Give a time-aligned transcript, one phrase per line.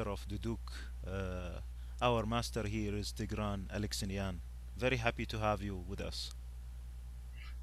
[0.00, 0.58] master of Duduk.
[1.06, 1.60] Uh,
[2.00, 4.40] our master here is Tigran Aleksanyan.
[4.76, 6.30] Very happy to have you with us.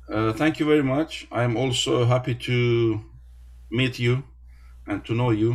[0.10, 1.28] Uh, thank you very much.
[1.32, 3.02] I'm also happy to
[3.72, 4.24] meet you
[4.88, 5.54] and to know you.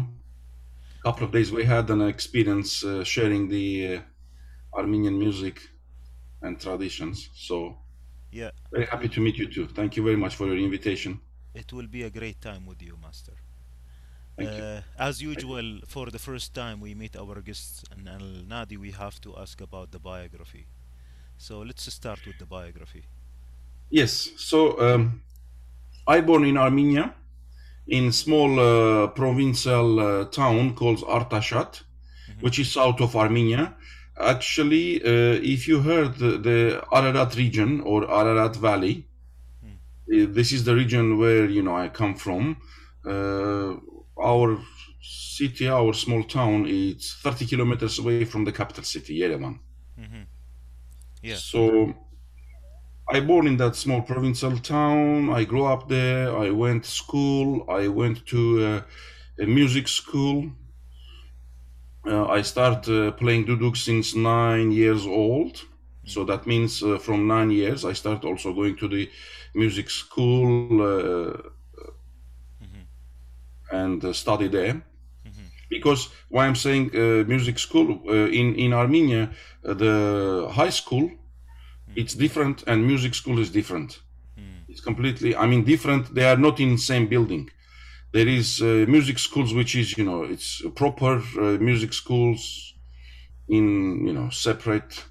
[1.00, 5.60] A couple of days we had an experience uh, sharing the uh, Armenian music
[6.42, 7.30] and traditions.
[7.34, 7.78] So
[8.32, 9.66] Yeah, very happy to meet you too.
[9.68, 11.20] Thank you very much for your invitation.
[11.54, 13.36] it will be a great time with you, master.
[14.36, 14.62] Thank you.
[14.64, 18.90] Uh, as usual, for the first time we meet our guests and Al Nadi, we
[18.92, 20.66] have to ask about the biography.
[21.36, 23.04] So let's start with the biography.
[23.90, 24.30] Yes.
[24.36, 25.22] So um,
[26.06, 27.14] I born in Armenia,
[27.86, 31.82] in small uh, provincial uh, town called Artashat,
[32.40, 33.74] which is south of Armenia.
[34.18, 39.06] Actually, uh, if you heard the, the Ararat region or Ararat Valley,
[39.64, 39.68] uh,
[40.08, 42.56] this is the region where you know I come from.
[44.22, 44.58] Our
[45.02, 49.52] city, our small town, is 30 kilometers away from the capital city, Yerevan.
[49.96, 50.26] hmm
[51.22, 51.40] Yeah.
[51.40, 51.94] So
[53.10, 55.30] I born in that small provincial town.
[55.30, 56.36] I grew up there.
[56.36, 57.64] I went to school.
[57.68, 60.52] I went to uh, a music school.
[62.06, 65.62] Uh, I start uh, playing duduk since nine years old.
[66.04, 69.08] So that means uh, from nine years I start also going to the
[69.54, 71.32] music school uh,
[73.72, 74.82] and uh, study there.
[75.70, 79.24] Because why I'm saying uh, music school uh, in in Armenia,
[79.64, 79.94] uh, the
[80.60, 81.10] high school
[81.94, 84.00] it's different and music school is different.
[84.68, 86.14] It's completely i mean different.
[86.14, 87.50] They are not in same building.
[88.12, 91.12] There is uh, music schools which is you know it's proper
[91.44, 92.74] uh, music schools
[93.48, 95.04] in you know separate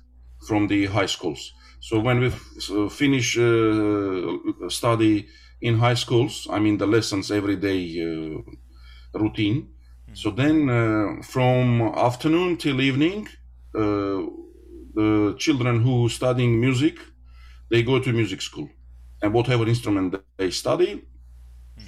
[0.48, 1.54] from the high schools.
[1.80, 5.28] So when we f- so finish uh, study
[5.62, 9.58] in high schools i mean the lessons every day uh, routine
[10.14, 13.28] so then uh, from afternoon till evening
[13.76, 14.20] uh,
[15.00, 16.96] the children who studying music
[17.70, 18.70] they go to music school
[19.22, 20.74] and whatever instrument they study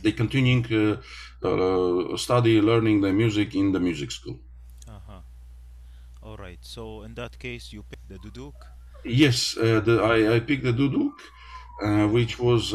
[0.04, 0.98] they continuing uh,
[1.48, 4.38] uh, study learning the music in the music school
[4.88, 5.22] Uh-huh.
[6.22, 6.60] All right.
[6.64, 8.56] So in that case, you pick the duduk.
[9.04, 11.14] yes uh, the, I, I picked the duduk
[11.84, 12.74] uh, which was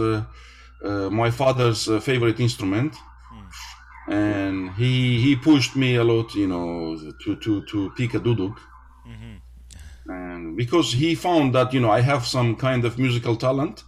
[1.10, 2.94] my father's uh, favorite instrument
[4.08, 8.56] and he he pushed me a lot you know to to to pick a duduk
[10.06, 13.84] and because he found that you know i have some kind of musical talent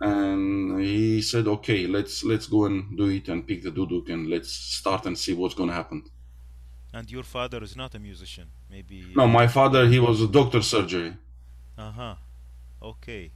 [0.00, 4.28] and he said okay let's let's go and do it and pick the duduk and
[4.28, 6.02] let's start and see what's going to happen
[6.94, 8.48] And your father is not a musician.
[8.70, 8.98] Maybe.
[9.16, 11.12] no my father he was a doctor surgery
[11.78, 12.14] Uh huh.
[12.82, 13.30] Okay.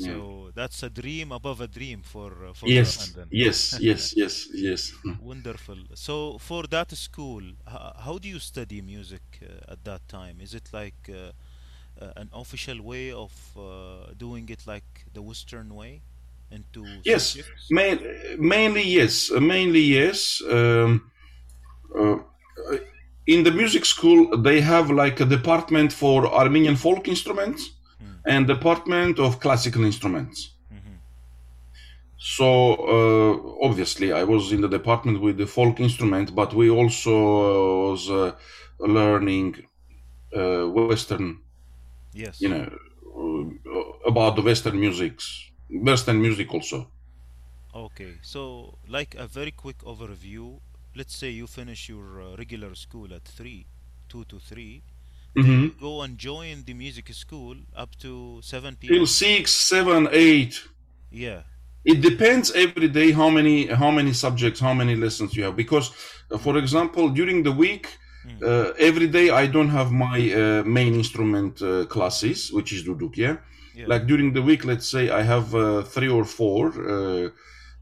[0.00, 4.92] So that's a dream above a dream for uh, for yes yes yes yes yes.
[5.18, 5.76] Wonderful.
[5.94, 10.40] So for that school, how do you study music uh, at that time?
[10.40, 11.32] Is it like uh,
[12.00, 16.02] uh, an official way of uh, doing it like the Western way
[16.50, 17.38] into yes
[17.70, 17.98] main,
[18.38, 20.42] mainly yes uh, mainly yes.
[20.50, 21.10] Um,
[21.98, 22.16] uh,
[23.26, 27.70] in the music school they have like a department for armenian folk instruments
[28.24, 30.56] and department of classical instruments.
[32.36, 32.48] So
[32.96, 37.90] uh, obviously i was in the department with the folk instrument but we also uh,
[37.90, 38.32] was uh,
[38.80, 39.54] learning
[40.36, 41.30] uh, western
[42.12, 42.38] Yes.
[42.38, 42.64] you know
[43.22, 45.24] uh, about the western musics
[45.70, 46.90] western music also.
[47.74, 50.60] Okay, so like a very quick overview,
[50.94, 53.66] let's say you finish your uh, regular school at 3,
[54.08, 54.82] 2 to 3,
[55.36, 55.78] Mhm.
[55.80, 58.94] go and join the music school up to 7 p.m.
[58.94, 60.62] till six, seven, eight.
[61.10, 61.42] Yeah.
[61.84, 65.56] It depends every day how many how many subjects, how many lessons you have.
[65.56, 65.90] Because,
[66.30, 67.86] uh, for example, during the week,
[68.42, 73.16] uh, every day I don't have my uh, main instrument uh, classes, which is duduk.
[73.16, 73.36] Yeah?
[73.74, 73.86] Yeah.
[73.86, 77.28] like during the week, let's say I have uh, three or four uh,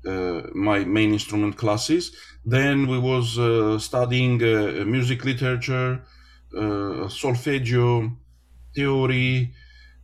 [0.07, 2.13] uh, my main instrument classes.
[2.45, 6.01] Then we was uh, studying uh, music literature,
[7.09, 8.13] solfeggio,
[8.75, 9.53] theory.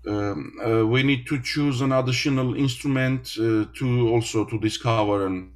[0.07, 5.51] Um, uh, we need to choose an additional instrument uh, to also to discover and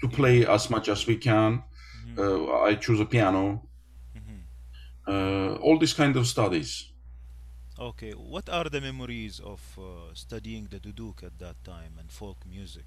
[0.00, 1.62] to play as much as we can.
[2.16, 3.62] Uh, I choose a piano.
[5.06, 6.90] Uh, all these kind of studies.
[7.78, 9.82] Okay, what are the memories of uh,
[10.14, 12.86] studying the duduk at that time and folk music?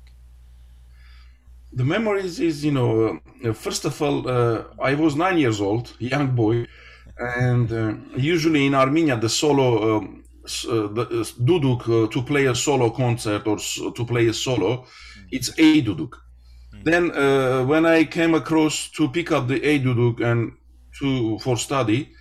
[1.72, 5.94] The memories is, you know, uh, first of all, uh, I was nine years old,
[6.00, 6.68] young boy,
[7.20, 12.46] and uh, usually in Armenia, the solo, um, uh, the uh, duduk uh, to play
[12.46, 14.86] a solo concert or to play a solo,
[15.32, 16.16] it's a duduk.
[16.84, 20.54] Then uh, when I came across to pick up the A duduk and
[21.00, 22.14] to for study,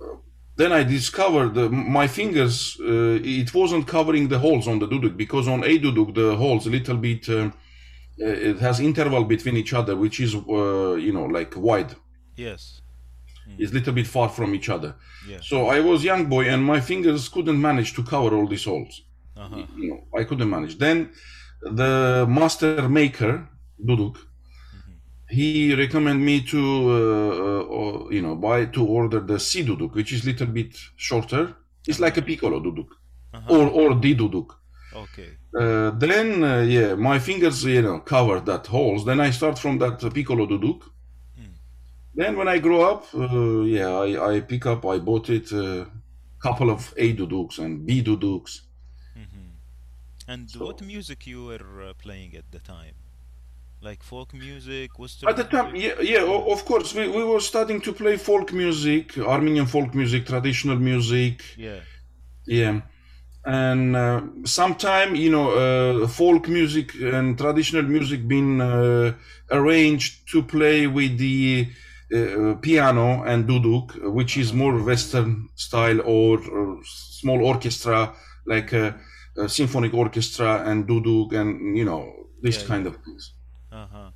[0.00, 0.16] uh,
[0.56, 2.76] then I discovered uh, my fingers.
[2.80, 6.66] Uh, it wasn't covering the holes on the duduk because on A duduk the holes
[6.66, 7.28] a little bit.
[7.28, 7.50] Uh,
[8.20, 11.96] uh, it has interval between each other, which is uh, you know like wide.
[12.36, 12.81] Yes.
[13.58, 14.94] It's a little bit far from each other.
[15.28, 15.40] Yeah.
[15.42, 19.02] So I was young boy and my fingers couldn't manage to cover all these holes.
[19.36, 19.64] Uh-huh.
[19.76, 20.78] You know, I couldn't manage.
[20.78, 21.10] Then
[21.62, 23.48] the master maker,
[23.84, 24.16] Duduk,
[25.28, 30.12] he recommended me to, uh, uh, you know, buy to order the C Duduk, which
[30.12, 31.54] is little bit shorter.
[31.86, 32.88] It's like a piccolo Duduk
[33.34, 33.54] Uh-huh.
[33.54, 34.48] or, or D Duduk.
[34.94, 35.30] Okay.
[35.58, 39.04] Uh, then, uh, yeah, my fingers, you know, covered that holes.
[39.04, 40.82] Then I start from that piccolo duduk.
[42.14, 45.86] Then when I grow up, uh, yeah, I, I pick up, I bought it a
[46.38, 48.60] couple of A duduks and B duduks.
[50.28, 52.94] And So- what music you were uh, playing at the time?
[53.80, 57.80] Like folk music, Western At the time, yeah, yeah, of course, we, we were starting
[57.80, 61.80] to play folk music, Armenian folk music, traditional music, Yeah.
[62.46, 62.82] yeah.
[63.44, 65.50] And uh, sometime, you know,
[66.04, 69.14] uh, folk music and traditional music been uh,
[69.50, 71.66] arranged to play with the
[72.14, 78.14] uh, piano and duduk, which is more Western style or, uh small orchestra,
[78.46, 78.98] like a,
[79.36, 82.02] a symphonic orchestra and duduk and, you know,
[82.42, 83.32] this Yeah, kind of things.
[83.72, 84.12] Uh-huh.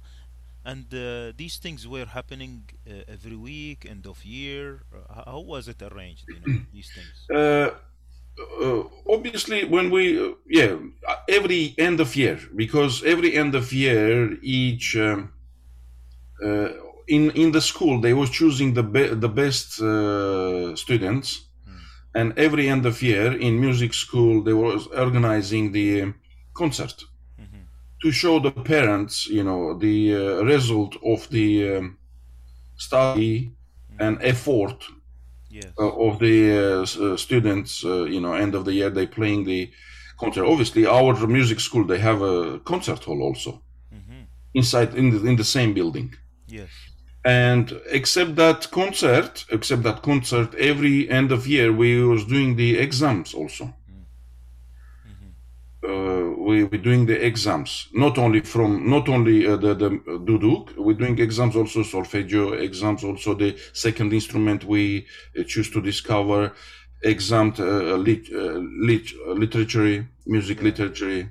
[0.65, 4.83] And uh, these things were happening uh, every week, end of year.
[4.95, 6.27] Uh, how was it arranged?
[6.31, 7.31] You know, these things.
[7.35, 7.71] uh,
[8.63, 10.77] uh, obviously when we uh, yeah
[11.29, 15.33] every end of year because every end of year each um,
[16.45, 16.69] uh,
[17.09, 21.29] in in the school they was choosing the be- the best uh, students
[22.15, 26.15] and every end of year in music school they was organizing the um,
[26.55, 26.95] concert
[27.39, 27.69] Mhm.
[28.03, 31.99] to show the parents you know the uh, result of the um,
[32.77, 33.53] study
[33.99, 34.77] and effort
[35.49, 35.75] Yes.
[35.81, 39.45] uh, of the uh, uh, students, uh, you know, end of the year they playing
[39.45, 39.71] the
[40.19, 40.45] concert.
[40.47, 44.25] Obviously, our music school they have a concert hall also hmm
[44.55, 46.13] inside in the in the same building.
[46.47, 46.86] Yes.
[47.27, 52.79] And except that concert, except that concert, every end of year we was doing the
[52.79, 53.75] exams also.
[55.83, 57.89] Uh, we we doing the exams.
[57.93, 59.91] Not only from not only uh, the the
[60.29, 65.07] duduk we're doing exams also solfeggio exams also the second instrument we
[65.39, 66.53] uh, choose to discover
[67.03, 71.29] exam uh, lit, uh, lit, uh, literature music literature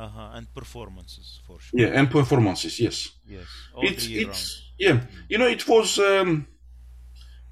[0.00, 0.36] Uh-huh.
[0.36, 1.78] And performances for sure.
[1.80, 2.96] yeah and performances yes.
[3.26, 3.48] Yes.
[3.74, 4.42] All it's it's
[4.78, 4.96] yeah
[5.28, 6.46] you know it was um,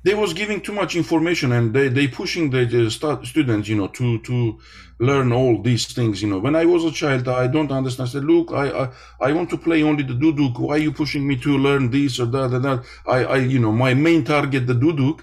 [0.03, 3.77] they was giving too much information and they they pushing the, the stu- students you
[3.77, 4.59] know to to
[4.99, 6.39] learn all these things you know.
[6.39, 8.09] When i was a child i don't understand.
[8.09, 8.85] I said look i i,
[9.29, 10.59] I want to play only the duduk.
[10.59, 12.79] Why are you pushing me to learn this or that and that?
[13.07, 15.21] I i you know my main target the duduk.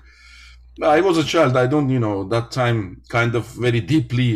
[0.98, 1.58] I was a child.
[1.58, 4.30] I don't you know that time kind of very deeply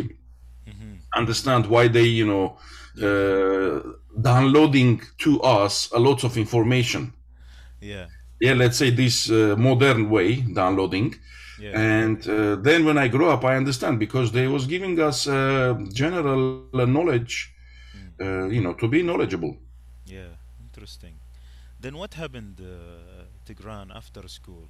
[1.16, 2.56] understand why they you know
[2.98, 3.80] uh,
[4.20, 7.12] downloading to us a lot of information.
[7.80, 8.06] Yeah.
[8.40, 10.28] yeah let's say this uh, modern way
[10.60, 11.14] downloading
[11.58, 11.72] Yeah.
[11.76, 15.74] and uh, then when i grew up i understand because they was giving us uh,
[15.92, 16.42] general
[16.86, 17.22] knowledge
[18.20, 19.54] uh, you know to be knowledgeable
[20.06, 20.34] Yeah.
[20.60, 21.14] Interesting.
[21.78, 24.68] Then what happened, uh, Tigran, after school?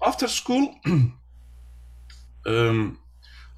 [0.00, 0.74] after school
[2.46, 2.98] um,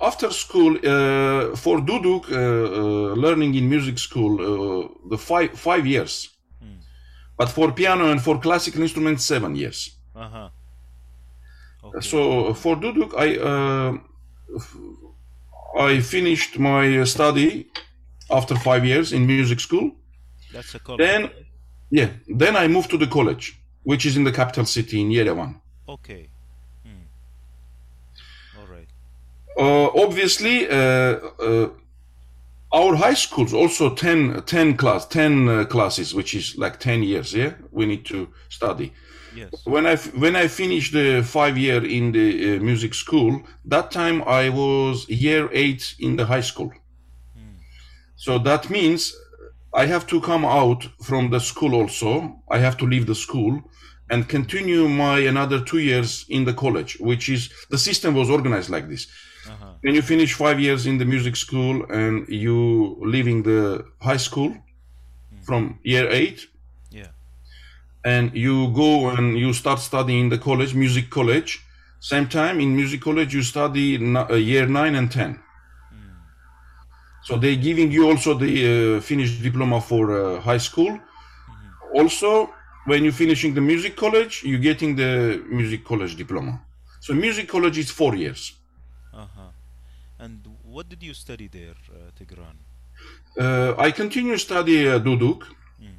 [0.01, 5.85] after school uh, for duduk uh, uh, learning in music school uh, the five five
[5.87, 6.31] years
[7.39, 9.79] but for piano and for classical instruments seven years
[10.15, 10.49] Uh-huh.
[11.83, 12.01] Okay.
[12.01, 13.93] So for Duduk, I uh,
[15.89, 17.51] I finished my study
[18.29, 19.87] after five years in music school.
[20.53, 21.01] That's a college.
[21.07, 21.31] Then,
[21.91, 23.45] yeah, then I moved to the college,
[23.83, 25.61] which is in the capital city in Yerevan.
[25.89, 26.29] Okay.
[26.85, 27.07] Hmm.
[28.59, 28.89] All right.
[28.89, 31.69] Uh, obviously, uh, uh,
[32.73, 37.35] our high schools also 10, 10 class, 10 uh, classes, which is like 10 years.
[37.35, 38.93] Yeah, we need to study.
[39.35, 39.65] Yes.
[39.65, 44.23] when I when I finished the five year in the uh, music school, that time
[44.27, 46.73] I was year eight in the high school.
[48.17, 49.15] So that means
[49.73, 52.43] I have to come out from the school also.
[52.51, 53.63] I have to leave the school
[54.11, 58.69] and continue my another two years in the college, which is the system was organized
[58.69, 59.07] like this.
[59.49, 59.75] Uh-huh.
[59.83, 64.55] When you finish five years in the music school and you leaving the high school
[65.47, 66.41] from year eight,
[66.91, 67.11] Yeah.
[68.05, 71.61] and you go and you start studying in the college, music college.
[72.01, 75.41] Same time in music college, you study uh, year nine and ten.
[77.23, 80.99] So they're giving you also the uh, finish diploma for uh, high school.
[81.95, 82.51] Also,
[82.87, 86.61] when you're finishing the music college, you're getting the music college diploma.
[87.01, 88.53] So music college is four years.
[90.21, 92.57] And what did you study there, uh, Tigran?
[93.39, 95.45] Uh, I continue study uh, duduk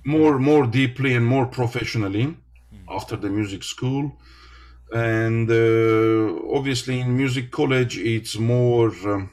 [0.05, 2.37] more more deeply and more professionally
[2.89, 4.03] after the music school.
[4.93, 9.31] And uh, obviously, in music college, it's more um,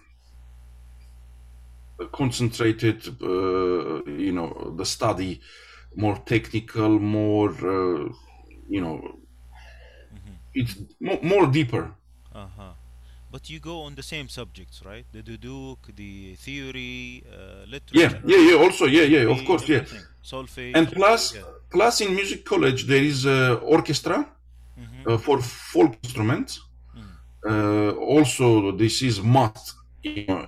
[2.13, 3.01] concentrated.
[3.23, 5.41] Uh, you know, the study
[5.97, 8.09] more technical, more uh,
[8.69, 9.19] you know,
[10.55, 11.93] it's more, more deeper.
[12.35, 12.73] Uh-huh.
[13.31, 15.05] But you go on the same subjects, right?
[15.13, 17.37] The duduk, the theory, uh,
[17.93, 18.57] Yeah, literature, yeah, yeah.
[18.65, 19.31] Also, yeah, yeah.
[19.31, 19.85] Of course, yeah.
[20.23, 20.75] Solfege.
[20.79, 21.43] And plus, Yeah.
[21.71, 24.17] plus in music college there is uh, orchestra
[24.79, 25.07] Mhm.
[25.07, 26.61] uh, for folk instruments.
[27.49, 29.75] Uh, also, this is must.
[30.03, 30.47] You know,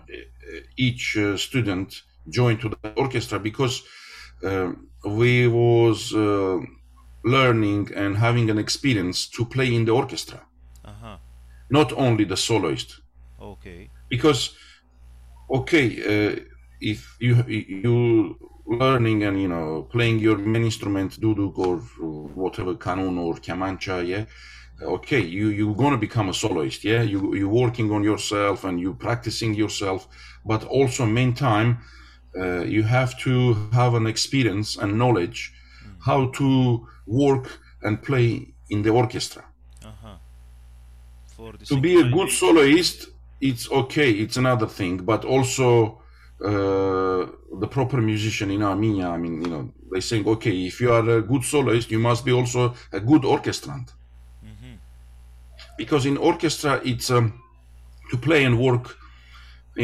[0.76, 3.82] each uh, student join to the orchestra because
[4.44, 4.72] uh,
[5.04, 6.58] we was uh,
[7.24, 10.40] learning and having an experience to play in the orchestra.
[11.70, 13.00] Not only the soloist.
[13.40, 13.90] Okay.
[14.10, 14.54] because
[15.50, 16.36] okay uh,
[16.80, 17.34] if you
[17.84, 18.36] you
[18.66, 21.76] learning and you know playing your main instrument duduk or
[22.34, 24.24] whatever kanun or kamancha yeah
[24.82, 28.94] okay you you're gonna become a soloist yeah you you're working on yourself and you
[28.94, 30.06] practicing yourself
[30.44, 31.78] but also meantime
[32.38, 35.52] uh, you have to have an experience and knowledge
[36.06, 39.44] how to work and play in the orchestra.
[41.40, 42.98] For the to be a good soloist
[43.48, 45.68] it's okay it's another thing but also
[46.50, 47.22] uh,
[47.62, 51.06] the proper musician in armenia i mean you know they saying okay if you are
[51.18, 52.62] a good soloist you must be also
[52.98, 53.86] a good orchestrant.
[54.50, 54.74] Mhm.
[55.80, 57.26] because in orchestra it's um,
[58.10, 58.86] to play and work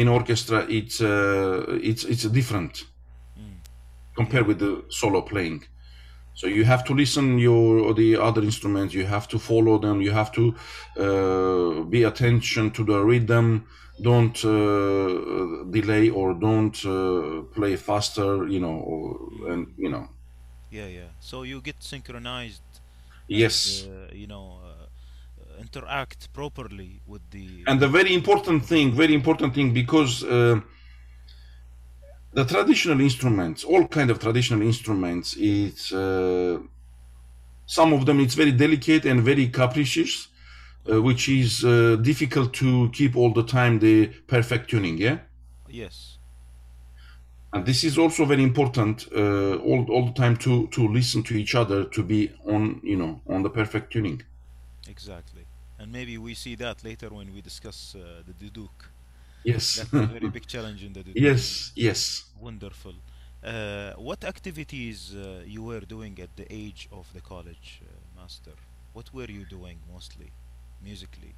[0.01, 2.73] in orchestra it's uh, it's it's different
[4.19, 5.59] compared with the solo playing
[6.37, 10.11] so you have to listen your the other instruments you have to follow them you
[10.11, 10.43] have to
[11.05, 13.65] uh, be attention to the rhythm
[14.09, 20.05] don't uh, delay or don't uh, play faster you know or, and you know
[20.69, 21.09] Yeah, yeah.
[21.19, 22.67] So you get synchronized,
[23.27, 27.47] yes uh, you know, uh, interact properly with the.
[27.69, 30.59] and the very important thing very important thing because uh,
[32.33, 36.59] the traditional instruments all kind of traditional instruments it's uh,
[37.65, 40.27] some of them it's very delicate and very capricious
[40.91, 45.17] uh, which is uh, difficult to keep all the time the perfect tuning yeah
[45.69, 46.17] yes.
[47.53, 51.35] and this is also very important uh, all, all the time to to listen to
[51.35, 54.21] each other to be on you know on the perfect tuning
[54.89, 55.45] Exactly.
[55.79, 58.89] And maybe we see that later when we discuss uh, the duduk.
[59.51, 59.65] Yes.
[59.77, 61.99] That's a very big challenge in the yes yes.
[62.47, 62.95] Wonderful.
[63.43, 65.19] Uh, what activities uh,
[65.55, 67.87] you were doing at the age of the college, uh,
[68.19, 68.55] master?
[68.93, 70.29] What were you doing mostly,
[70.89, 71.33] musically?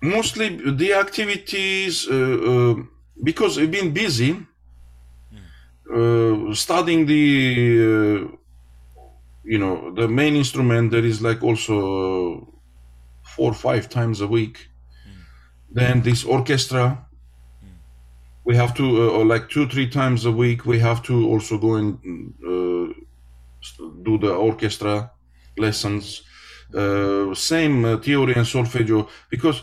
[0.00, 2.74] mostly the activities uh, uh,
[3.22, 4.36] because I've been busy
[5.94, 7.24] uh, studying the
[7.78, 8.36] uh,
[9.44, 12.52] you know the main instrument that is like also
[13.22, 14.68] four or five times a week.
[15.70, 17.05] Then this orchestra
[18.46, 21.58] we have to uh, or like two three times a week we have to also
[21.58, 21.98] go and
[22.52, 22.92] uh,
[24.08, 25.10] do the orchestra
[25.58, 26.22] lessons
[26.74, 29.62] uh, same uh, theory and solfeggio because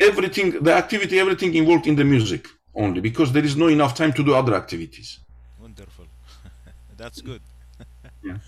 [0.00, 4.12] everything the activity everything involved in the music only because there is no enough time
[4.12, 5.20] to do other activities
[5.60, 6.06] Wonderful.
[6.96, 7.42] That's good.
[8.24, 8.38] Yeah.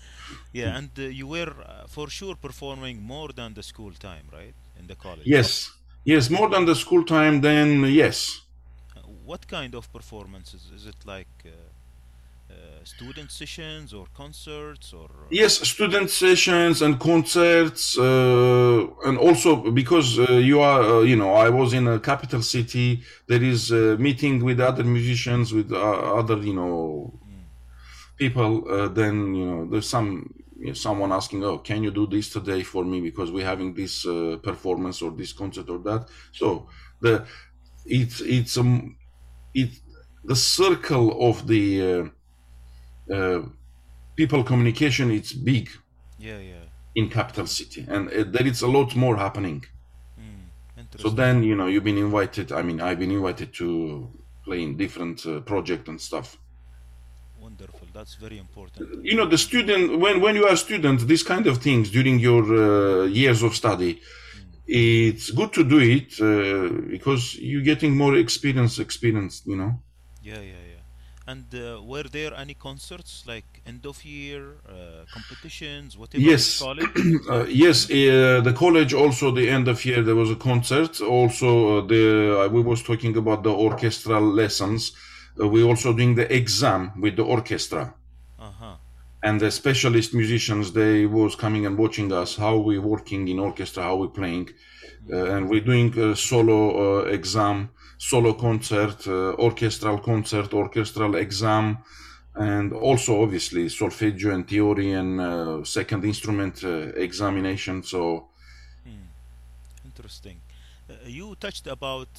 [0.53, 4.55] Yeah, and uh, you were uh, for sure performing more than the school time, right?
[4.79, 5.25] In the college.
[5.25, 5.71] yes
[6.05, 8.44] yes more than the school time then yes
[9.25, 10.69] What kind of performances?
[10.75, 11.49] Is it like uh,
[12.47, 12.53] uh,
[12.83, 15.09] student sessions or concerts or?
[15.31, 21.33] yes student sessions and concerts uh, and also because uh, you are uh, you know
[21.33, 25.77] i was in a capital city there is a meeting with other musicians with uh,
[26.19, 27.11] other you know
[28.17, 32.05] people uh, then you know there's some you know, someone asking oh can you do
[32.05, 36.07] this today for me because we're having this uh, performance or this concert or that
[36.31, 36.67] so
[37.01, 37.25] the
[37.85, 38.95] it's it's um
[39.61, 39.71] it
[40.31, 43.41] the circle of the uh, uh,
[44.19, 45.65] people communication it's big
[46.27, 46.65] Yeah, yeah.
[46.99, 49.59] in capital city and uh, there is a lot more happening
[51.03, 53.67] so then you know you've been invited i mean i've been invited to
[54.45, 56.27] play in different uh, project and stuff
[57.47, 57.87] Wonderful.
[57.93, 58.81] That's very important.
[59.09, 62.15] you know the student when when you are a student these kind of things during
[62.29, 63.91] your uh, years of study
[64.67, 69.79] it's good to do it uh, because you're getting more experience experience you know
[70.21, 70.81] Yeah, yeah, yeah.
[71.27, 76.61] And uh, were there any concerts like end of year uh, competitions, whatever Yes,
[77.29, 77.89] uh, yes.
[77.89, 81.01] Uh, the college also the end of year there was a concert.
[81.01, 84.93] Also, uh, the uh, we was talking about the orchestral lessons.
[85.39, 87.93] Uh, we also doing the exam with the orchestra
[88.39, 88.75] Uh-huh.
[89.25, 90.71] And the specialist musicians.
[90.71, 94.49] They was coming and watching us how we working in orchestra, how we playing,
[95.11, 101.79] uh, and we're doing a solo uh, exam, solo concert, uh, orchestral concert, orchestral exam.
[102.35, 107.83] And also, obviously, solfeggio and theory and uh, second instrument uh, examination.
[107.83, 108.29] So,
[108.83, 109.07] Hmm.
[109.85, 110.37] Interesting.
[110.89, 112.11] Uh, you touched about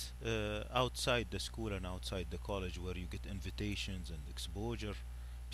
[0.75, 4.97] outside the school and outside the college where you get invitations and exposure.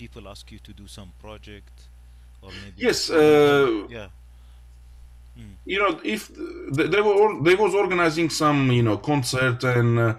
[0.02, 1.76] People ask you to do some project
[2.42, 4.08] or maybe yes, uh, Yeah.
[5.38, 5.54] Mm.
[5.64, 6.20] you know, if
[6.76, 10.14] th- they were or- they was organizing some, you know, concert and uh,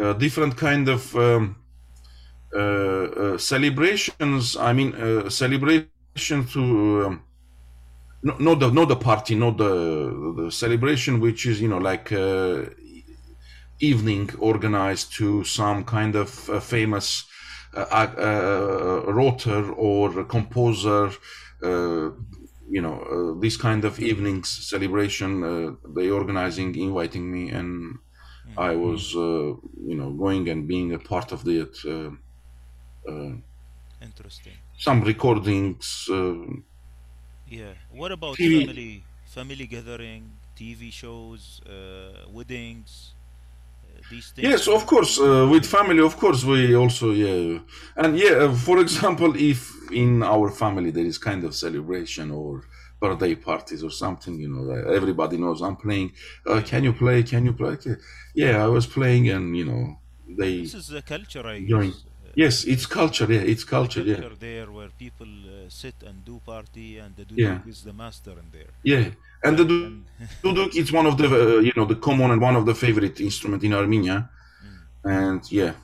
[0.00, 1.56] uh, different kind of um,
[2.54, 2.60] uh,
[3.24, 4.56] uh, celebrations.
[4.56, 6.62] I mean, uh, celebration to
[7.06, 7.22] um,
[8.22, 9.72] no, not the not the party, not the
[10.38, 12.66] the celebration, which is you know like uh,
[13.80, 17.24] evening organized to some kind of uh, famous
[17.76, 21.10] writer or composer.
[21.62, 22.10] Uh,
[22.68, 23.00] you know,
[23.36, 25.44] uh, this kind of evenings celebration.
[25.44, 27.98] Uh, they organizing, inviting me, and
[28.46, 28.56] Mm.
[28.56, 29.20] I was, uh,
[29.90, 31.76] you know, going and being a part of it.
[31.86, 32.12] Uh,
[33.08, 33.36] uh,
[34.00, 34.62] Interesting.
[34.76, 36.08] some recordings.
[36.10, 36.34] Uh,
[37.46, 37.74] Yeah.
[37.88, 38.42] What about TV.
[38.42, 43.13] family family gathering, TV shows, uh, weddings, uh,
[44.08, 45.18] these things Yes, of course.
[45.18, 47.58] Uh, with family, of course, we also yeah,
[47.96, 48.30] and yeah.
[48.44, 49.58] uh, For example, if
[49.92, 52.62] in our family there is kind of celebration or
[53.00, 56.12] birthday parties or something, you know, everybody knows I'm playing.
[56.46, 57.22] Uh, can you play?
[57.22, 57.76] Can you play?
[58.34, 59.82] Yeah, I was playing, and you know,
[60.28, 62.04] they This is the culture, I guess.
[62.36, 63.26] Yes, it's culture.
[63.32, 64.02] Yeah, it's the culture.
[64.02, 67.92] Yeah, there where people uh, sit and do party and the yeah, duduk is the
[67.92, 68.72] master in there.
[68.82, 69.10] yeah.
[69.42, 69.64] And the
[70.42, 73.20] duduk is one of the uh, you know the common and one of the favorite
[73.20, 74.28] instrument in Armenia.
[75.04, 75.18] Mm.
[75.18, 75.74] And yeah,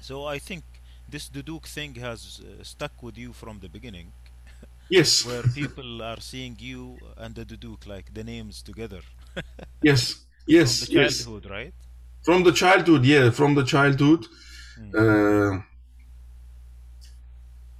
[0.00, 0.64] so I think
[1.08, 4.12] this duduk thing has uh, stuck with you from the beginning,
[4.88, 9.00] yes, where people are seeing you and the duduk like the names together
[9.82, 11.18] yes, from yes, the yes.
[11.18, 11.74] childhood, right?
[12.22, 14.26] From the childhood, yeah, from the childhood.
[14.78, 14.94] Mm.
[14.94, 15.62] Uh,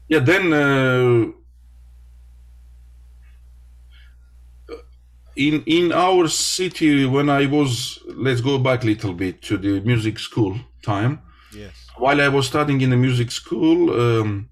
[0.08, 1.32] yeah, then uh,
[5.36, 9.80] in in our city when I was, let's go back a little bit to the
[9.80, 11.20] music school time.
[11.54, 11.72] Yes.
[11.96, 14.48] While I was studying in the music school, um,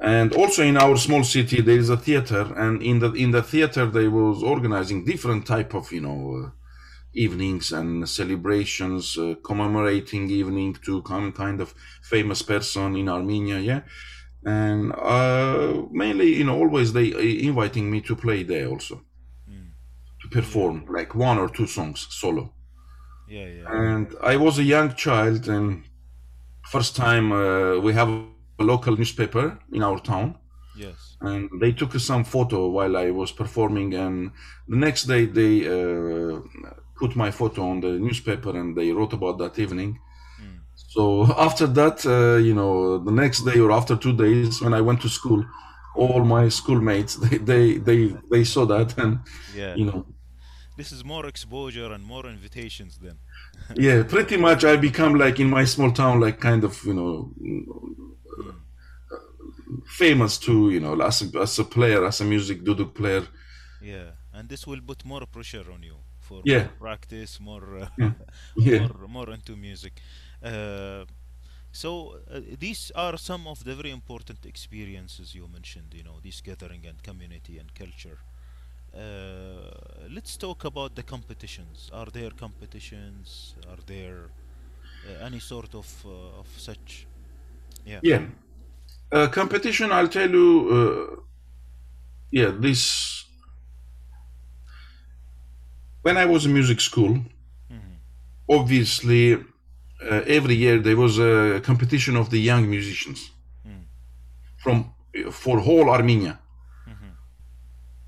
[0.00, 3.42] and also in our small city, there is a theater, and in the in the
[3.42, 6.44] theater they was organizing different type of you know.
[6.46, 6.50] Uh,
[7.16, 13.82] evenings and celebrations uh, commemorating evening to some kind of famous person in Armenia, yeah.
[14.44, 18.96] And uh, mainly, you know, always they uh, inviting me to play there also
[19.48, 19.70] Mm.
[20.22, 20.42] to Yeah.
[20.42, 22.52] perform like one or two songs solo.
[23.26, 23.48] Yeah.
[23.58, 23.68] Yeah.
[23.86, 25.84] And I was a young child, and
[26.72, 30.34] first time uh, we have a local newspaper in our town,
[30.74, 31.16] Yes.
[31.20, 34.30] and they took some photo while I was performing, and
[34.68, 36.40] the next day they uh,
[36.98, 39.98] put my photo on the newspaper and they wrote about that evening.
[40.42, 40.58] Mm.
[40.94, 41.02] So
[41.36, 45.00] after that, uh, you know, the next day or after two days, when I went
[45.02, 45.44] to school,
[45.94, 49.20] all my schoolmates they they they, they saw that, and
[49.54, 49.74] Yeah.
[49.80, 50.00] you know,
[50.76, 53.16] This is more exposure and more invitations then.
[53.86, 57.14] yeah, pretty much I become like in my small town, like kind of you know
[59.86, 63.24] famous too, you know, as a, as a player, as a music duduk player.
[63.82, 64.10] Yeah.
[64.32, 65.96] And this will put more pressure on you
[66.28, 68.12] for Yeah, more practice, more uh, yeah,
[68.56, 69.94] yeah, more more into music.
[70.42, 71.04] Uh,
[71.72, 71.90] so
[72.30, 75.94] uh, these are some of the very important experiences you mentioned.
[75.94, 78.18] You know, this gathering and community and culture.
[78.94, 79.70] Uh,
[80.10, 81.90] let's talk about the competitions.
[81.92, 83.54] Are there competitions?
[83.68, 84.30] Are there
[85.04, 87.08] uh, any sort of uh, of such?
[87.84, 88.02] Yeah.
[88.02, 88.26] yeah.
[89.12, 90.68] Uh, competition, I'll tell you.
[91.18, 91.22] Uh,
[92.30, 93.15] yeah, this
[96.06, 97.14] when I was in music school,
[97.70, 97.96] hmm
[98.58, 103.20] obviously uh, every year there was a competition of the young musicians
[103.68, 103.84] Mm.
[104.62, 104.76] from
[105.42, 106.34] for whole Armenia.
[106.86, 107.12] hmm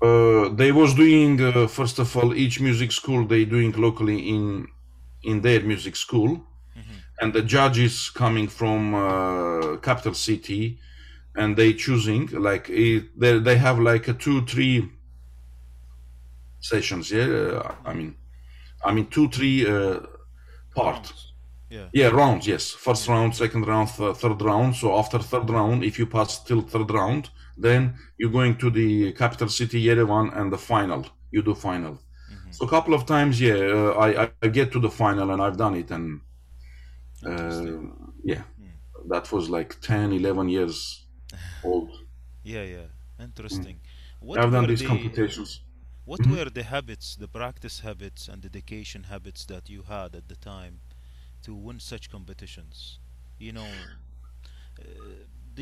[0.01, 4.43] Uh, they was doing uh, first of all each music school they doing locally in
[5.29, 6.31] in their music school,
[6.75, 10.63] hmm and the judges coming from uh, capital city,
[11.39, 14.75] and they choosing like it, they they have like a two three
[16.59, 17.11] sessions.
[17.11, 18.15] Yeah, uh, I mean,
[18.83, 19.99] I mean two three uh,
[20.75, 21.13] part.
[21.69, 21.87] Yeah.
[21.93, 22.47] Yeah, rounds.
[22.47, 24.75] Yes, first round, second round, th- third round.
[24.75, 29.13] So after third round, if you pass till third round, then you're going to the
[29.13, 31.05] capital city Yerevan and the final.
[31.31, 31.93] You do final.
[31.93, 32.51] Mm-hmm.
[32.51, 35.57] So a couple of times, yeah, uh, I, I get to the final and I've
[35.57, 36.21] done it, and
[37.25, 37.61] uh,
[38.23, 39.09] yeah, Hmm.
[39.09, 41.05] that was like 10, 11 years
[41.63, 41.91] old.
[42.43, 42.87] Yeah, yeah.
[43.19, 43.79] Interesting.
[44.21, 44.43] What Mm.
[44.43, 45.61] I've done these the competitions.
[46.09, 46.33] What Mhm.
[46.33, 50.75] were the habits, the practice habits and dedication habits that you had at the time
[51.45, 52.99] to win such competitions?
[53.45, 53.71] You know,
[54.79, 54.83] uh,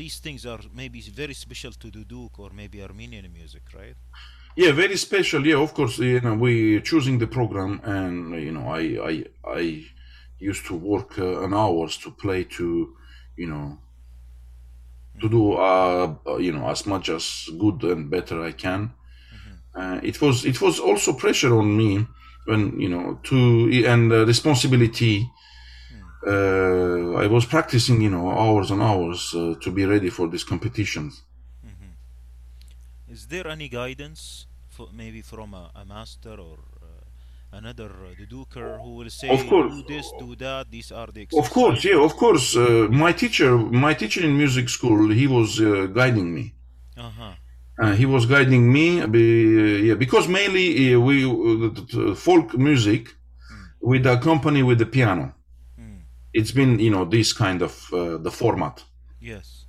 [0.00, 3.96] these things are maybe very special to Duduk or maybe Armenian music, right?
[4.56, 5.46] Yeah, very special.
[5.46, 5.98] Yeah, of course.
[5.98, 9.84] You know, we choosing the program, and you know, I I I
[10.38, 12.96] used to work uh, an hours to play to,
[13.36, 13.78] you know,
[15.20, 18.94] to do uh you know as much as good and better I can.
[19.78, 21.90] Uh, it was it was also pressure on me
[22.48, 23.36] when you know to
[23.86, 25.16] and uh, responsibility.
[26.26, 30.44] Uh, I was practicing you know hours and hours uh, to be ready for these
[30.52, 31.12] competitions.
[33.08, 38.80] Is there any guidance for maybe from a, a master or uh, another uh, Duduker
[38.82, 39.72] who will say Of course.
[39.74, 42.54] do this, do that, these are the Of course, yeah, of course.
[42.56, 46.54] Uh, my teacher, my teacher in music school, he was uh, guiding me.
[46.96, 47.32] Uh-huh.
[47.80, 53.14] Uh, he was guiding me, be, yeah, because mainly uh, we uh, folk music
[53.80, 55.32] with accompany with the piano.
[55.80, 56.00] Mm.
[56.32, 58.82] It's been you know this kind of uh, the format,
[59.20, 59.66] Yes.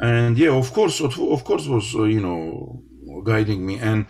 [0.00, 2.82] and yeah, of course, of of course, was uh, you know
[3.24, 4.06] guiding me, and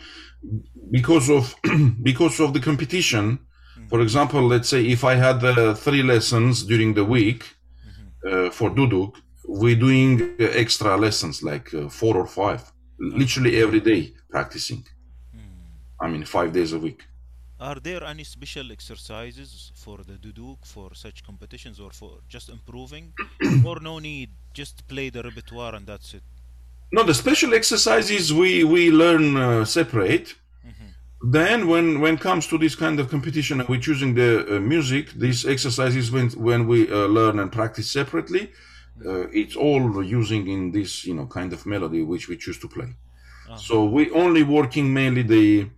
[0.91, 1.55] because of
[2.03, 3.39] because of the competition.
[3.89, 7.45] For example, let's say if I had uh, three lessons during the week
[8.29, 9.15] uh, for Duduk,
[9.47, 12.63] we're doing uh, extra lessons like uh, four or five,
[12.99, 14.85] literally every day practicing.
[15.99, 17.05] I mean, five days a week.
[17.59, 23.15] Are there any special exercises for the Duduk for such competitions or for just improving?
[23.65, 26.23] or no need, just play the repertoire and that's it?
[26.93, 30.35] No, the special exercises we we learn uh, separate.
[31.23, 35.13] Then, when when comes to this kind of competition and we're choosing the uh, music,
[35.13, 38.53] these exercises when when we uh, learn and practice separately,
[39.05, 42.69] uh, it's all using in this you know kind of melody which we choose to
[42.69, 42.95] play.
[43.49, 43.57] Uh-huh.
[43.57, 45.71] So we only working mainly the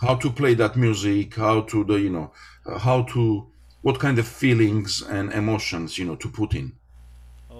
[0.00, 2.32] how to play that music, how to the you know
[2.66, 3.46] uh, how to
[3.82, 6.72] what kind of feelings and emotions you know to put in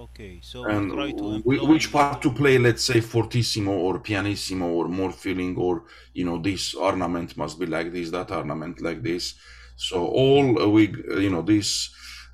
[0.05, 4.67] Okay, so and try to employ which part to play let's say fortissimo or pianissimo
[4.69, 9.03] or more feeling or you know this ornament must be like this that ornament like
[9.03, 9.35] this
[9.77, 11.91] so all uh, we you know this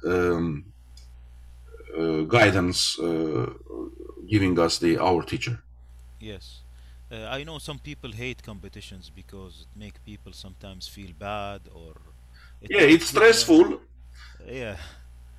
[0.07, 0.65] um,
[2.29, 3.47] guidance uh,
[4.29, 5.63] giving us the our teacher
[6.21, 6.63] Yes.
[7.11, 11.95] Uh, I know some people hate competitions because it make people sometimes feel bad or
[12.61, 13.81] it yeah it's stressful
[14.47, 14.77] Yeah.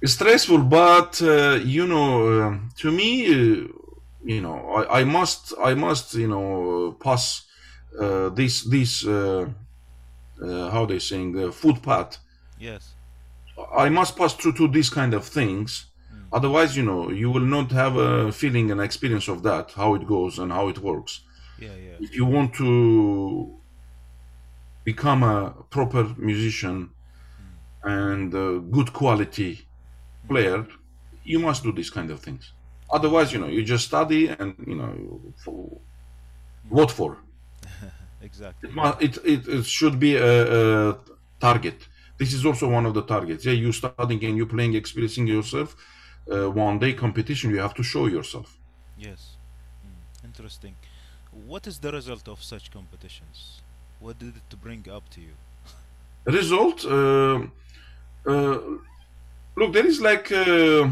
[0.01, 3.67] It's stressful but uh, you know um to me uh,
[4.23, 7.45] you know I, I must i must you know pass
[7.99, 9.47] uh, this this uh,
[10.43, 12.17] uh, how they saying the footpath
[12.59, 12.95] Yes.
[13.77, 15.90] i must pass through to these kind of things
[16.31, 20.07] otherwise you know you will not have a feeling and experience of that how it
[20.07, 21.21] goes and how it works
[21.59, 21.97] Yeah, yeah.
[21.99, 22.69] if you want to
[24.83, 26.89] become a proper musician
[27.83, 29.67] and a good quality
[30.27, 30.65] player,
[31.23, 32.53] you must do these kind of things.
[32.91, 35.79] Otherwise, you know, you just study and you know, for,
[36.69, 37.17] what for?
[38.21, 38.69] Exactly.
[38.69, 40.97] It, mu- it, it, it should be a, a
[41.39, 41.87] target.
[42.17, 43.45] This is also one of the targets.
[43.45, 45.75] Yeah, you studying and you playing, experiencing yourself.
[46.29, 48.57] Uh, one day competition, you have to show yourself.
[48.97, 49.37] Yes.
[49.85, 50.75] Mm, Interesting.
[51.47, 53.61] What is the result of such competitions?
[53.99, 55.33] What did it bring up to you?
[56.25, 57.39] result uh,
[58.27, 58.59] uh,
[59.55, 60.87] look there is like uh,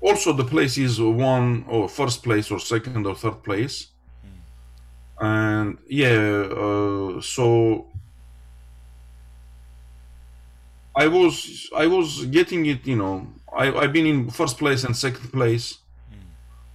[0.00, 3.88] also the place is one or first place or second or third place
[5.20, 7.86] and yeah uh, so
[10.94, 14.96] i was i was getting it you know I, i've been in first place and
[14.96, 15.66] second place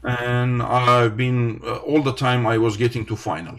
[0.04, 3.58] and i've been uh, all the time i was getting to final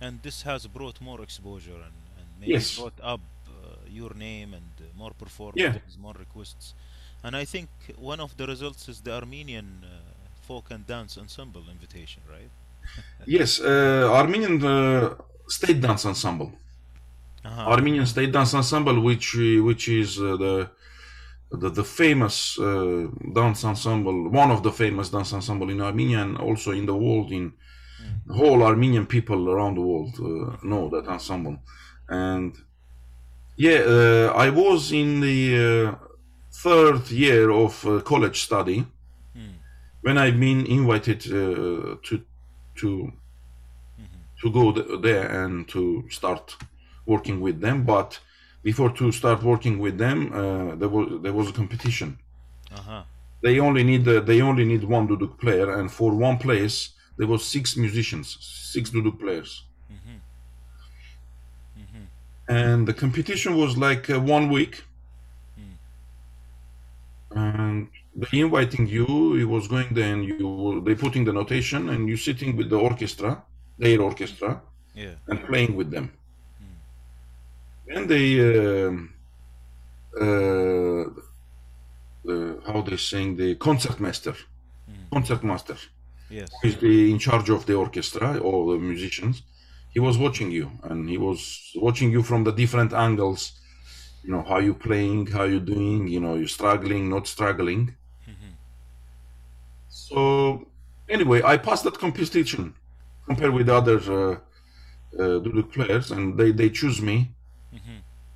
[0.00, 2.76] And this has brought more exposure and, and maybe Yes.
[2.76, 6.74] brought up uh, your name and uh, more performances, more requests.
[7.22, 9.88] And I think one of the results is the Armenian uh,
[10.40, 12.50] folk and dance ensemble invitation, right?
[13.26, 15.14] yes uh, armenian uh,
[15.48, 16.50] state dance ensemble
[17.44, 17.70] Uh-huh.
[17.74, 19.34] Armenian State Dance Ensemble, which
[19.68, 20.70] which is uh, the,
[21.50, 26.36] the the famous uh, dance ensemble, one of the famous dance ensemble in Armenia and
[26.38, 27.32] also in the world.
[27.32, 27.52] In
[28.26, 31.58] the whole Armenian people around the world uh, know that ensemble,
[32.08, 32.54] and
[33.56, 35.94] Yeah, uh, I was in the uh,
[36.52, 38.86] third year of uh, college study
[40.02, 42.20] when I've been invited uh, to
[42.76, 43.12] to
[44.42, 46.56] to go th- there and to start
[47.06, 47.84] working with them.
[47.84, 48.20] But
[48.68, 52.10] before to start working with them, uh, there was there was a competition.
[52.78, 53.02] Uh-huh.
[53.44, 56.76] They only need uh, they only need one duduk player, and for one place
[57.18, 58.26] there was six musicians,
[58.74, 59.50] six duduk players.
[62.60, 64.74] And the competition was like uh, one week,
[67.42, 67.88] and
[68.22, 69.06] they inviting you.
[69.40, 72.78] He was going there, and you they putting the notation, and you sitting with the
[72.88, 73.30] orchestra,
[73.82, 74.50] their orchestra,
[74.94, 75.14] Yeah.
[75.30, 76.06] and playing with them.
[77.94, 78.26] And they,
[78.86, 79.14] um
[80.20, 81.04] uh,
[82.24, 84.34] the, how they saying the concertmaster,
[85.12, 85.76] concertmaster
[86.30, 86.50] Yes.
[86.64, 89.42] is the in charge of the orchestra or the musicians.
[89.94, 91.40] He was watching you, and he was
[91.76, 93.52] watching you from the different angles.
[94.22, 96.08] You know how you playing, how you doing.
[96.08, 97.96] You know you struggling, not struggling.
[99.88, 100.68] So
[101.08, 102.74] anyway, I passed that competition
[103.26, 104.32] compared with other uh,
[105.18, 107.16] uh, duduk players, and they they choose me.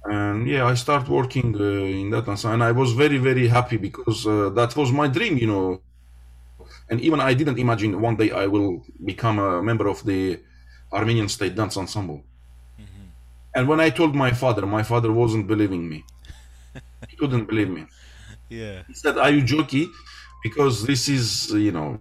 [0.05, 1.65] And yeah, I start working uh,
[2.01, 5.39] in that dance, and I was very very happy because uh, that was my dream,
[5.39, 5.81] you know.
[6.91, 10.41] And even I didn't imagine one day I will become a member of the
[10.93, 12.25] Armenian State Dance Ensemble.
[13.55, 16.05] And when I told my father, my father wasn't believing me.
[17.09, 17.87] he couldn't believe me.
[18.49, 18.83] Yeah.
[18.89, 19.93] He said, "Are you joking?"
[20.43, 21.99] Because this is, you know,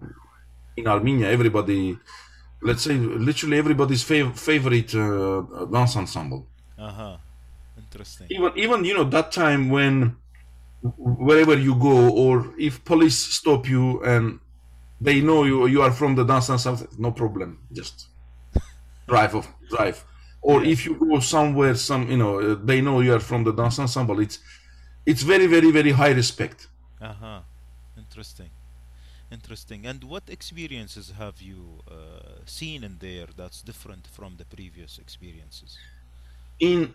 [0.76, 1.98] in Armenia, everybody,
[2.62, 6.48] let's say, literally everybody's fav- favorite uh, dance ensemble.
[6.82, 7.16] Uh-huh.
[7.78, 8.26] Interesting.
[8.30, 10.16] Even, even you know, that time when
[10.82, 14.40] wherever you go, or if police stop you and
[15.00, 18.08] they know you you are from the dance ensemble, no problem, just
[19.08, 20.04] drive off, drive.
[20.42, 23.78] Or if you go somewhere, some you know, they know you are from the dance
[23.78, 24.18] ensemble.
[24.20, 24.38] It's
[25.06, 26.68] it's very, very, very high respect.
[27.00, 27.40] Uh-huh.
[27.96, 28.50] Interesting.
[29.30, 29.86] Interesting.
[29.86, 31.94] And what experiences have you uh,
[32.44, 35.78] seen in there that's different from the previous experiences?
[36.62, 36.94] In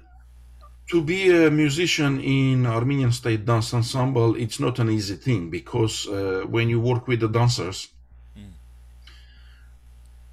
[0.91, 6.07] to be a musician in Armenian State Dance Ensemble, it's not an easy thing because
[6.07, 7.89] uh, when you work with the dancers,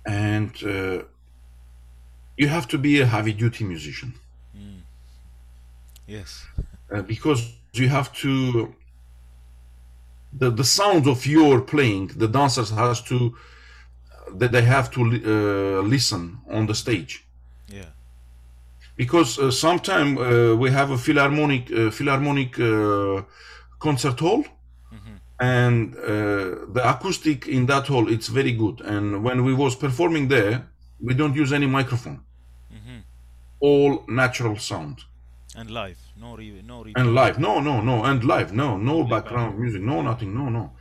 [0.07, 1.03] and uh,
[2.37, 4.13] you have to be a heavy duty musician
[6.07, 6.47] Yes.
[6.93, 7.41] uh, because
[7.73, 8.31] you have to
[10.41, 13.17] the the sound of your playing the dancers has to
[14.39, 16.23] that they have to uh, listen
[16.57, 17.13] on the stage
[17.79, 17.91] Yeah.
[18.97, 23.23] Because uh, sometime uh, we have a philharmonic uh, philharmonic uh,
[23.79, 24.45] concert hall.
[25.41, 28.81] And uh, the acoustic in that hall it's very good.
[28.81, 30.69] And when we was performing there
[31.01, 32.21] we don't use any microphone.
[33.61, 34.99] All natural sound.
[35.57, 35.99] And live.
[36.17, 37.39] No re no re and live.
[37.39, 38.05] No no no.
[38.05, 38.53] And live.
[38.53, 39.83] No no background music.
[39.83, 40.35] No nothing.
[40.35, 40.73] No no.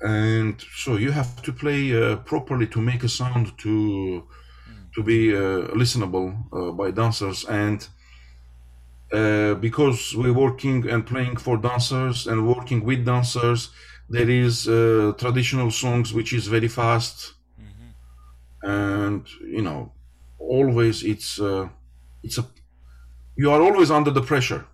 [0.00, 4.24] And so you have to play uh, properly to make a sound to
[4.96, 7.44] to be uh, listenable uh, by dancers.
[7.44, 7.86] And
[9.12, 13.70] uh, because we're working and playing for dancers and working with dancers
[14.08, 17.34] there is uh, traditional songs which is very fast.
[18.62, 19.92] And you know
[20.38, 21.68] always it's uh,
[22.22, 22.44] it's a
[23.36, 24.66] you are always under the pressure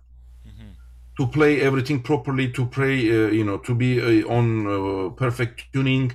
[1.17, 5.65] to play everything properly to play uh, you know to be uh, on uh, perfect
[5.73, 6.11] tuning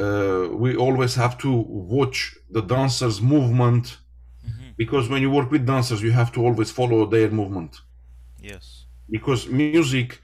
[0.00, 1.50] uh, we always have to
[1.96, 3.98] watch the dancers movement
[4.76, 7.72] because when you work with dancers you have to always follow their movement
[8.40, 8.86] Yes.
[9.10, 10.20] because music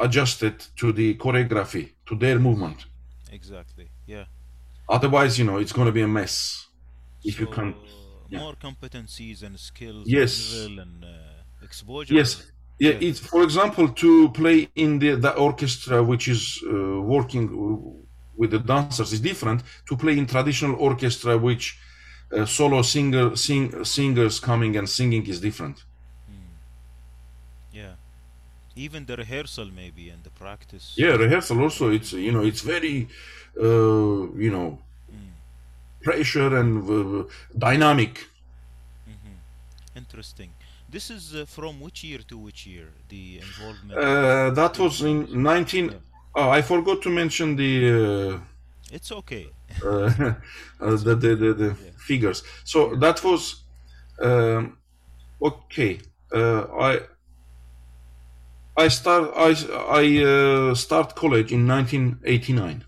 [0.00, 2.86] adjusted to the choreography to their movement
[3.32, 3.88] Exactly.
[4.06, 4.24] Yeah.
[4.88, 6.66] otherwise you know it's going to be a mess
[7.24, 7.76] if you can't
[8.28, 8.38] yeah.
[8.40, 10.66] more competencies and skills Yes.
[10.66, 11.08] and uh,
[11.62, 12.14] exposure.
[12.14, 12.30] yes
[12.78, 13.08] yeah, Yeah.
[13.08, 17.46] it's for example to play in the, the orchestra which is uh, working
[18.40, 21.66] with the dancers is different to play in traditional orchestra which
[22.36, 25.78] uh, solo singer sing, singers coming and singing is different
[27.72, 27.94] Yeah.
[28.76, 31.02] Even the rehearsal maybe and the practice.
[31.02, 33.08] yeah rehearsal also it's you know it's very
[33.60, 34.78] uh, you know
[36.02, 37.24] pressure and uh,
[37.56, 38.26] dynamic
[39.96, 40.54] Interesting.
[40.88, 42.88] This is uh, from which year to which year?
[43.08, 44.04] The involvement.
[44.04, 45.92] uh, that was in 19
[46.34, 47.72] oh i forgot to mention the
[48.34, 48.40] uh,
[48.92, 49.46] it's okay.
[49.84, 49.88] uh,
[50.80, 52.42] uh, the, the, the, the figures.
[52.64, 53.62] So that was
[54.20, 54.78] um,
[55.40, 56.00] okay.
[56.34, 57.00] Uh, I
[58.76, 59.54] I start I
[60.02, 62.84] I uh, start college in 1989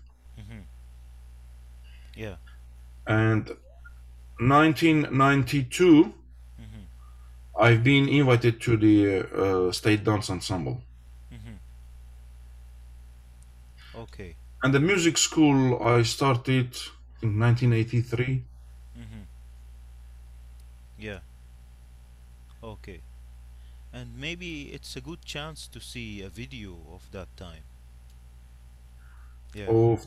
[2.15, 2.35] Yeah.
[3.07, 3.49] and
[4.39, 6.13] 1992
[7.59, 10.81] I've been invited to the uh, state dance ensemble.
[14.03, 14.35] Okay.
[14.63, 16.77] And the music school I started
[17.21, 18.43] in 1983.
[18.97, 19.25] Mhm.
[20.97, 21.19] Yeah.
[22.61, 22.99] Okay.
[23.93, 27.63] And maybe it's a good chance to see a video of that time.
[29.53, 29.67] Yeah.
[29.67, 30.05] Of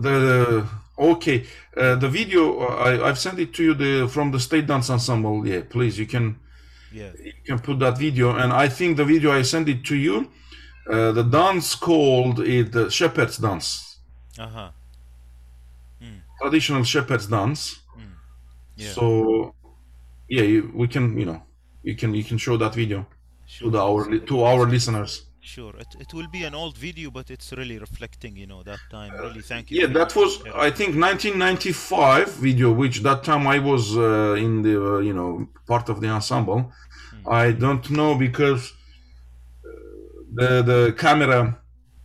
[0.00, 0.66] the
[0.98, 4.90] okay, uh, the video I, I've sent it to you the from the state dance
[4.90, 5.46] ensemble.
[5.46, 6.36] Yeah, please you can
[6.92, 7.12] Yeah.
[7.18, 8.36] you can put that video.
[8.36, 10.30] And I think the video I sent it to you,
[10.90, 13.98] uh, the dance called it the shepherd's dance,
[14.38, 14.70] Uh-huh.
[16.40, 17.80] traditional shepherd's dance.
[18.76, 18.90] Yeah.
[18.90, 19.54] So
[20.28, 21.42] yeah, you, we can you know
[21.82, 23.06] you can you can show that video
[23.46, 23.66] Sure.
[23.66, 25.12] to the our to our listeners.
[25.40, 25.74] Sure.
[25.78, 29.12] It, it will be an old video, but it's really reflecting, you know, that time.
[29.24, 29.82] Really, thank you.
[29.82, 30.52] Yeah, that was Yeah.
[30.66, 35.46] I think 1995 video, which that time I was uh, in the uh, you know
[35.66, 36.72] part of the ensemble.
[37.26, 38.74] I don't know because uh,
[40.34, 41.58] the the camera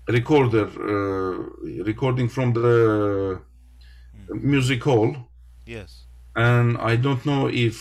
[0.07, 3.39] recorder uh, recording from the
[4.29, 5.15] music hall,
[5.65, 6.05] Yes.
[6.35, 7.75] and I don't know if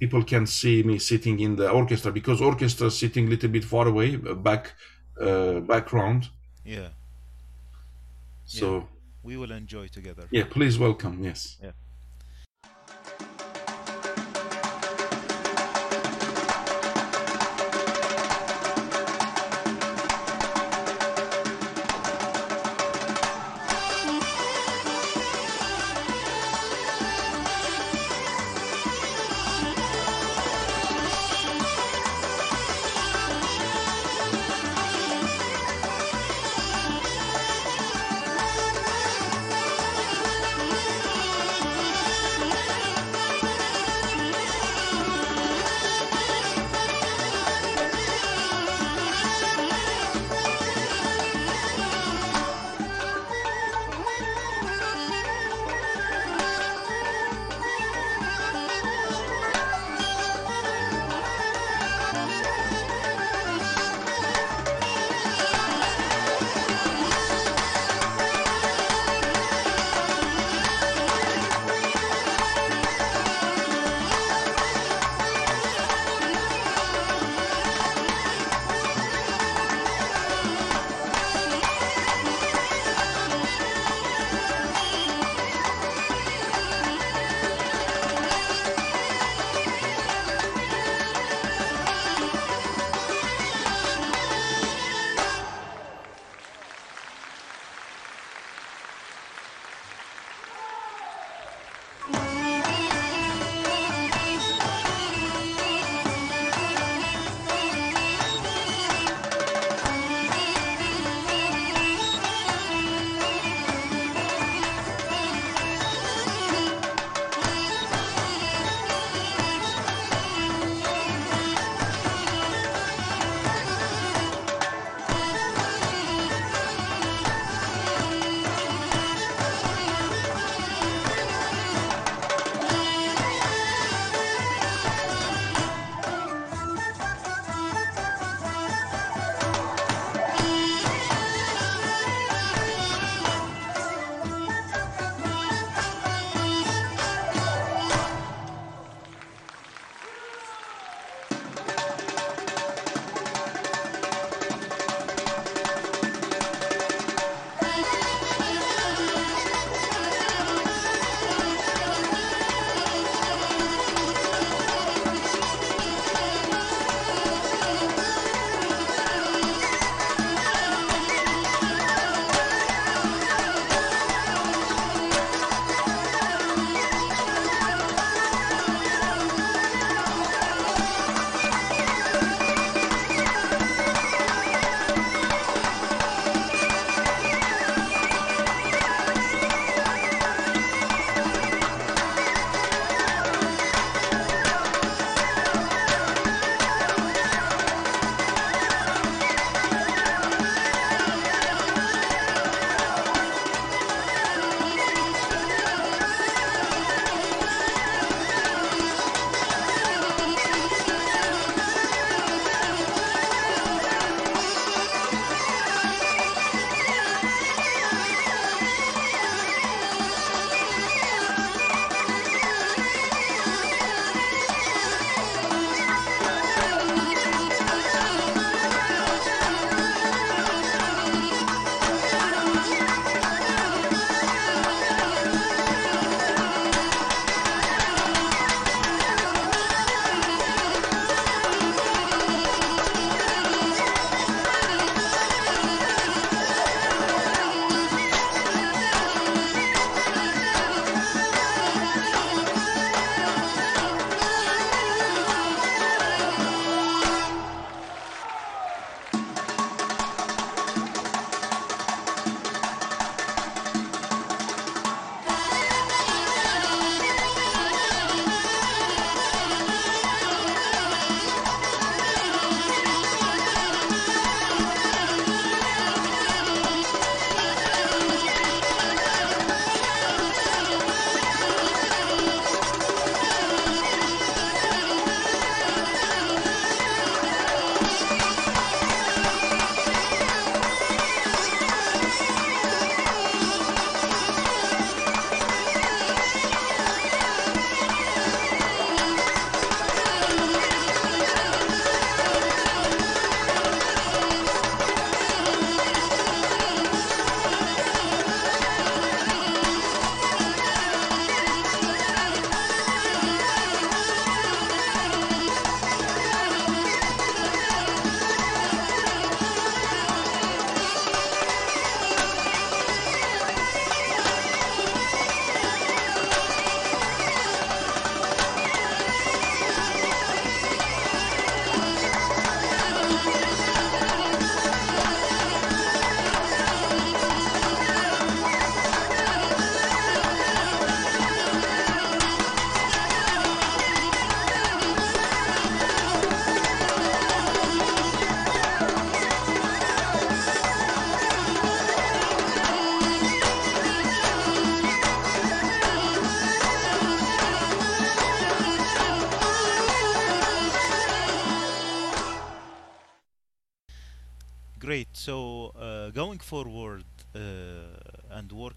[0.00, 3.64] people can see me sitting in the orchestra because orchestra is sitting a little bit
[3.64, 4.72] far away, uh, back
[5.20, 6.28] uh, background.
[6.64, 6.88] Yeah.
[8.44, 8.88] So
[9.22, 10.24] We will enjoy together.
[10.30, 11.22] yeah, please welcome.
[11.24, 11.58] Yes.
[11.62, 11.72] Yeah.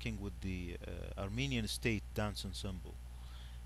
[0.05, 2.95] Working with the uh, Armenian State Dance Ensemble,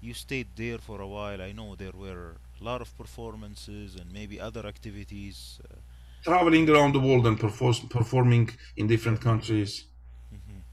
[0.02, 1.42] you stayed there for a while.
[1.42, 5.60] I know there were a lot of performances and maybe other activities.
[5.64, 5.76] Uh,
[6.24, 9.86] Traveling around the world and perform- performing in different countries.
[10.34, 10.64] mhm.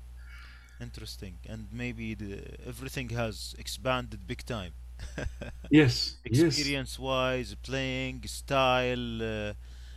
[0.81, 4.73] Interesting, and maybe the, everything has expanded big time.
[5.71, 9.53] Yes, yes, Experience-wise, playing style, uh,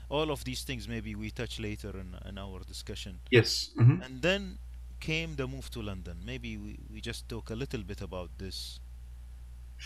[0.09, 0.87] all of these things.
[0.87, 3.19] Maybe we touch later in, in our discussion.
[3.31, 3.71] yes.
[3.77, 4.01] mhm.
[4.01, 4.57] And then
[4.99, 6.17] came the move to London.
[6.25, 8.79] Maybe we, we just talk a little bit about this.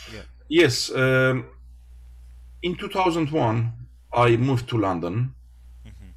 [0.06, 0.24] Yeah.
[0.50, 0.92] Yes.
[0.92, 1.46] Um,
[2.62, 3.74] in 2001,
[4.14, 5.36] I moved to London.
[5.84, 6.12] hmm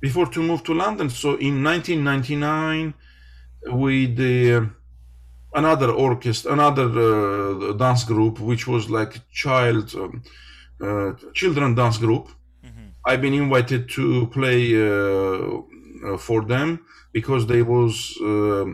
[0.00, 2.94] Before to move to London, so in 1999,
[3.66, 4.70] with the
[5.54, 10.22] another orchestra, another uh, dance group, which was like child um,
[10.82, 12.28] uh, children dance group.
[12.62, 16.68] hmm I've been invited to play uh, uh, for them
[17.18, 18.68] because they was um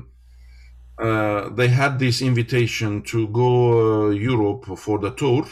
[1.06, 5.44] uh, they had this invitation to go uh, Europe for the tour,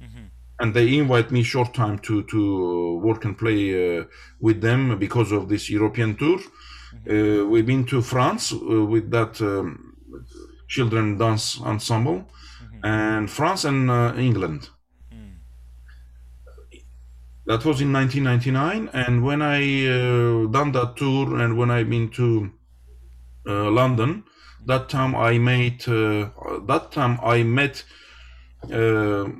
[0.00, 0.26] hmm
[0.60, 4.04] and they invite me short time to to uh, work and play uh,
[4.46, 6.38] with them because of this European tour.
[7.10, 9.66] Uh, we've been to France uh, with that um,
[10.68, 12.18] children dance ensemble,
[12.82, 14.70] and France and uh, England.
[17.44, 17.52] Mm.
[17.52, 22.08] That was in 1999, and when I uh, done that tour and when I been
[22.10, 22.50] to
[23.46, 24.24] uh, London,
[24.66, 26.30] that time I made uh,
[26.66, 27.84] that time I met
[28.70, 29.30] a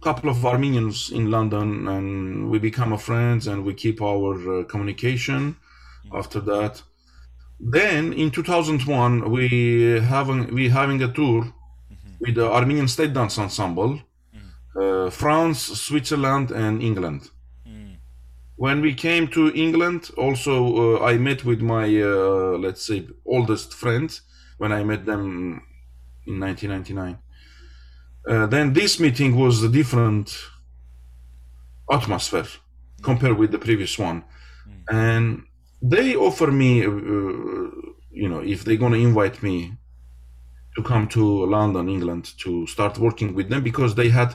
[0.00, 4.64] couple of Armenians in London, and we become a friends and we keep our uh,
[4.64, 5.56] communication.
[6.12, 6.82] After that,
[7.58, 11.52] then in 2001 we having we having a tour
[12.20, 14.00] with the Armenian State Dance Ensemble,
[14.80, 17.33] uh, France, Switzerland, and England Mm.
[18.64, 20.54] When we came to England, also
[20.84, 24.22] uh, I met with my uh, let's say oldest friends
[24.60, 25.22] when I met them
[26.26, 27.18] in 1999.
[28.26, 30.26] Uh, then this meeting was a different
[31.98, 32.48] atmosphere
[33.02, 34.24] compared with the previous one,
[34.88, 35.24] and
[35.82, 36.90] they offer me, uh,
[38.22, 39.56] you know, if they're gonna invite me
[40.76, 41.22] to come to
[41.56, 44.30] London, England, to start working with them because they had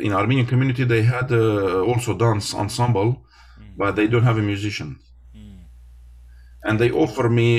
[0.00, 3.24] in Armenian community they had uh, also dance ensemble,
[3.76, 4.98] but they don't have a musician.
[5.36, 5.60] Mm.
[6.64, 7.58] And they offer me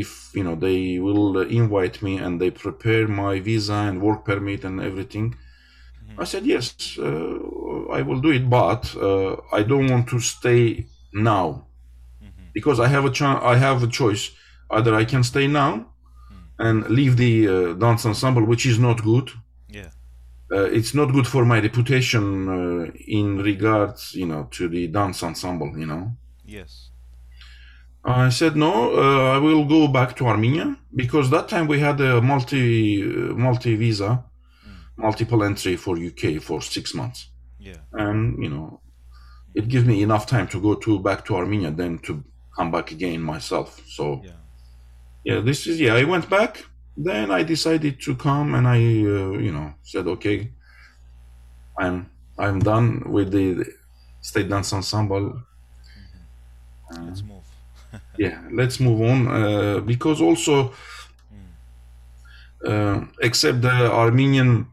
[0.00, 4.24] if you know they will uh, invite me and they prepare my visa and work
[4.24, 5.34] permit and everything.
[6.20, 7.38] I said yes, uh,
[7.92, 11.66] I will do it, but uh, I don't want to stay now
[12.52, 13.40] because I have a chance.
[13.42, 14.30] I have a choice.
[14.70, 15.72] Either I can stay now
[16.58, 19.30] and leave the uh, dance ensemble, which is not good.
[19.68, 19.90] Yeah.
[20.50, 25.22] Uh, it's not good for my reputation uh, in regards, you know, to the dance
[25.22, 25.76] ensemble.
[25.78, 26.12] You know,
[26.44, 26.90] Yes.
[28.04, 28.72] I said no.
[28.96, 33.34] Uh, I will go back to Armenia because that time we had a multi uh,
[33.34, 34.24] multi visa,
[34.96, 37.28] multiple entry for UK for six months,
[37.58, 37.80] Yeah.
[37.92, 38.80] and you know,
[39.54, 42.24] it gives me enough time to go to back to Armenia then to
[42.56, 43.82] come back again myself.
[43.86, 44.30] So Yeah.
[45.24, 45.94] yeah, this is yeah.
[45.94, 46.64] I went back.
[47.00, 50.50] Then I decided to come, and I, uh, you know, said okay.
[51.78, 53.64] I'm I'm done with the
[54.20, 55.42] state dance ensemble.
[56.90, 57.44] Let's move.
[58.18, 60.74] Yeah, let's move on uh, because also,
[62.66, 64.66] uh, except the Armenian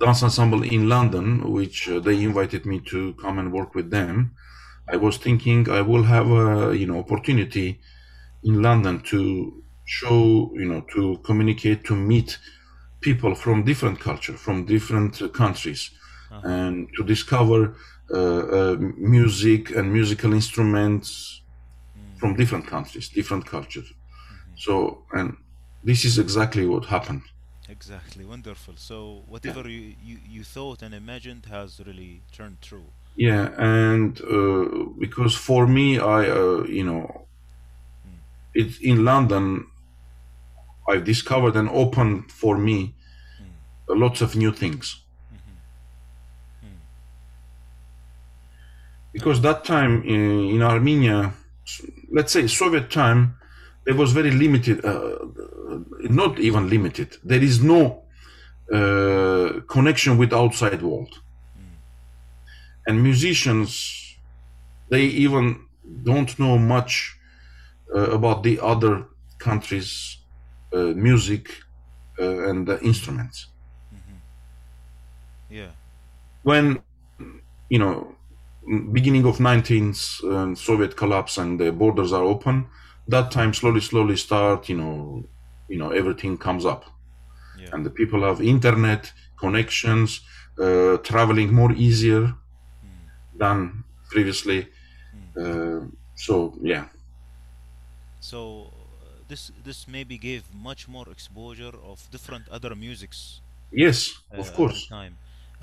[0.00, 4.34] dance ensemble in London, which uh, they invited me to come and work with them,
[4.88, 7.80] I was thinking I will have a you know opportunity
[8.42, 12.38] in London to show you know to communicate to meet
[13.00, 15.90] people from different culture from different uh, countries
[16.44, 17.76] and to discover
[18.12, 21.42] uh, uh, music and musical instruments
[22.16, 23.92] from different countries different cultures.
[24.54, 25.36] So and
[25.84, 27.22] this is exactly what happened.
[27.68, 28.24] Exactly.
[28.24, 28.74] Wonderful.
[28.76, 32.86] So whatever you, you, you thought and imagined has really turned true.
[33.16, 34.64] yeah and uh,
[34.98, 37.26] because for me i uh, you know
[38.54, 39.66] it's in london
[40.88, 42.94] i've discovered and opened for me
[43.88, 44.98] lots of new things.
[49.12, 51.34] Because that time in, in armenia
[52.10, 53.36] let's say soviet time
[53.84, 55.18] there was very limited uh,
[56.00, 58.02] not even limited there is no
[58.72, 61.20] uh, connection with outside world.
[62.86, 64.16] And musicians
[64.88, 65.66] they even
[66.02, 67.16] don't know much
[67.94, 69.06] uh, about the other
[69.38, 70.18] countries
[70.80, 71.34] music
[72.20, 73.48] uh, and the instruments
[75.48, 75.72] Yeah.
[76.42, 76.82] when
[77.68, 78.16] you know
[78.92, 82.66] beginning of 19th uh, Soviet collapse and the borders are open.
[83.08, 85.24] That time slowly, slowly start, you know,
[85.68, 86.84] you know, everything comes up.
[87.54, 87.72] Yeah.
[87.72, 90.20] And the people have internet connections,
[90.58, 92.34] uh, traveling more easier
[93.38, 94.68] than previously.
[95.38, 95.80] Uh,
[96.14, 96.86] so yeah,
[98.20, 98.81] So uh,
[99.32, 103.18] this this maybe gave much more exposure of different other musics
[103.84, 103.98] yes,
[104.32, 104.80] uh, of course.
[104.88, 105.14] time.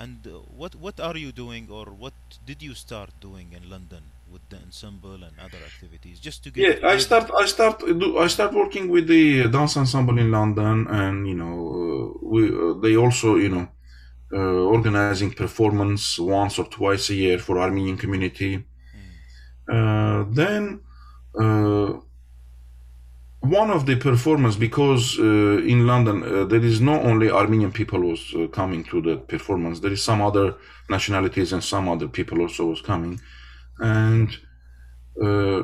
[0.04, 2.16] And uh, what what are you doing, or what
[2.50, 4.02] did you start doing in London
[4.32, 8.18] with the ensemble and other activities, just to get Yeah, I start, I start, do,
[8.24, 12.74] I start working with the dance ensemble in London, and you know, uh, we uh,
[12.82, 13.66] they also, you know,
[14.32, 18.52] uh, organizing performance once or twice a year for Armenian community.
[19.76, 20.80] Uh, then
[21.38, 21.92] uh,
[23.40, 28.00] one of the performance because uh, in London uh, there is not only Armenian people
[28.00, 29.80] was uh, coming to the performance.
[29.80, 30.54] There is some other
[30.90, 33.20] nationalities and some other people also was coming,
[33.78, 34.28] and
[35.22, 35.62] uh,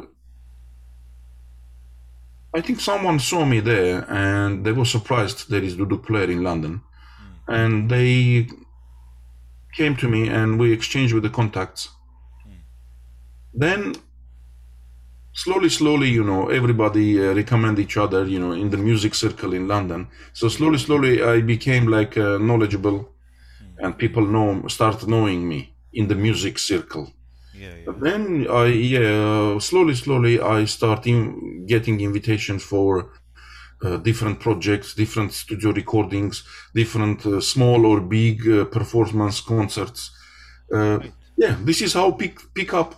[2.54, 6.42] I think someone saw me there and they were surprised there is Duduk player in
[6.42, 6.80] London,
[7.46, 8.48] and they
[9.74, 11.90] came to me and we exchanged with the contacts.
[13.52, 13.96] Then
[15.44, 19.52] slowly slowly you know everybody uh, recommend each other you know in the music circle
[19.58, 20.00] in london
[20.32, 22.98] so slowly slowly i became like uh, knowledgeable
[23.82, 25.60] and people know start knowing me
[25.92, 27.06] in the music circle
[27.62, 27.94] Yeah, yeah.
[28.06, 28.22] then
[28.64, 28.66] i
[28.96, 31.18] yeah slowly slowly i start in
[31.74, 32.90] getting invitations for
[33.84, 36.34] uh, different projects different studio recordings
[36.74, 40.00] different uh, small or big uh, performance concerts
[40.76, 41.12] uh, Right.
[41.44, 42.90] yeah this is how pick pick up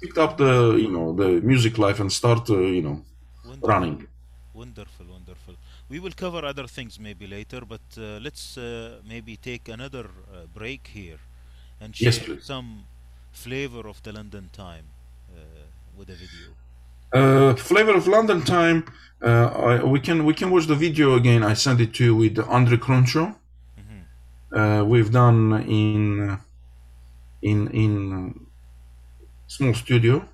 [0.00, 3.02] picked up the you know the music life and start uh, you know
[3.44, 3.72] Wonderful.
[3.72, 4.06] running
[4.54, 5.56] Wonderful, wonderful.
[5.88, 10.46] We will cover other things maybe later, but uh, let's uh, maybe take another uh,
[10.46, 11.18] break here
[11.80, 12.40] and Yes, share please.
[12.40, 12.86] some
[13.32, 14.86] flavor of the London time
[15.30, 16.56] uh, with a video.
[17.12, 18.84] uh, flavor of london time
[19.22, 19.46] uh,
[19.80, 22.38] I, we can we can watch the video again i sent it to you with
[22.38, 23.34] andre cronshaw
[24.54, 26.38] uh, we've done in
[27.42, 28.34] in in
[29.56, 30.28] small studio What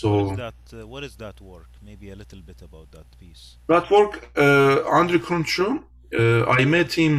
[0.00, 0.54] so is that?
[0.72, 1.70] Uh, what is that work?
[1.88, 3.44] Maybe a little bit about that piece.
[3.72, 4.12] that work
[4.44, 5.72] uh, andre cronshaw
[6.20, 7.14] uh, i met him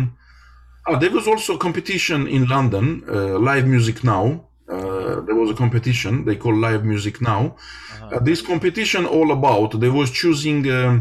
[0.87, 4.25] ah, there was also a competition in london uh, live music now
[4.73, 4.77] uh,
[5.27, 8.15] there was a competition they call live music now Uh-huh.
[8.15, 10.93] Uh, this competition all about they was choosing um,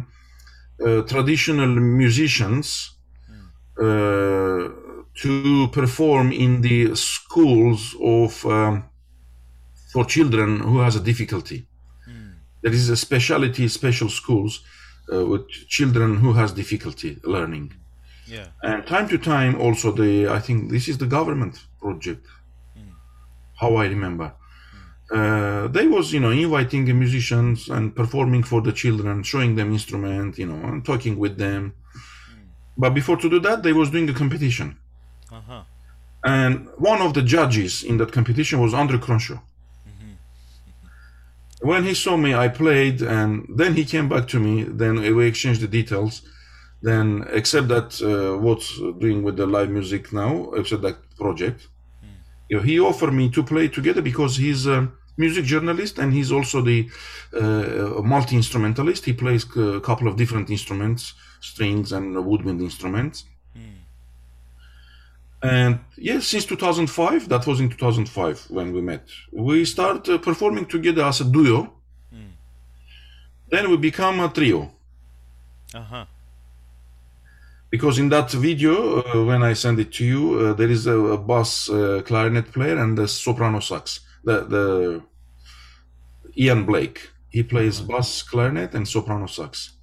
[0.87, 1.73] uh, traditional
[2.03, 2.67] musicians
[3.85, 4.63] uh,
[5.23, 8.85] to perform in the schools of um,
[9.93, 11.67] for children who has a difficulty.
[12.63, 14.53] There is a specialty special schools
[15.13, 17.75] uh, with children who has difficulty learning.
[18.27, 18.47] Yeah.
[18.63, 22.27] and time to time also the i think this is the government project.
[23.61, 24.29] How i remember.
[25.19, 30.39] Uh, they was you know inviting musicians and performing for the children showing them instrument
[30.39, 31.75] you know and talking with them.
[32.83, 34.69] But before to do that they was doing a competition.
[36.25, 39.41] And one of the judges in that competition was andre cronshaw.
[41.61, 45.27] When he saw me i played and then he came back to me then we
[45.27, 46.23] exchanged the details
[46.83, 48.69] then except that uh, what's
[49.05, 51.69] doing with the live music now except that project
[52.49, 56.31] you know, he offered me to play together because he's a music journalist and he's
[56.31, 56.89] also the
[57.41, 63.25] uh, multi instrumentalist he plays a couple of different instruments strings and woodwind instruments
[65.45, 70.65] and yes, since 2005, that was in 2005 when we met, we start uh, performing
[70.65, 71.71] together as a duo.
[73.51, 74.73] Then we become a trio.
[75.75, 76.05] Uh huh.
[77.71, 80.97] Because in that video, uh, when I send it to you, uh, there is a,
[80.97, 84.01] a bass uh, clarinet player and a soprano sax.
[84.25, 85.03] The, the
[86.39, 87.11] Ian Blake.
[87.29, 89.74] He plays bass clarinet and soprano sax.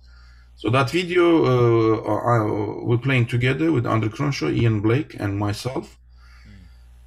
[0.62, 5.98] So that video, uh, I, we're playing together with Andre Cronshaw, Ian Blake, and myself.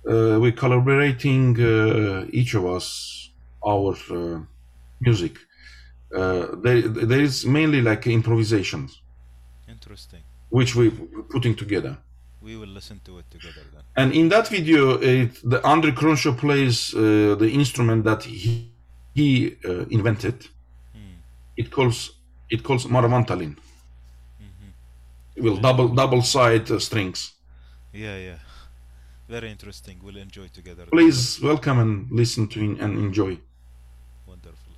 [0.04, 3.30] Uh, we're collaborating, uh, each of us,
[3.64, 4.40] our uh,
[5.00, 5.38] music.
[6.12, 9.02] Uh, there, there is mainly like improvisations,
[9.68, 10.22] Interesting.
[10.50, 10.90] which we're
[11.30, 11.96] putting together.
[12.42, 13.84] We will listen to it together then.
[13.94, 18.72] And in that video, it, the Andre Cronshaw plays uh, the instrument that he,
[19.14, 20.48] he uh, invented.
[21.56, 22.10] It calls
[22.50, 23.56] it calls maravantalin.
[25.36, 27.32] With double double side uh, strings.
[27.92, 28.38] Yeah, yeah.
[29.28, 29.98] Very interesting.
[30.02, 30.86] We'll enjoy together.
[30.86, 33.38] Please welcome and listen to and enjoy.
[34.26, 34.74] Wonderful.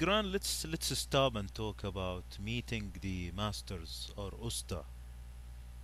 [0.00, 4.84] Tigran, let's let's stop and talk about meeting the masters or usta,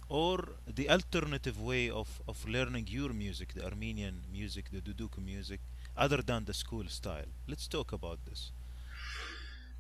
[0.09, 5.61] or the alternative way of, of learning your music, the Armenian music, the Duduk music,
[5.97, 7.31] other than the school style.
[7.49, 8.53] Let's talk about this.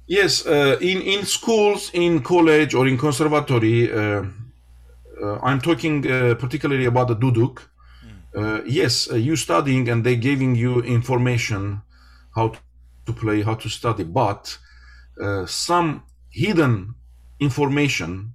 [0.07, 4.25] Yes, uh, in in schools, in college, or in conservatory, uh,
[5.23, 7.71] uh, I'm talking uh, particularly about the duduk.
[8.37, 11.83] Uh, yes, uh, you studying and they giving you information
[12.35, 12.49] how
[13.07, 14.59] to play, how to study, but
[15.21, 16.95] uh, some hidden
[17.41, 18.35] information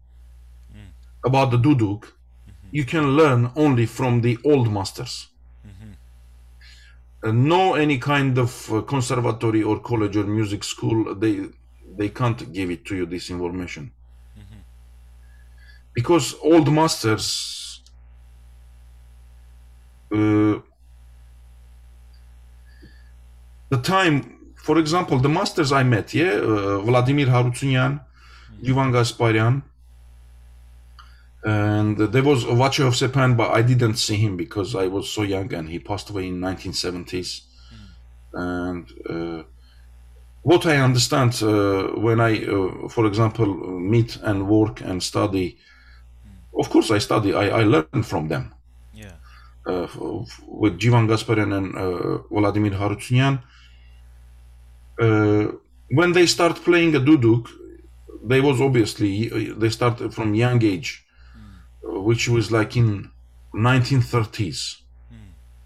[1.23, 2.05] about the duduk
[2.71, 5.27] you can learn only from the old masters.
[7.23, 11.49] Uh, no any kind of uh, conservatory or college or music school they
[11.97, 13.91] they can't give it to you this information.
[15.93, 17.83] Because old masters
[20.11, 20.59] uh,
[23.69, 27.99] the time for example the masters i met yeah uh, vladimir harutyunyan
[28.61, 29.61] jivan gasparyan
[31.43, 35.51] and there was Vache Hovsepyan, but I didn't see him because I was so young
[35.53, 37.41] and he passed away in 1970s.
[38.33, 39.43] And uh,
[40.43, 43.47] what I understand uh, when I, uh, for example,
[43.79, 45.57] meet and work and study,
[46.57, 48.53] of course I study, I, I learn from them.
[48.93, 49.13] Yeah.
[49.65, 53.41] Uh, f- with Jivan Gasparyan and uh, Vladimir Harutyunyan,
[54.97, 57.49] when they start playing a duduk,
[58.23, 61.05] they was obviously they start from young age,
[61.83, 63.09] uh, which was like in
[63.53, 64.81] 1930s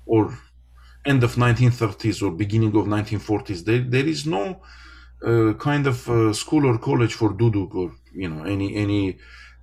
[0.05, 0.37] or
[1.05, 3.63] end of 1930s or beginning of 1940s.
[3.65, 4.61] There, there is no
[5.25, 9.17] uh, kind of uh, school or college for duduk or you know any any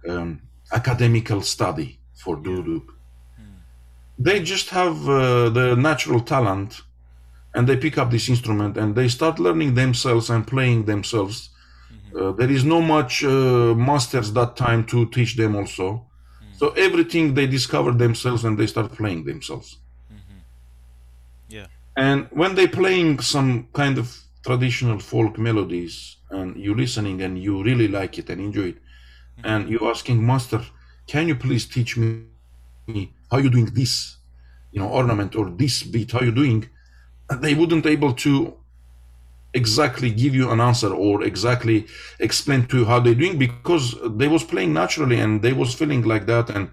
[0.09, 0.41] um,
[0.73, 2.85] academical study for duduk.
[4.19, 6.83] They just have uh, the natural talent
[7.55, 11.51] and they pick up this instrument and they start learning themselves and playing themselves.
[12.19, 16.07] Uh, there is no much uh, masters that time to teach them also.
[16.59, 19.79] So everything they discover themselves and they start playing themselves.
[21.49, 21.67] Yeah.
[21.97, 27.63] And when they playing some kind of traditional folk melodies and you listening and you
[27.63, 28.79] really like it and enjoy it,
[29.45, 30.61] and you asking master,
[31.07, 34.19] can you please teach me how you doing this,
[34.71, 36.69] you know, ornament or this beat, how you doing?
[37.41, 38.55] They wouldn't able to
[39.55, 41.87] exactly give you an answer or exactly
[42.21, 46.03] explain to you how they're doing because they was playing naturally and they was feeling
[46.03, 46.71] like that and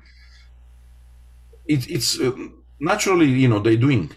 [1.66, 2.32] it, it's uh,
[2.80, 4.10] naturally you know they doing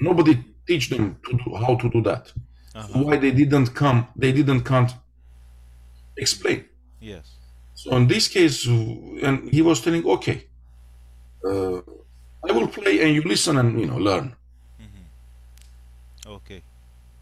[0.00, 0.34] nobody
[0.66, 2.32] teach them to do, how to do that
[2.74, 3.02] Uh-huh.
[3.04, 4.92] why they didn't come they didn't can't
[6.16, 6.64] explain
[7.00, 7.26] Yes.
[7.74, 8.66] so in this case
[9.26, 10.38] and he was telling okay
[11.48, 11.80] uh,
[12.48, 14.26] i will play and you listen and you know learn
[16.28, 16.64] Okay.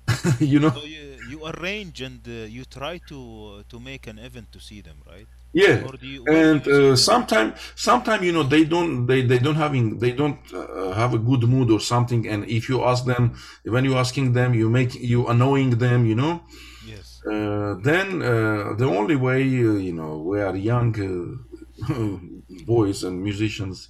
[0.41, 3.19] you know So you, you arrange and uh, you try to
[3.61, 5.29] uh, to make an event to see them, right?
[5.53, 6.79] yeah Or do you- and you see them?
[6.79, 11.15] uh, sometime sometime you know they don't they, they don't having they don't uh, have
[11.15, 13.35] a good mood or something and if you ask them
[13.65, 16.43] when you asking them you make you annoying them you know
[16.81, 17.25] Yes.
[17.31, 22.17] uh, then uh, the only way uh, you know we are young uh,
[22.67, 23.89] boys and musicians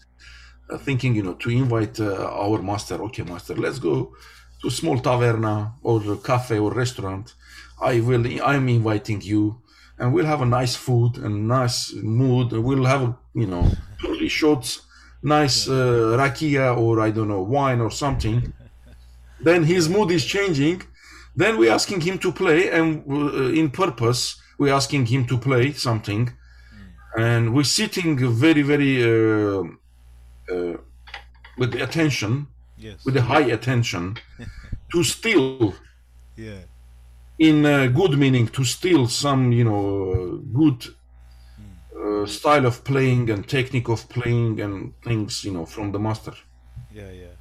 [0.71, 4.13] uh, thinking you know to invite uh, our master okay master let's go
[4.67, 7.35] to small taverna or cafe or restaurant
[7.81, 9.43] i will i'm inviting you
[9.99, 11.79] and we'll have a nice food and nice
[12.21, 13.65] mood we'll have a, you know
[14.01, 14.69] three shots
[15.23, 18.53] nice uh, rakia or i don't know wine or something.
[19.41, 20.83] Then his mood is changing.
[21.35, 24.21] Then we're asking him to play and uh, in purpose
[24.59, 26.25] we're asking him to play something.
[27.17, 28.11] And we're sitting
[28.47, 29.63] very very uh,
[30.53, 30.77] uh,
[31.59, 32.33] with the attention
[32.77, 33.15] Yes.
[33.15, 34.19] with a high attention
[34.93, 35.59] to steal
[36.37, 36.65] Yeah.
[37.39, 40.85] in uh, good meaning to steal some you know good
[42.01, 46.35] uh, style of playing and technique of playing and things you know from the master
[46.91, 47.37] Yeah, yeah.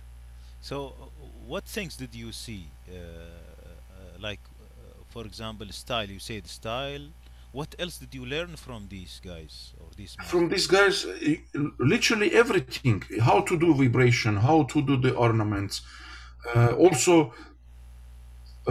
[0.62, 1.06] So, uh,
[1.46, 2.74] what things did you see?
[2.90, 6.10] Uh, uh, like, uh, for example, style.
[6.10, 7.08] You said style.
[7.60, 12.30] What else did you learn from these guys or these from these guys uh, literally
[12.44, 12.98] everything.
[13.30, 15.76] How to do vibration how to do the ornaments.
[16.54, 17.14] Uh, also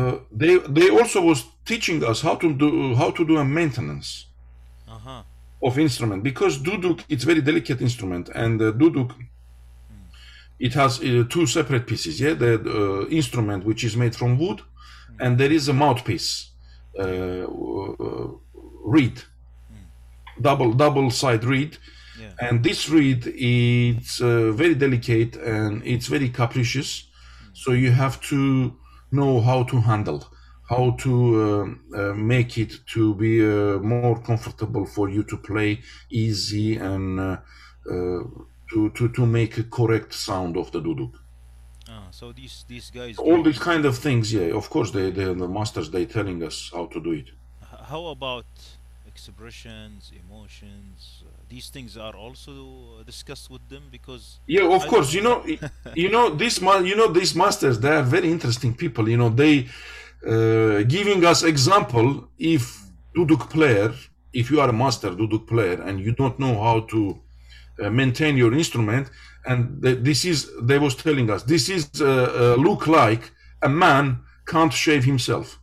[0.01, 1.39] uh, they they also was
[1.71, 2.69] teaching us how to do
[3.01, 4.09] how to do a maintenance
[4.95, 5.23] Uh huh.
[5.69, 6.21] of instrument.
[6.31, 9.11] Because duduk it's very delicate instrument and uh, duduk
[10.67, 12.35] it has uh, two separate pieces yeah?
[12.45, 14.61] The uh, instrument which is made from wood
[15.23, 16.29] and there is a mouthpiece.
[17.03, 17.47] Uh,
[18.85, 19.17] reed
[20.41, 21.77] double double side reed
[22.21, 22.49] Yeah.
[22.49, 26.91] and this reed it's uh, very delicate and it's very capricious
[27.53, 28.39] so you have to
[29.11, 30.21] know how to handle
[30.69, 35.81] how to uh, uh, make it to be uh, more comfortable for you to play
[36.11, 37.37] easy and uh,
[37.93, 38.23] uh,
[38.71, 41.13] to, to to make a correct sound of the duduk
[41.89, 43.15] Ah, so these these guys.
[43.19, 46.71] all these kind of things yeah of course they, they the masters they telling us
[46.77, 47.29] how to do it
[47.93, 48.47] How about
[49.07, 51.23] expressions, emotions?
[51.23, 55.39] Uh, these things are also discussed with them because yeah of I course you know
[56.03, 59.31] you know this ma- you know these masters they are very interesting people you know
[59.43, 59.55] they
[60.27, 62.09] uh, giving us example
[62.39, 62.63] if
[63.17, 63.93] duduk player
[64.33, 67.01] if you are a master duduk player and you don't know how to
[67.83, 69.11] uh, maintain your instrument
[69.47, 73.33] and th- this is they was telling us this is uh, uh, look like
[73.63, 74.05] a man
[74.47, 75.61] can't shave himself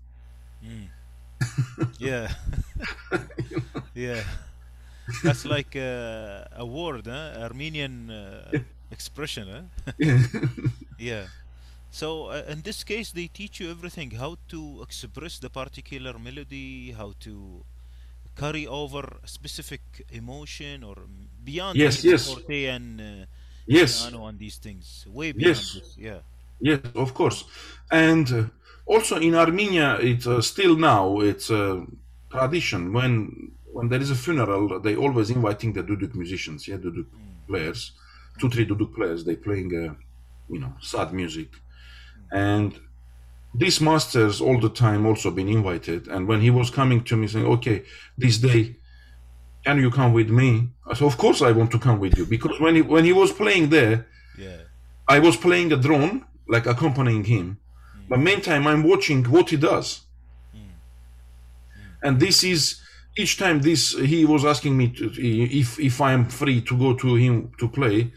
[1.98, 2.30] yeah,
[3.94, 4.24] yeah,
[5.22, 7.34] that's like uh, a word, huh?
[7.42, 8.54] Armenian uh,
[8.92, 9.92] expression, huh?
[10.98, 11.28] yeah.
[11.92, 16.92] So uh, in this case, they teach you everything: how to express the particular melody,
[16.92, 17.66] how to
[18.36, 19.82] carry over a specific
[20.12, 20.96] emotion, or
[21.44, 22.24] beyond Yes, yes.
[22.24, 23.26] forte and uh,
[23.68, 25.74] yes piano and these things, way beyond Yes.
[25.74, 25.96] this.
[25.98, 26.22] Yeah.
[26.62, 27.46] Yes, of course.
[27.92, 28.44] And uh,
[28.86, 31.86] also in Armenia, it's uh, still now it's a
[32.30, 37.06] tradition when when there is a funeral, they always inviting the duduk musicians, yeah, duduk
[37.48, 37.94] players,
[38.40, 39.24] two three duduk players.
[39.24, 39.94] They playing, uh,
[40.50, 41.50] you know, sad music,
[42.32, 42.78] and
[43.54, 46.08] these masters all the time also been invited.
[46.08, 47.84] And when he was coming to me saying, "Okay,
[48.18, 48.76] this day."
[49.64, 50.70] Can you come with me?
[50.90, 53.14] I said, of course I want to come with you because when he when he
[53.14, 54.62] was playing there, Yeah.
[55.08, 57.60] I was playing a drone, like accompanying him.
[58.12, 60.02] But meantime, I'm watching what he does.
[62.04, 62.82] And this is
[63.18, 65.06] each time this he was asking me to,
[65.62, 68.12] if if I'm free to go to him to play.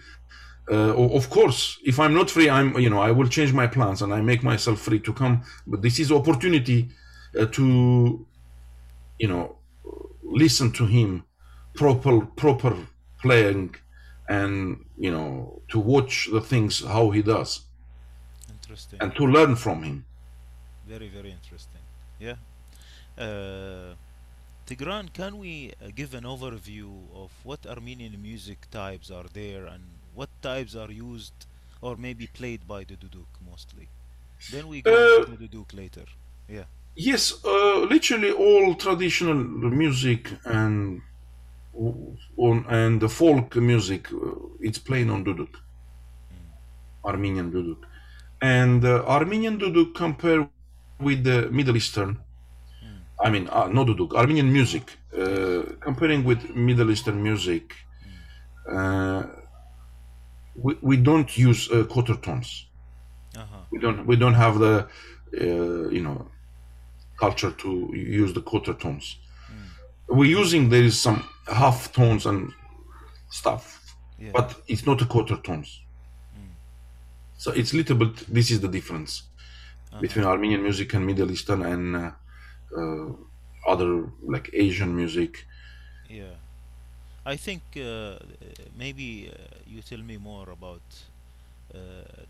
[0.69, 4.03] Uh, of course, if I'm not free, I'm you know I will change my plans
[4.03, 5.43] and I make myself free to come.
[5.65, 6.89] But this is opportunity
[7.39, 8.27] uh, to
[9.21, 9.59] you know
[10.25, 11.23] listen to him
[11.75, 12.75] proper proper
[13.23, 13.77] playing
[14.29, 17.61] and you know to watch the things how he does
[18.75, 18.99] Interesting.
[19.03, 20.05] and to learn from him
[20.89, 21.81] Very, very interesting.
[22.27, 22.37] Yeah.
[23.17, 23.95] Uh,
[24.67, 29.83] Tigran, can we uh, give an overview of what Armenian music types are there and
[30.15, 31.39] what types are used
[31.81, 33.87] or maybe played by the duduk mostly?
[34.53, 36.07] Then we go Uh, to the duduk later.
[36.57, 36.67] Yeah.
[36.97, 39.41] yes uh, literally all traditional
[39.83, 40.77] music and
[42.47, 45.55] on and the folk music uh, it's playing on duduk
[47.11, 47.81] armenian duduk
[48.45, 50.41] and uh, armenian duduk compare
[51.01, 52.11] with the middle eastern.
[53.27, 54.85] I mean uh, no duduk armenian music
[55.17, 57.65] uh, comparing with middle eastern music
[58.71, 59.23] uh,
[60.65, 62.67] we, we don't use uh, quarter tones.
[63.37, 63.63] Uh-huh.
[63.73, 64.75] we don't we don't have the
[65.41, 66.19] uh, you know
[67.19, 67.71] culture to
[68.23, 69.17] use the quarter tones.
[70.09, 71.19] We're using there is some
[71.63, 72.53] half tones and
[73.31, 73.65] stuff
[74.19, 74.33] Yeah.
[74.37, 75.84] but it's not a quarter tones
[77.37, 79.25] so it's little bit this is the difference
[80.01, 82.11] between armenian music and middle eastern and uh,
[82.79, 83.13] uh,
[83.67, 85.47] other like asian music
[86.09, 86.37] Yeah.
[87.27, 88.19] I think uh,
[88.77, 90.83] maybe uh, you tell me more about
[91.75, 91.79] uh,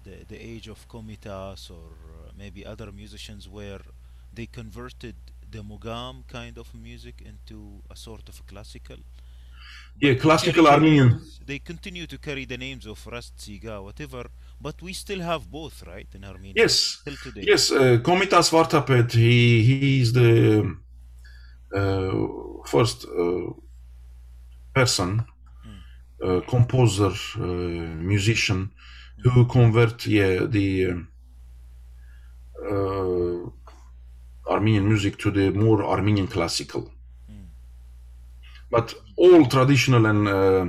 [0.05, 3.83] the the age of Komitas or uh, maybe other musicians where
[4.37, 5.17] they converted
[5.51, 8.99] the mugam kind of music into a sort of classical.
[10.01, 14.25] yeah classical armenian They continue to carry the names of Rast, Siga, whatever,
[14.61, 16.55] but we still have both, right, in Armenia?
[16.57, 17.45] yes Till today.
[17.47, 20.77] Yes, uh, Komitas Vartapet, he he is the
[21.75, 22.13] uh,
[22.67, 23.53] first uh,
[24.75, 25.25] person,
[26.25, 27.43] uh, composer, uh,
[28.13, 28.71] musician
[29.23, 30.95] who convert yeah the
[32.71, 33.51] uh,
[34.47, 36.91] Armenian music to the more Armenian classical.
[38.71, 40.67] But all traditional and uh,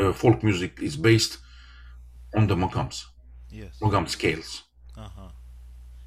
[0.00, 1.38] uh, folk music is based
[2.36, 3.04] on the Mogams,
[3.50, 3.78] Yes.
[3.80, 4.64] Mogam scales.
[4.96, 5.30] Uh-huh.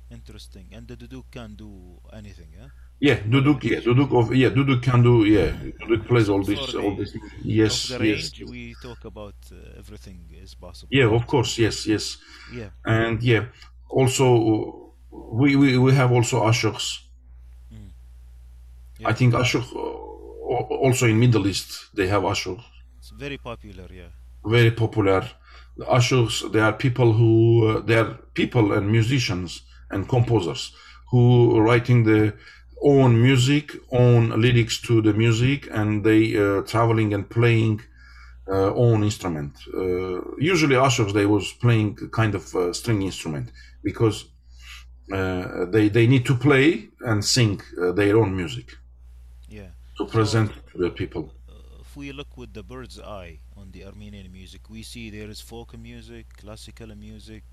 [0.09, 0.67] Interesting.
[0.73, 2.69] And the Duduk can do anything, yeah?
[2.99, 5.51] Yeah, Duduk, yeah, Duduk of yeah, Duduk can do yeah,
[5.81, 7.13] Duduk plays all this, all this.
[7.43, 10.89] Yes, of the yes, range, we talk about uh, everything is possible.
[10.91, 12.17] yeah, of course, yes, yes,
[12.53, 12.69] Yeah.
[12.85, 13.45] and yeah,
[13.89, 16.99] also uh, we we, we have also ashuks.
[18.99, 19.09] Yeah.
[19.09, 22.59] I think ashuk uh, also in Middle East they have ashuk,
[22.97, 24.09] It's very popular, yeah.
[24.43, 25.21] very popular.
[25.77, 29.61] The ashuks, they are people who uh, they are people and musicians
[29.91, 30.71] and composers
[31.11, 32.33] who are writing the
[32.81, 37.81] own music, own lyrics to the music, and they uh, traveling and playing
[38.47, 39.53] uh, own instrument.
[39.73, 43.51] Uh, usually, ushers they was playing kind of uh, string instrument
[43.83, 44.25] because
[45.13, 48.77] uh, they they need to play and sing uh, their own music
[49.49, 49.69] Yeah.
[49.97, 51.33] to present to the people.
[51.97, 55.75] We look with the bird's eye on the Armenian music, we see there is folk
[55.75, 57.43] music, classical music,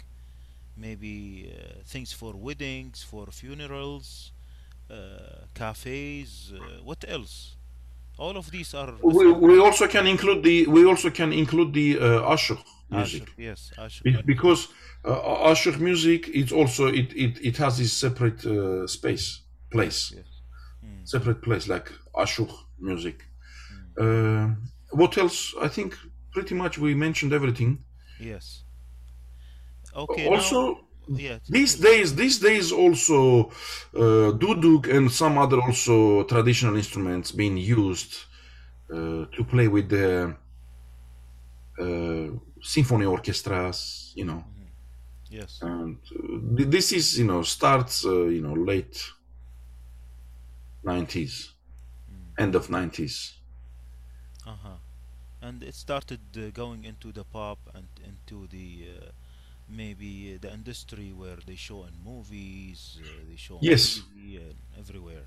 [0.76, 4.32] maybe uh, things for weddings, for funerals,
[4.90, 4.96] uh,
[5.54, 6.52] cafes.
[6.54, 7.56] Uh, what else?
[8.18, 11.98] All of these are We, we also can include the we also can include the
[11.98, 12.58] uh, ashur
[12.90, 14.04] music Ashur, yes, Ashur.
[14.04, 14.68] Be- because
[15.06, 19.26] uh, ashur music it's also it it, it has this separate uh, space
[19.70, 20.26] place Yes.
[20.84, 21.08] Mm.
[21.08, 22.46] separate place like ashur
[22.78, 23.24] music.
[23.98, 24.48] Uh,
[24.90, 25.54] what else?
[25.60, 25.96] I think
[26.32, 27.84] pretty much we mentioned everything.
[28.20, 28.64] Yes.
[29.94, 30.26] Okay.
[30.26, 30.74] also.
[30.74, 31.38] now, yeah.
[31.48, 33.50] These days, these days also,
[33.94, 38.24] uh, duduk and some other also traditional instruments being used
[38.90, 40.34] uh, to play with the
[41.78, 42.28] uh,
[42.62, 44.44] symphony orchestras, you know.
[45.28, 45.58] Yes.
[45.62, 49.02] And uh, this is, you know, starts, uh, you know, late
[50.84, 51.50] 90s,
[52.38, 53.32] end of 90s.
[54.46, 54.78] Uh-huh.
[55.42, 59.10] And it started uh, going into the pop and into the uh,
[59.68, 64.02] maybe uh, the industry where they show in movies, uh, they show on Yes.
[64.78, 65.26] Everywhere.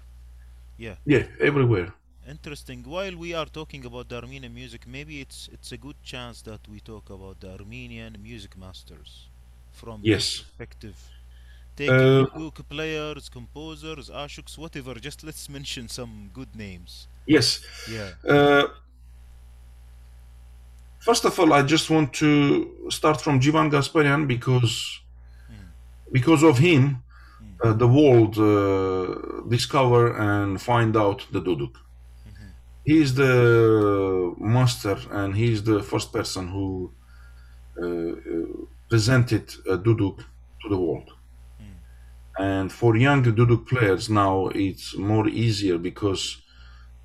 [0.77, 1.93] Yeah, Yeah, everywhere.
[2.27, 2.83] interesting.
[2.83, 6.61] While we are talking about the Armenian music, maybe it's it's a good chance that
[6.67, 9.29] we talk about the Armenian music masters
[9.71, 10.43] from Yes.
[10.43, 10.97] perspective.
[11.75, 14.95] Taking Uh, book players, composers, ashuks, whatever.
[14.95, 17.07] Just let's mention some good names.
[17.25, 17.61] Yes.
[17.85, 18.13] Yeah.
[21.07, 22.29] First of all, I just want to
[22.89, 24.75] start from Jivan Gasparyan because
[26.11, 27.01] because of him,
[27.63, 31.75] uh, the world uh, discover and find out the duduk.
[32.83, 33.35] He is the
[34.37, 36.91] master and he is the first person who
[37.81, 38.15] uh, uh,
[38.89, 39.45] presented
[39.85, 40.17] duduk
[40.61, 41.09] to the world.
[42.37, 44.35] And for young duduk players now,
[44.65, 46.21] it's more easier because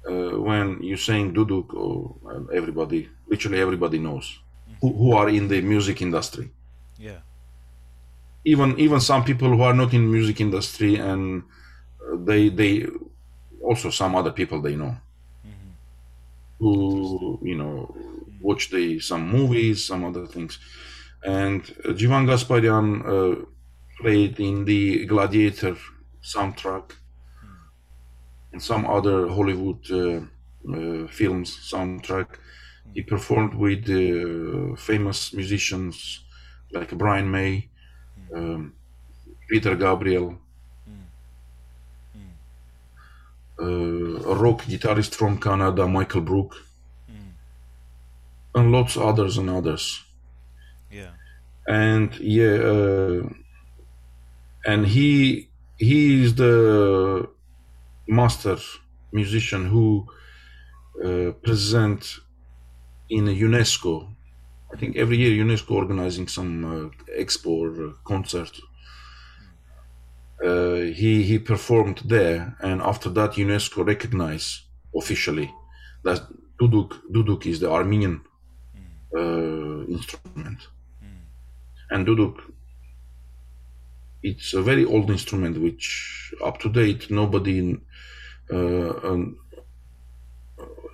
[0.09, 4.39] uh, when you're saying duduk, or uh, everybody, literally everybody knows
[4.81, 6.51] who, who are in the music industry.
[6.99, 7.21] Yeah.
[8.45, 11.45] Even even some people who are not in music industry and
[12.05, 12.87] uh, they they
[13.63, 14.97] also some other people they know
[16.59, 17.95] who you know
[18.41, 20.59] watch the some movies, some other things.
[21.25, 23.45] And uh, Jivan Gasparyan uh,
[24.01, 25.77] played in the Gladiator
[26.23, 26.93] soundtrack
[28.53, 30.21] and some other Hollywood uh,
[30.71, 32.27] uh, films soundtrack.
[32.95, 36.21] He performed with uh, famous musicians
[36.73, 37.69] like Brian May,
[38.35, 38.75] um,
[39.49, 40.39] Peter Gabriel,
[43.59, 46.57] uh, a rock guitarist from Canada, Michael Brook,
[48.55, 50.05] and lots others and others.
[50.91, 51.11] Yeah.
[51.67, 53.29] And yeah, uh,
[54.67, 55.49] and he
[55.79, 57.29] he is the
[58.07, 58.57] master
[59.13, 60.07] musician who
[61.05, 62.21] uh, present
[63.09, 64.15] in UNESCO.
[64.73, 68.59] I think every year UNESCO organizing some uh, expo or uh, concert.
[70.45, 74.63] Uh, he he performed there, and after that UNESCO recognized
[74.97, 75.53] officially
[76.05, 76.21] that
[76.59, 78.21] duduk duduk is the Armenian
[79.17, 80.69] uh, instrument,
[81.91, 82.41] and duduk
[84.23, 87.77] it's a very old instrument which up to date nobody
[88.53, 89.37] uh, um,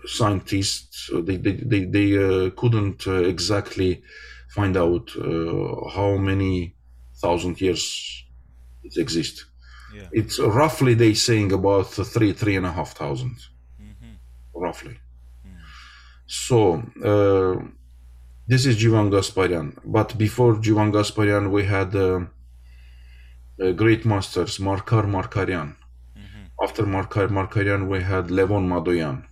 [0.07, 4.03] scientists uh, they they they, they uh, couldn't uh, exactly
[4.49, 6.75] find out uh, how many
[7.21, 8.25] thousand years
[8.83, 9.45] it exists.
[9.95, 10.09] Yeah.
[10.13, 13.37] it's roughly they saying about three three and a half thousand.
[14.55, 14.97] Roughly.
[16.27, 17.55] So uh,
[18.47, 19.79] this is Jivan Gasparyan.
[19.85, 22.21] But before Jivan Gasparyan we had uh,
[23.63, 25.75] uh, great masters Markar Markarian
[26.63, 29.25] after Markar Markarian we had Levon Madoyan.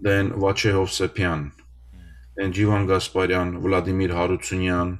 [0.00, 1.52] Then Vache Hovsepyan
[2.36, 4.98] then Jivan Gasparyan Vladimir Harutyunyan.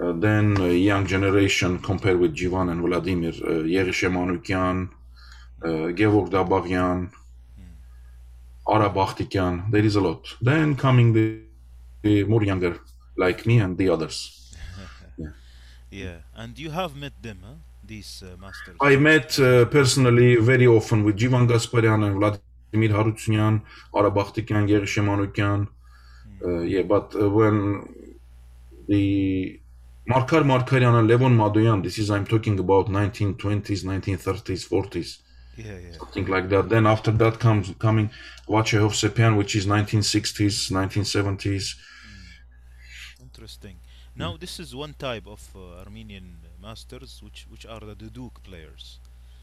[0.00, 4.90] Uh, then uh, young generation compared with Jivan and Vladimir uh, Yerishe Manukyan
[5.64, 7.10] uh, Gevorg Dabagyan
[8.68, 10.36] Ara Bakhtikyan there is a lot.
[10.40, 11.40] Then coming the,
[12.02, 12.78] the more younger
[13.16, 14.37] like me and the others
[15.90, 16.18] Yeah.
[16.34, 17.54] And you have met them, huh?
[17.84, 18.76] These uh, masters.
[18.82, 23.62] I met uh, personally very often with Jivan Gasparyan and Vladimir Harutyunyan,
[23.94, 24.68] Ara Bakhtikyan,
[25.04, 25.68] Manukyan.
[26.44, 27.88] Uh, yeah, but uh, when
[28.88, 29.60] the
[30.08, 35.18] Markar Markaryan and Levon Madoyan, this is I'm talking about 1920s, 1930s, 40s,
[35.56, 35.92] Yeah, yeah.
[35.98, 36.68] something like that.
[36.68, 38.10] Then after that comes coming
[38.48, 41.76] Vache Hovsepyan, which is 1960s, 1970s.
[43.20, 43.76] Interesting.
[44.18, 46.28] Now, this is one type of uh, Armenian
[46.60, 48.84] masters, which which are the duduk players.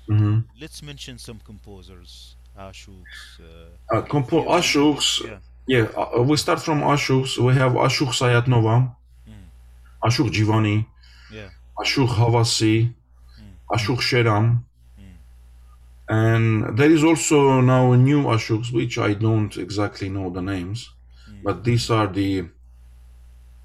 [0.10, 0.44] Mhm.
[0.62, 4.48] Let's mention some composers, Ashuks, uh, Uh, compo-.
[4.58, 5.40] Ashuks, Yeah.
[5.74, 7.32] yeah, uh, we start from Ashuks.
[7.48, 8.76] We have Ashuk Sayat-Nova,
[9.28, 9.46] Mm.
[10.08, 10.78] Ashuk Jivani,
[11.32, 11.50] Yeah.
[11.82, 12.94] Ashuk Havasi,
[13.76, 14.48] Ashuk Sheram,
[15.00, 15.16] Mm.
[16.20, 20.80] and there is also now a new Ashuks, which I don't exactly know the names,
[21.30, 21.44] Mm.
[21.44, 22.30] but these are the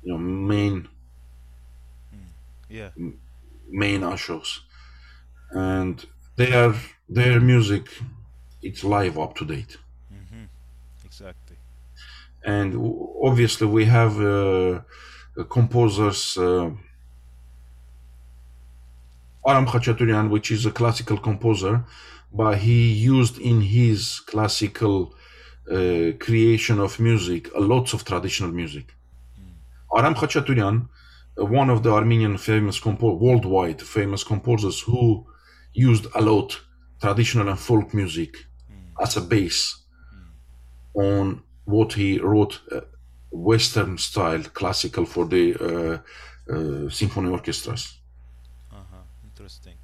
[0.03, 0.89] you know main
[2.71, 2.91] Yeah.
[3.69, 4.61] main Ashuks,
[5.51, 6.05] and
[6.37, 6.75] they are
[7.09, 7.89] their music.
[8.63, 9.79] It's live up to date.
[10.11, 10.47] hmm
[11.05, 11.57] Exactly.
[12.45, 12.71] and
[13.29, 14.81] obviously we have uh,
[15.57, 16.71] composers uh,
[19.47, 21.85] Aram Khachaturian, which is a classical composer,
[22.33, 25.15] but he used in his classical
[25.71, 28.95] uh, creation of music a lots of traditional music.
[29.97, 30.89] Aram Khachaturian,
[31.37, 35.27] one of the Armenian famous compo- worldwide famous composers who
[35.73, 36.61] used a lot
[37.01, 38.37] traditional and folk music
[39.01, 39.77] as a base
[40.95, 42.81] on what he wrote uh,
[43.31, 45.99] Western style classical for the uh,
[46.53, 47.99] uh, symphony orchestras.
[48.73, 48.97] Uh-huh.
[49.25, 49.75] Interesting.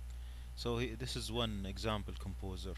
[0.56, 2.74] So he, this is one example composer.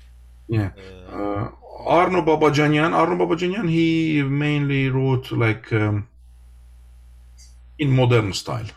[0.49, 0.71] Yeah.
[0.77, 1.51] Uh, Uh,
[1.87, 6.09] Arno Babajanian, Arno Babajanian, he mainly wrote like um,
[7.79, 8.71] in modern style.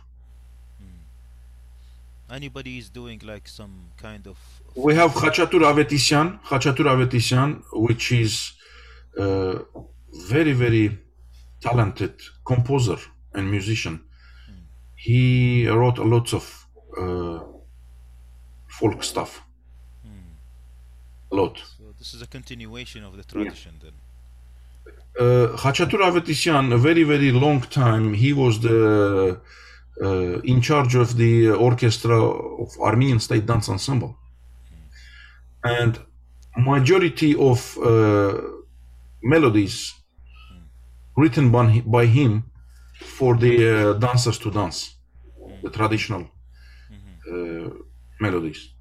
[2.32, 4.38] anybody is doing like some kind of
[4.76, 8.54] We have Khachatur Avetisyan, Khachatur Avetisyan, which is
[9.18, 9.60] uh,
[10.30, 10.98] very, very
[11.60, 12.14] talented
[12.46, 12.98] composer
[13.34, 14.02] and musician.
[14.96, 16.68] He wrote a lot of
[16.98, 17.40] uh,
[18.68, 19.42] folk stuff.
[21.32, 21.58] A lot.
[21.78, 23.94] so this is a continuation of the tradition then.
[25.20, 25.48] Uh,
[26.74, 29.40] a very, very long time, he was the
[30.02, 34.18] uh, in charge of the orchestra of Armenian State Dance Ensemble.
[35.64, 36.00] And
[36.58, 38.42] majority of uh,
[39.22, 39.94] melodies
[41.16, 42.44] written by, by him
[42.94, 44.96] for the uh, dancers to dance,
[45.62, 46.28] the traditional
[47.32, 47.70] uh,
[48.20, 48.74] melodies.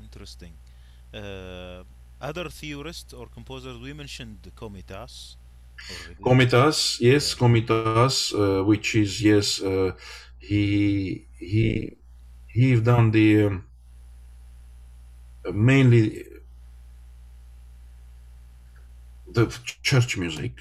[0.00, 0.52] Interesting.
[2.22, 5.36] Other theorists or composers, we mentioned Komitas.
[5.90, 6.22] already.
[6.22, 9.92] Komitas, yes, Komitas, uh, which is yes, uh,
[10.38, 11.96] he he
[12.46, 13.64] he done the um,
[15.52, 16.24] mainly
[19.32, 19.46] the
[19.82, 20.52] church music.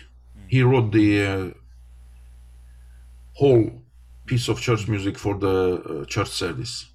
[0.47, 1.49] He wrote the uh,
[3.33, 3.83] whole
[4.25, 5.55] piece of church music for the
[6.01, 6.87] uh, church service.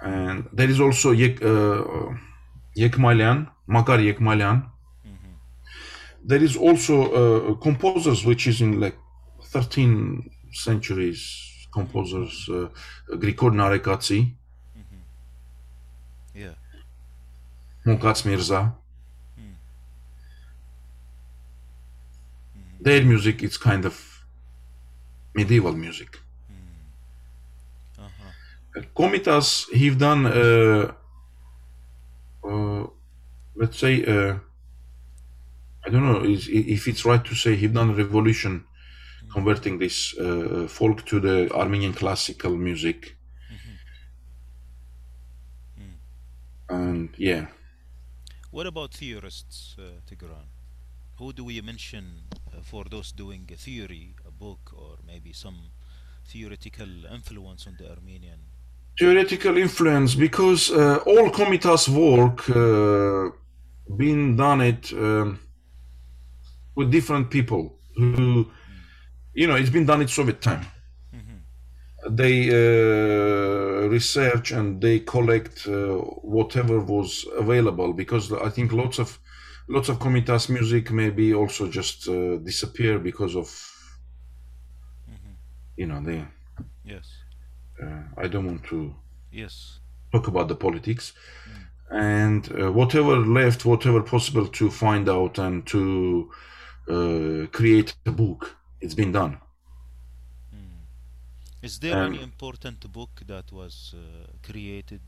[0.00, 2.14] And there is also uh,
[2.76, 4.68] Yekmalian, Makar Yekmalian,
[6.24, 8.96] there is also uh, composers which is in like
[9.44, 12.68] 13 centuries composers uh,
[13.16, 14.34] Grigor Narekatsi,
[16.34, 16.54] Yeah.
[17.84, 18.74] Monkats Mirza.
[22.80, 24.24] Their music is kind of
[25.34, 26.18] medieval music.
[27.98, 28.30] Uh-huh.
[28.76, 30.92] Uh, Komitas, he've done, uh,
[32.44, 32.86] uh,
[33.56, 34.38] let's say, uh,
[35.84, 38.64] I don't know is, if it's right to say a revolution
[39.32, 43.16] converting this uh, folk to the Armenian classical music.
[46.68, 47.46] And yeah,
[48.50, 50.48] What about theorists, uh, Tigran?
[51.18, 55.72] Who do we mention uh, for those doing a theory, a book, or maybe some
[56.26, 58.51] theoretical influence on the Armenian?
[58.98, 63.30] Theoretical influence because uh, all Komitas work uh,
[63.96, 65.38] been done it um,
[66.74, 68.46] with different people who
[69.34, 70.66] you know it's been done in Soviet time.
[72.10, 75.98] They uh, research and they collect uh,
[76.36, 79.18] whatever was available because I think lots of
[79.68, 83.48] lots of Komitas music maybe also just uh, disappear because of
[85.76, 86.24] you know they
[86.84, 87.21] Yes.
[87.82, 88.94] Uh, I don't want to
[89.32, 89.80] Yes.
[90.12, 91.12] talk about the politics
[91.90, 96.30] and uh, whatever left whatever possible to find out and to
[96.90, 99.38] uh, create a book it's been done
[101.62, 105.00] Is there Um, any important book that was uh, created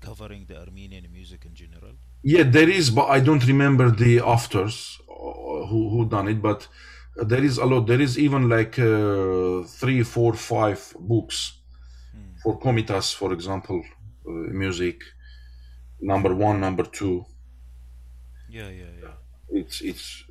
[0.00, 1.96] covering the Armenian music in general?
[2.22, 4.98] yeah there is but i don't remember the authors
[5.68, 6.68] who who done it but
[7.16, 11.59] there is a lot there is even like uh, three four five books
[12.42, 13.82] for Komitas for example
[14.26, 14.96] uh, music
[16.00, 17.24] number one number two
[18.48, 19.14] Yeah, yeah, yeah.
[19.60, 20.24] it's it's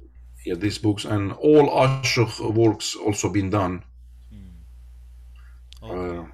[0.46, 3.84] yeah these books and all ashok works also been done
[5.82, 6.30] Okay.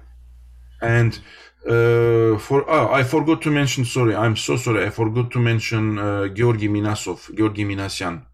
[0.82, 1.18] And
[1.66, 3.84] uh, for oh, I forgot to mention.
[3.84, 4.84] Sorry, I'm so sorry.
[4.86, 8.26] I forgot to mention uh, Georgi Minasov, Georgi Minasyan,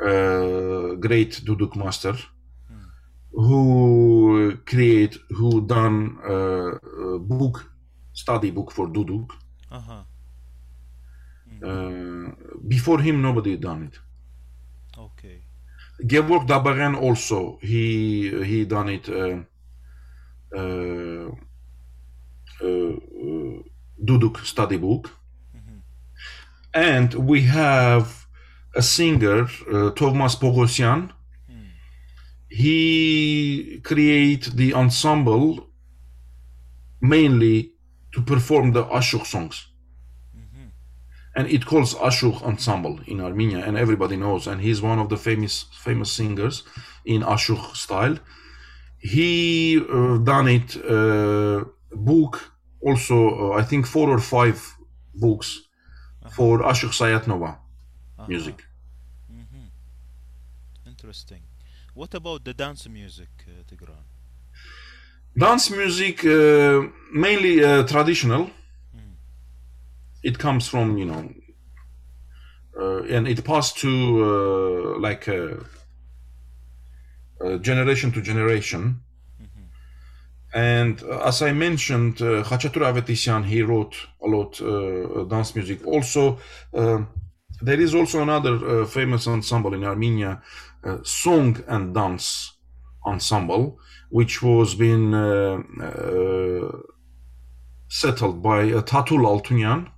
[0.00, 2.14] uh, great duduk master,
[3.32, 3.60] who
[4.64, 6.70] create, who done uh,
[7.16, 7.56] a book,
[8.12, 9.30] study book for duduk.
[9.70, 10.02] Uh-huh.
[11.62, 12.30] Uh,
[12.68, 13.98] before him, nobody done it.
[14.98, 15.42] Okay.
[16.10, 17.84] Gevorg Dabagyan also he
[18.44, 19.08] he done it.
[19.08, 19.38] Uh,
[20.56, 21.30] uh,
[22.62, 23.62] uh, uh,
[24.04, 25.10] duduk study book,
[26.74, 28.26] and we have
[28.76, 31.10] a singer, uh, Thomas Pogosyan.
[32.62, 35.48] He create the ensemble
[37.00, 37.56] mainly
[38.12, 39.56] to perform the Ashuk songs.
[41.36, 44.46] And it calls Ashuk ensemble in Armenia, and everybody knows.
[44.46, 45.54] And he's one of the famous
[45.86, 46.56] famous singers
[47.04, 48.16] in Ashuk style.
[49.14, 51.64] He uh, done it uh,
[52.10, 52.34] book
[52.88, 53.16] also
[53.52, 54.58] uh, I think four or five
[55.24, 55.48] books
[56.36, 57.58] for Ashok Sayat-Nova
[58.28, 58.58] music.
[60.86, 61.42] Interesting.
[61.94, 64.04] What about the dance music, uh, Tigran?
[65.36, 68.50] Dance music uh, mainly uh, traditional.
[70.22, 71.32] It comes from you know,
[72.80, 75.56] uh, and it passed to uh, like uh,
[77.44, 79.00] uh, generation to generation.
[80.54, 85.84] And uh, as I mentioned, uh, Khachatur Avetisyan, he wrote a lot uh, dance music.
[85.84, 86.38] Also,
[86.72, 87.02] uh,
[87.60, 90.40] there is also another uh, famous ensemble in Armenia,
[90.84, 92.52] uh, song and dance
[93.06, 93.78] ensemble,
[94.10, 96.78] which was been uh, uh,
[97.88, 99.90] settled by uh, Tatul Altunyan.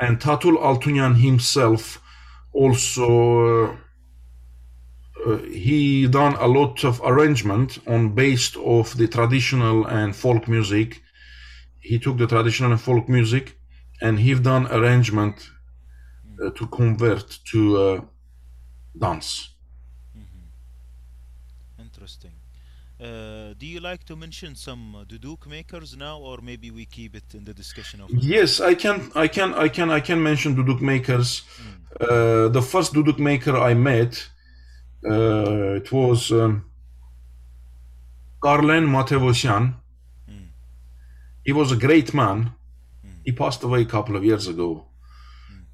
[0.00, 2.00] And Tatul Altunyan himself
[2.52, 3.76] also uh,
[5.26, 11.02] uh, he done a lot of arrangement on based of the traditional and folk music.
[11.80, 13.58] He took the traditional and folk music,
[14.00, 15.50] and he've done arrangement
[16.42, 18.00] uh, to convert to uh,
[18.96, 19.50] dance.
[21.78, 22.32] Interesting.
[23.00, 27.14] Uh, do you like to mention some uh, duduk makers now, or maybe we keep
[27.14, 28.10] it in the discussion of?
[28.10, 31.42] Yes, I can, I can, I can, I can mention duduk makers.
[32.00, 34.28] Uh, the first duduk maker I met,
[35.08, 36.64] uh, it was um,
[38.42, 39.74] Karlen Matevosyan.
[41.44, 42.52] He was a great man.
[43.24, 44.86] He passed away a couple of years ago,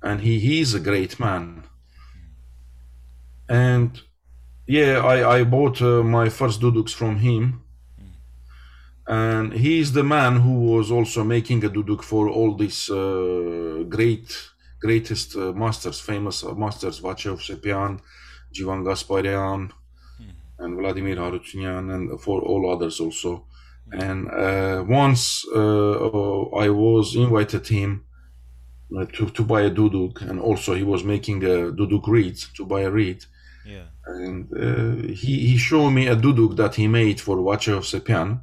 [0.02, 1.64] and he, he is a great man.
[3.48, 4.00] And
[4.66, 7.60] yeah, I, I bought uh, my first duduks from him.
[9.06, 13.84] And he is the man who was also making a duduk for all these uh,
[13.86, 14.34] great,
[14.80, 18.00] greatest uh, masters, famous uh, masters, Vache Hovsepyan,
[18.54, 19.70] Jivan Gasparyan,
[20.58, 23.44] and Vladimir Harutyunyan, and for all others also.
[23.92, 28.04] And uh, once uh, I was invited him
[29.12, 32.82] to, to buy a duduk, and also he was making a duduk reed to buy
[32.82, 33.26] a reed
[33.66, 33.86] Yeah.
[34.06, 38.40] and uh, he he showed me a duduk that he made for Vache Hovsepyan,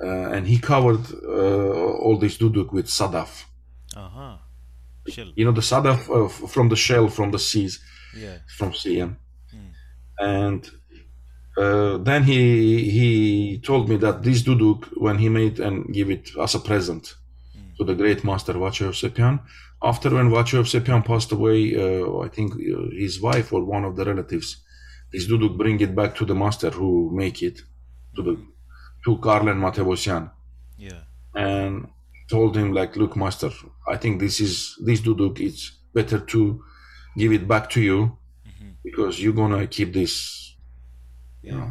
[0.00, 3.44] uh, and he covered uh, all this duduk with sadaf.
[3.96, 4.36] Uh huh.
[5.10, 5.32] Chill.
[5.36, 7.80] You know the sadaf uh, from the shell from the seas,
[8.14, 8.38] Yeah.
[8.58, 9.16] from CM,
[10.18, 10.62] and
[11.56, 16.30] uh, then he he told me that this duduk when he made and give it
[16.40, 17.16] as a present
[17.76, 19.40] to the great master Vache Hovsepyan.
[19.82, 23.94] After when Vache Hovsepyan passed away, uh, I think uh, his wife or one of
[23.96, 24.56] the relatives,
[25.12, 27.60] this duduk bring it back to the master who make it
[28.16, 28.36] to the
[29.04, 30.30] to Karlen Matevosyan
[30.76, 31.02] Yeah.
[31.34, 31.88] and
[32.28, 33.50] told him like, look, master,
[33.86, 35.38] I think this is this duduk.
[35.40, 36.62] It's better to
[37.16, 38.18] give it back to you
[38.82, 40.56] because you're gonna keep this,
[41.42, 41.70] you know,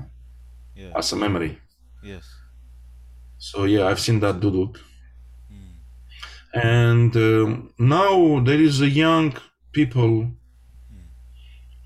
[0.75, 0.93] Yeah.
[0.95, 1.59] as a memory.
[2.01, 2.23] Yes.
[3.37, 4.77] So yeah, I've seen that duduk.
[6.63, 9.35] And um, now there is a young
[9.71, 10.31] people,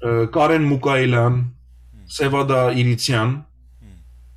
[0.03, 1.51] uh, Karen Mukailan,
[2.07, 3.45] Sevada Irityan.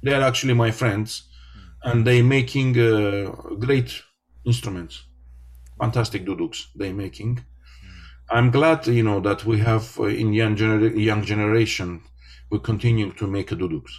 [0.02, 1.23] They are actually my friends,
[1.82, 4.02] and they making uh, great
[4.44, 5.05] instruments,
[5.78, 7.44] fantastic duduks they making.
[8.31, 12.02] I'm glad you know that we have uh, in young gener- young generation
[12.51, 13.93] we continue to make duduks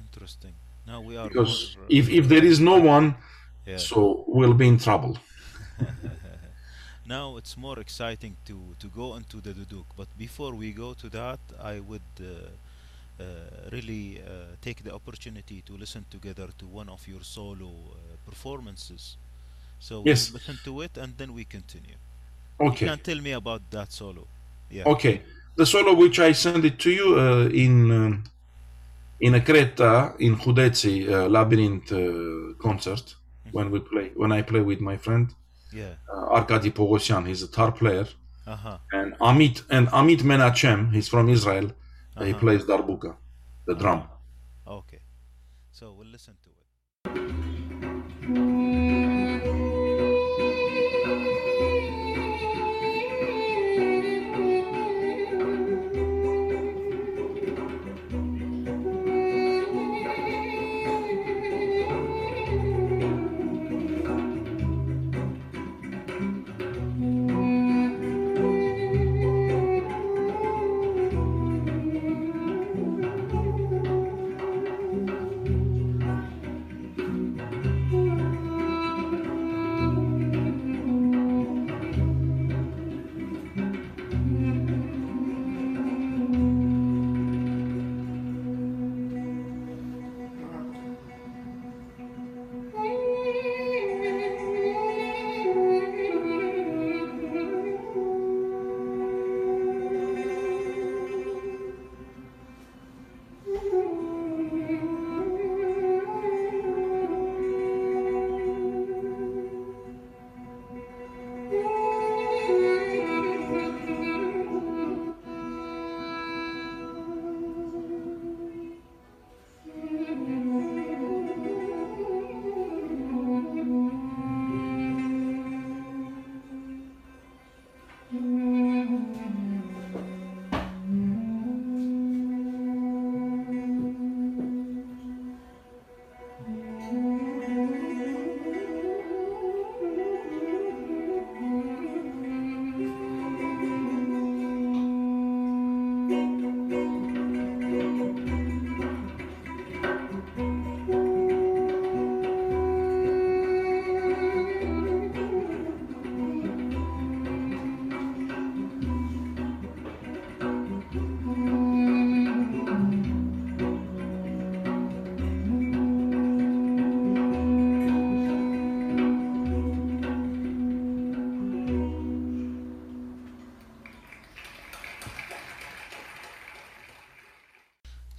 [0.00, 0.54] Interesting.
[0.86, 3.16] Now we are because more, uh, if if there is no one,
[3.66, 3.76] yeah.
[3.76, 5.18] so we'll be in trouble.
[7.06, 9.86] now it's more exciting to to go into the duduk.
[9.96, 12.24] But before we go to that, I would uh,
[13.20, 13.24] uh,
[13.72, 19.16] really uh, take the opportunity to listen together to one of your solo uh, performances.
[19.78, 20.30] So Yes.
[20.30, 21.96] we'll listen to it and then we continue.
[22.60, 22.86] Okay.
[22.86, 24.26] You can tell me about that solo.
[24.70, 24.84] Yeah.
[24.86, 25.22] Okay.
[25.56, 28.24] The solo which I send it to you uh, in um,
[29.20, 33.14] in a Creta in Houdetsi uh, Labyrinth uh, concert
[33.50, 35.34] when we play when I play with my friend
[35.72, 35.94] Yeah.
[36.12, 37.26] uh, Arkady Pogosyan.
[37.26, 38.06] He's a tar player,
[38.46, 38.78] Uh huh.
[38.92, 40.92] and Amit and Amit Menachem.
[40.92, 41.72] He's from Israel.
[42.18, 42.38] He Uh-huh.
[42.40, 43.16] plays darbuka,
[43.66, 44.02] the drum.
[44.66, 45.00] Okay.
[45.70, 48.85] So we'll listen to it.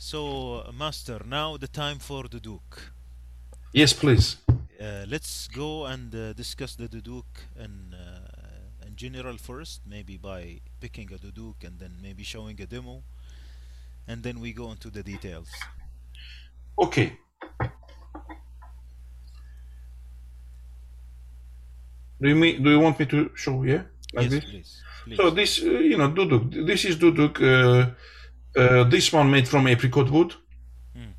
[0.08, 2.94] So, uh, Master, now the time for the Duke.
[3.74, 4.38] Yes, please.
[4.48, 7.26] Uh, let's go and uh, discuss the duduk
[7.60, 12.66] in, uh, in general first, maybe by picking a duduk and then maybe showing a
[12.66, 13.04] demo,
[14.08, 15.50] and then we go into the details.
[16.80, 17.18] Okay.
[22.22, 24.46] Do you mean, do you want me to show here like yes, this?
[24.46, 24.82] please.
[25.04, 25.18] please.
[25.18, 26.66] So this, uh, you know, duduk.
[26.66, 27.42] This is duduk.
[28.58, 30.34] Uh, this one made from apricot wood,
[30.96, 31.14] Hmm.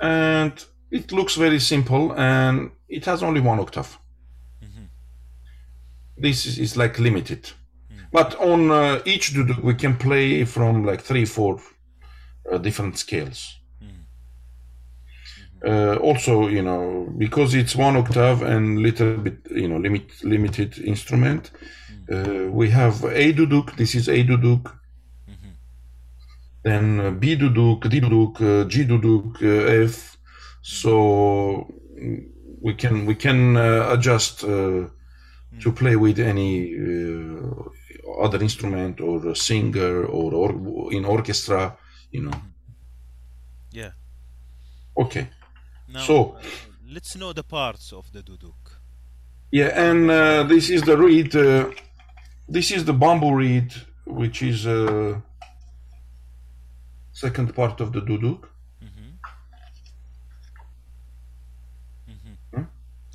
[0.00, 0.52] and
[0.90, 3.98] it looks very simple, and it has only one octave.
[4.62, 4.88] Mhm.
[6.22, 7.52] This is, is like limited,
[8.12, 11.60] but on uh, each duduk we can play from like three, four
[12.52, 13.58] uh, different scales.
[15.64, 20.76] Uh, also, you know, because it's one octave and little bit, you know, limit limited
[20.78, 21.52] instrument,
[22.12, 23.76] uh, we have A duduk.
[23.76, 24.72] This is A duduk.
[26.62, 30.16] Then uh, B duduk, D duduk, uh, G duduk, uh, F.
[30.62, 31.66] So
[32.60, 34.86] we can we can uh, adjust uh,
[35.60, 41.76] to play with any uh, other instrument or a singer or, or in orchestra.
[42.12, 42.38] You know.
[43.72, 43.92] yeah.
[44.96, 45.28] Okay.
[45.88, 46.42] Now, So- uh,
[46.94, 48.78] let's know the parts of the duduk.
[49.50, 51.34] Yeah, and uh, this is the reed.
[51.36, 51.70] Uh,
[52.48, 53.72] this is the bamboo reed,
[54.06, 55.20] which is uh,
[57.22, 58.40] second part of the duduk.
[62.52, 62.64] Hmm?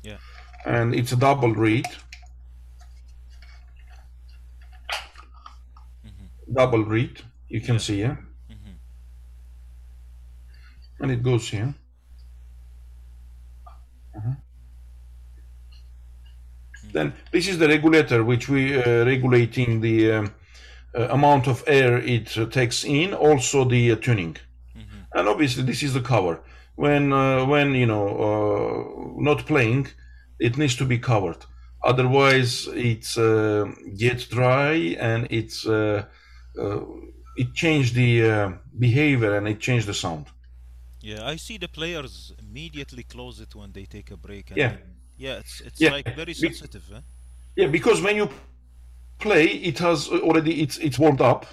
[0.02, 0.20] Yeah.
[0.64, 1.86] And it's a double reed.
[6.60, 7.14] Double read,
[7.48, 8.18] you can see here.
[11.00, 11.74] And it goes here.
[14.16, 14.36] Uh-huh.
[16.94, 20.34] Then this is the regulator, which we uh, regulating the um,
[20.94, 24.36] amount of air it uh, takes in, also the uh, tuning,
[25.14, 26.40] and obviously this is the cover.
[26.76, 29.88] When uh, when you know uh, not playing,
[30.38, 31.44] it needs to be covered.
[31.84, 33.66] Otherwise, it's uh,
[33.96, 36.04] gets dry and it's uh,
[36.58, 36.80] uh,
[37.36, 40.26] it change the uh, behavior and it change the sound.
[41.00, 44.50] Yeah, I see the players immediately close it when they take a break.
[44.50, 44.72] And Yeah.
[45.16, 46.84] yeah, it's it's Yeah, like very be- sensitive.
[46.92, 47.02] Huh?
[47.56, 48.28] Yeah, because when you
[49.18, 51.46] play, it has already it's it's warmed up,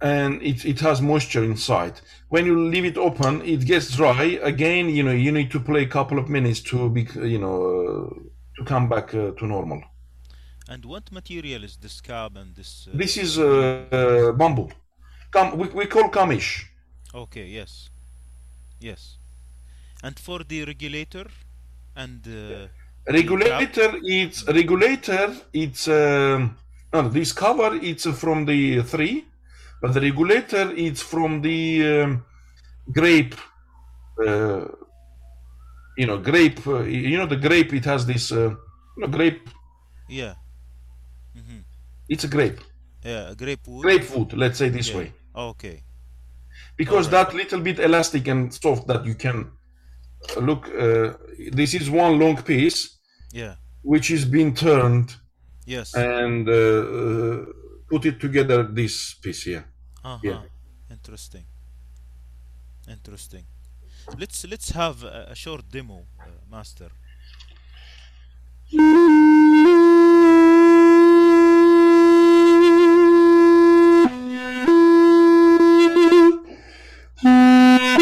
[0.00, 2.00] and it, it has moisture inside.
[2.28, 4.38] When you leave it open, it gets dry.
[4.42, 7.56] Again, you know, you need to play a couple of minutes to be, you know,
[7.62, 8.14] uh,
[8.56, 9.82] to come back uh, to normal.
[10.68, 12.88] And what material is this cab and this?
[12.88, 14.68] Uh, This is uh, uh, bamboo.
[15.32, 16.64] Kam, we, we call kamish.
[17.14, 17.90] Okay, yes.
[18.80, 19.18] Yes.
[20.02, 21.26] And for the regulator
[21.96, 22.68] and uh,
[23.06, 25.34] Regulator, it's regulator.
[25.52, 26.56] It's um,
[26.94, 27.74] no, this cover.
[27.82, 29.24] It's from the three,
[29.82, 32.24] but the regulator it's from the um,
[32.92, 33.34] grape.
[34.26, 34.66] Uh,
[35.98, 36.64] you know, grape.
[36.66, 37.72] Uh, you know, the grape.
[37.74, 38.30] It has this.
[38.32, 38.50] Uh,
[38.96, 39.48] you know, grape.
[40.08, 40.34] yeah.
[41.34, 41.60] hmm
[42.08, 42.60] It's a grape.
[43.04, 43.82] Yeah, a grape wood.
[43.82, 44.32] Grape wood.
[44.32, 44.96] Let's say this Yeah.
[44.98, 45.82] way, Okay.
[46.76, 47.28] because Alright.
[47.28, 49.50] that little bit elastic and soft that you can
[50.36, 50.68] uh, look.
[50.68, 51.14] Uh,
[51.52, 52.98] this is one long piece
[53.32, 53.56] Yeah.
[53.82, 55.16] which is being turned
[55.66, 55.94] Yes.
[55.94, 57.44] and uh, uh,
[57.88, 59.64] put it together this piece here.
[60.04, 60.18] Uh-huh.
[60.22, 60.40] yeah.
[60.90, 61.44] Interesting.
[62.88, 63.44] Interesting.
[64.18, 66.90] Let's let's have a, a short demo, uh, master.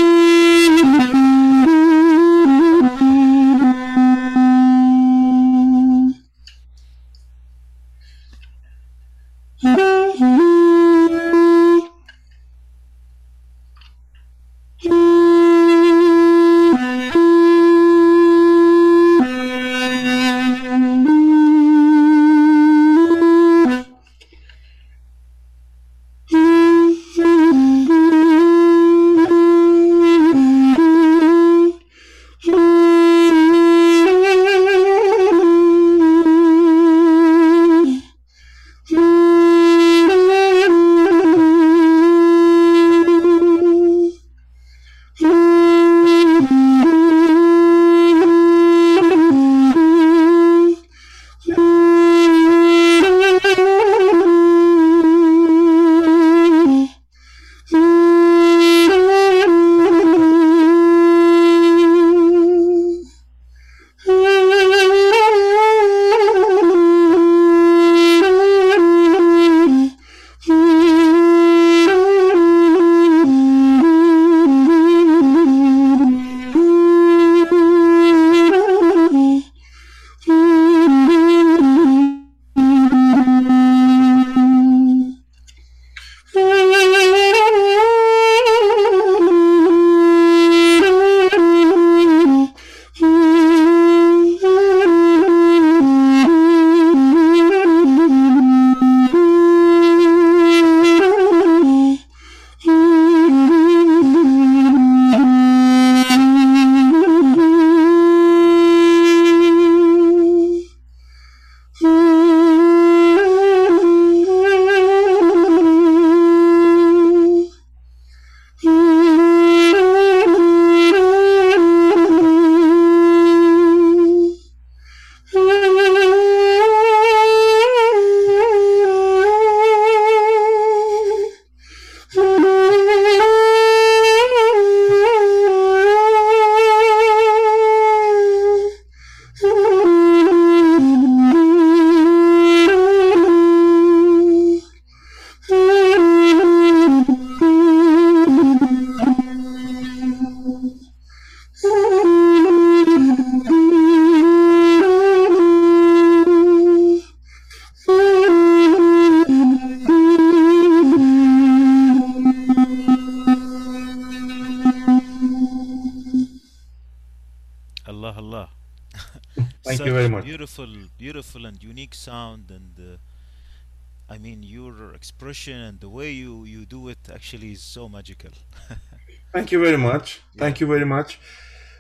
[170.55, 176.45] Beautiful, beautiful and unique sound, and uh, I mean your expression and the way you
[176.45, 178.33] you do it actually is so magical.
[179.33, 180.21] Thank you very much.
[180.37, 181.19] Thank you very much.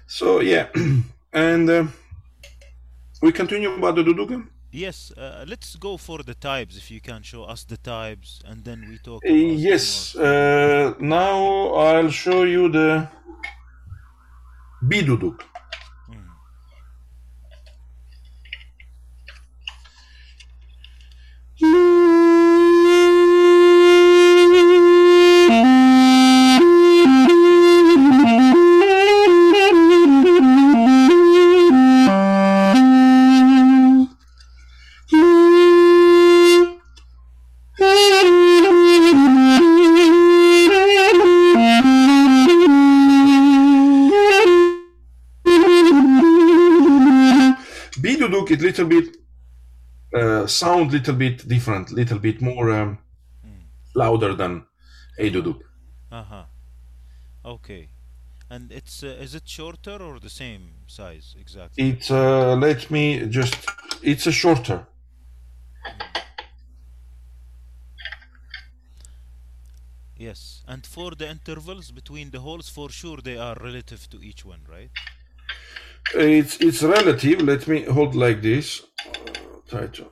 [0.06, 0.68] So yeah,
[1.34, 1.84] and uh,
[3.20, 4.48] we continue about the duduk.
[4.70, 8.64] yes, uh, let's go for the types if you can show us the types, and
[8.64, 9.22] then we talk.
[9.22, 9.36] About
[9.68, 10.16] Yes.
[10.16, 13.06] Uh, now I'll show you the
[14.82, 15.52] biduduk.
[48.72, 49.16] Little bit
[50.14, 52.98] uh, sound little bit different, little bit more um,
[53.94, 54.66] louder than
[55.18, 55.60] A duduk.
[56.10, 56.44] Uh huh.
[57.44, 57.88] Okay.
[58.50, 61.90] And it's uh, is it shorter or the same size exactly?
[61.90, 63.56] It's uh, let me just
[64.02, 64.86] it's a shorter.
[70.16, 70.62] Yes.
[70.68, 74.60] And for the intervals between the holes, for sure they are relative to each one,
[74.70, 74.90] right?
[76.14, 77.40] It's it's relative.
[77.42, 78.82] Let me hold like this.
[79.06, 80.04] Uh, try to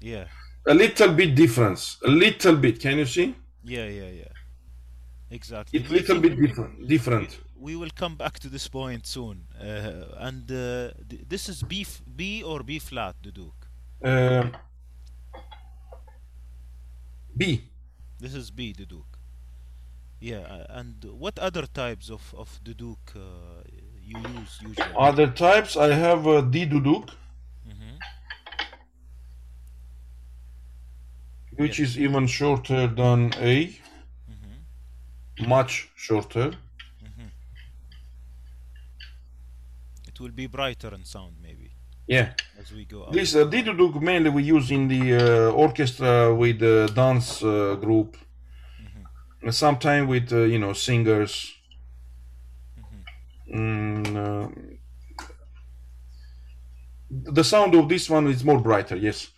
[0.00, 0.26] Yeah.
[0.66, 1.98] a little bit difference.
[2.04, 2.80] A little bit.
[2.80, 3.34] Can you see?
[3.64, 4.32] Yeah, yeah, yeah.
[5.30, 5.80] Exactly.
[5.80, 6.88] It's a little bit different.
[6.88, 7.38] Different.
[7.58, 9.46] We will come back to this point soon.
[9.58, 10.90] Uh, and uh,
[11.28, 11.86] this is B,
[12.16, 13.54] B or B flat, Duduk.
[14.02, 14.50] Uh,
[17.36, 17.70] B.
[18.20, 19.06] This is B, Duduk.
[20.20, 23.62] Yeah, uh, and what other types of, of Duduk uh,
[24.06, 24.94] you use usually?
[24.96, 25.76] Other types.
[25.76, 27.08] I have uh, D duduk,
[27.66, 27.98] Mhm.
[31.56, 33.56] which is even shorter than A.
[34.30, 35.48] Mhm.
[35.48, 36.52] Much shorter.
[40.06, 41.72] It will be brighter in sound, maybe,
[42.06, 42.34] Yeah.
[42.60, 43.10] as we go.
[43.10, 47.74] This uh, D duduk mainly we use in the uh, orchestra with the dance uh,
[47.80, 48.16] group.
[49.50, 51.53] Sometimes with uh, you know singers.
[53.54, 54.48] Mm, uh,
[57.10, 58.96] the sound of this one is more brighter.
[58.96, 59.30] Yes.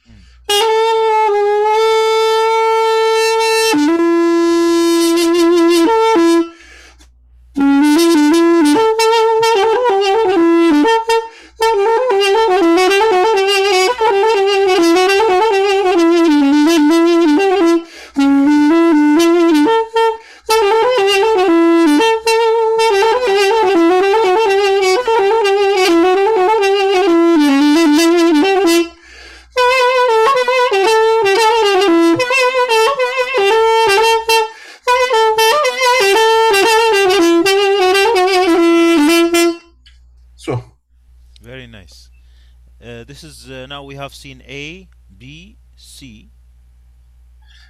[44.16, 44.88] Seen A,
[45.18, 46.30] B, C,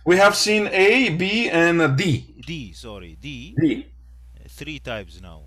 [0.05, 2.35] we have seen A, B, and uh, D.
[2.47, 2.73] D.
[2.73, 3.61] Sorry, D.
[3.61, 3.87] D.
[4.49, 5.43] Three types now.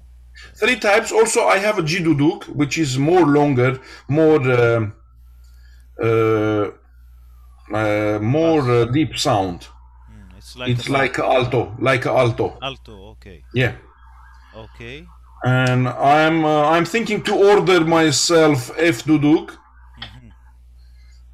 [0.56, 1.12] Three types.
[1.12, 4.94] Also, I have a G duduk, which is more longer, more um
[6.02, 6.72] uh,
[7.74, 9.68] uh, more uh, deep sound.
[10.08, 12.58] Hmm, it's like It's like alto, like alto.
[12.62, 13.10] alto.
[13.12, 13.76] Okay, Yeah.
[14.54, 15.10] okay.
[15.44, 19.58] And I'm uh, I'm thinking to order myself F duduk.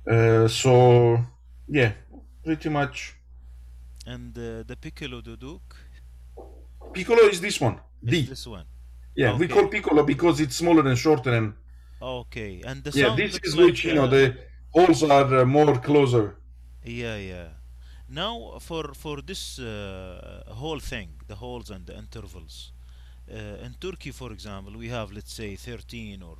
[0.09, 1.19] Uh, so
[1.67, 1.93] yeah,
[2.43, 3.15] pretty much.
[4.05, 5.61] And uh, the piccolo duduk
[6.93, 7.79] Piccolo is this one.
[8.03, 8.21] is D.
[8.29, 8.65] this one.
[9.15, 11.53] Yeah, we call piccolo because it's smaller and shorter and
[12.01, 14.37] Okay, and the yeah, this is like, which you know uh, the
[14.73, 16.37] holes are uh, more closer.
[16.83, 17.47] Yeah, yeah.
[18.09, 22.71] Now for for this uh, whole thing, the holes and the intervals.
[23.31, 26.37] Uh, in Turkey, for example, we have let's say 13 or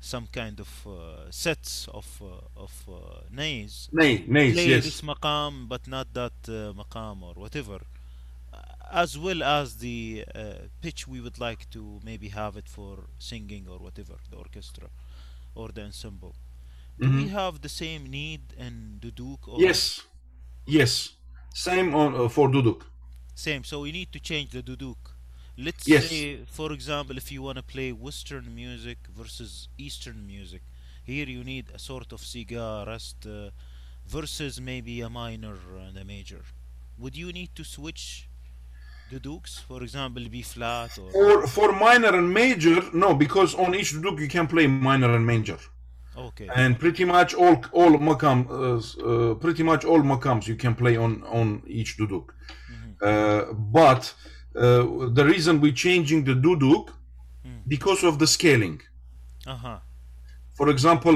[0.00, 3.88] some kind of uh, sets of uh, of uh, nays.
[3.92, 4.84] Nay, nays, Play yes.
[4.84, 7.80] this maqam, but not that uh, maqam or whatever.
[8.52, 8.58] Uh,
[8.90, 10.40] As well as the uh,
[10.80, 14.88] pitch we would like to maybe have it for singing or whatever, the orchestra
[15.54, 16.34] or the ensemble.
[17.00, 19.46] Do we have the same need in Duduk?
[19.48, 19.62] Or Mm-hmm.
[19.62, 20.02] Yes,
[20.66, 21.12] yes.
[21.54, 22.82] Same on uh, for duduk.
[23.34, 23.62] Same.
[23.64, 24.96] So we need to change the duduk.
[25.58, 26.08] Let's Yes.
[26.08, 30.62] say, for example, if you want to play Western music versus Eastern music,
[31.04, 33.50] here you need a sort of siga rest uh,
[34.06, 35.56] versus maybe a minor
[35.86, 36.42] and a major.
[36.96, 38.28] Would you need to switch
[39.10, 43.92] duduks, for example, B flat or For for minor and major, no, because on each
[43.94, 45.58] duduk you can play minor and major,
[46.16, 46.56] okay?
[46.56, 48.78] and pretty much all all makam, uh,
[49.10, 52.26] uh, pretty much all makams you can play on on each duduk.
[53.02, 54.14] Uh, but
[54.58, 56.84] uh, the reason we're changing the duduk
[57.74, 58.80] because of the scaling.
[59.46, 59.78] Uh huh.
[60.58, 61.14] For example,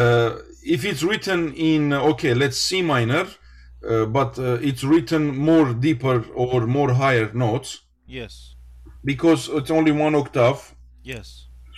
[0.00, 0.30] uh,
[0.74, 6.16] if it's written in okay, let's C minor, uh, but uh, it's written more deeper
[6.34, 7.68] or more higher notes
[8.06, 8.54] Yes.
[9.04, 10.60] because it's only one octave.
[11.02, 11.26] Yes.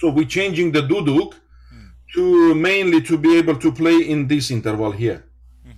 [0.01, 1.31] So we're changing the duduk
[2.15, 5.21] to mainly to be able to play in this interval here,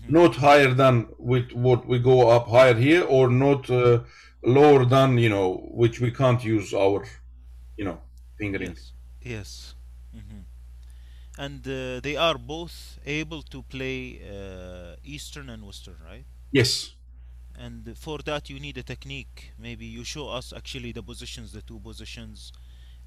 [0.09, 4.01] not higher than with what we go up higher here, or not uh,
[4.45, 7.05] lower than you know which we can't use our,
[7.77, 8.01] you know,
[8.39, 8.77] fingering.
[8.77, 8.93] Yes.
[9.23, 9.75] Yes.
[10.13, 10.43] hmm
[11.39, 16.27] And uh, they are both able to play uh, Eastern and Western, right?
[16.53, 16.95] Yes.
[17.57, 19.53] And for that, you need a technique.
[19.59, 22.53] Maybe you show us actually the positions, the two positions,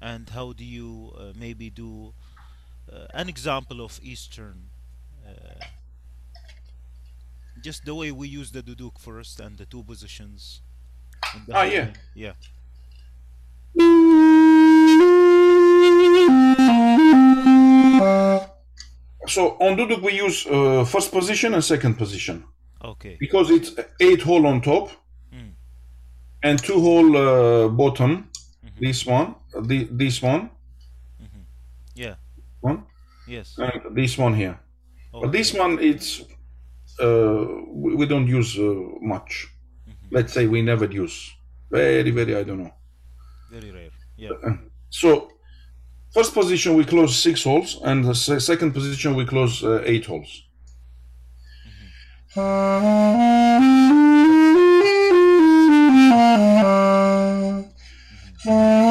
[0.00, 2.14] and how do you uh, maybe do
[2.92, 4.70] uh, an example of Eastern,
[5.26, 5.64] uh,
[7.60, 10.61] just the way we use the duduk first and the two positions
[11.52, 11.88] Ah, yeah.
[12.14, 12.32] Yeah.
[19.28, 22.44] So on duduk we use uh, first position and second position
[22.84, 23.16] Okay.
[23.20, 23.70] because it's
[24.00, 24.90] eight hole on top
[25.32, 25.52] Mm.
[26.42, 28.10] and two hole uh, bottom.
[28.64, 28.80] Mhm.
[28.80, 29.34] This one,
[29.68, 30.50] the, this one,
[31.94, 32.14] Yeah.
[32.60, 32.82] one,
[33.28, 33.56] Yes.
[33.58, 34.58] and this one here.
[35.14, 35.22] Okay.
[35.26, 36.20] But this one, it's
[37.00, 37.46] uh,
[37.82, 38.64] we, we don't use uh,
[39.00, 39.48] much.
[40.12, 41.16] Let's say we never use.
[41.70, 42.74] Very, very, I don't know.
[43.50, 43.90] Very rare.
[44.16, 44.30] Yeah.
[44.90, 45.30] So
[46.12, 50.30] first position we close six holes, and the second position we close uh, eight holes.
[58.44, 58.81] hmm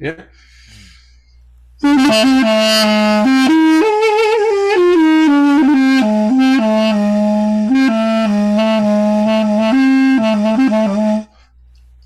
[0.00, 0.24] Yeah.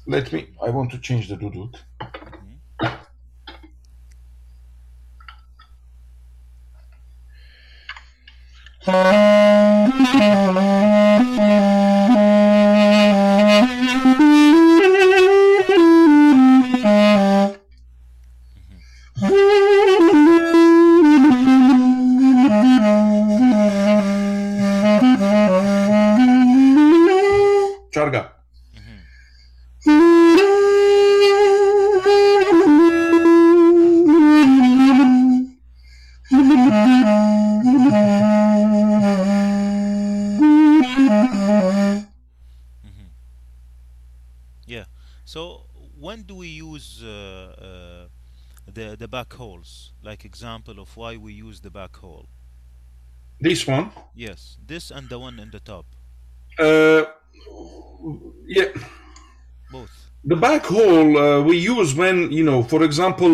[0.07, 0.49] Let me.
[0.63, 1.75] I want to change the duduk.
[50.33, 52.27] Example of why we use the back hole.
[53.47, 53.87] This one.
[54.27, 54.41] Yes,
[54.73, 55.87] this and the one in the top,
[56.67, 57.03] Uh,
[58.57, 58.71] yeah.
[59.77, 59.95] both.
[60.33, 63.33] The back hole uh, we use when, you know, for example,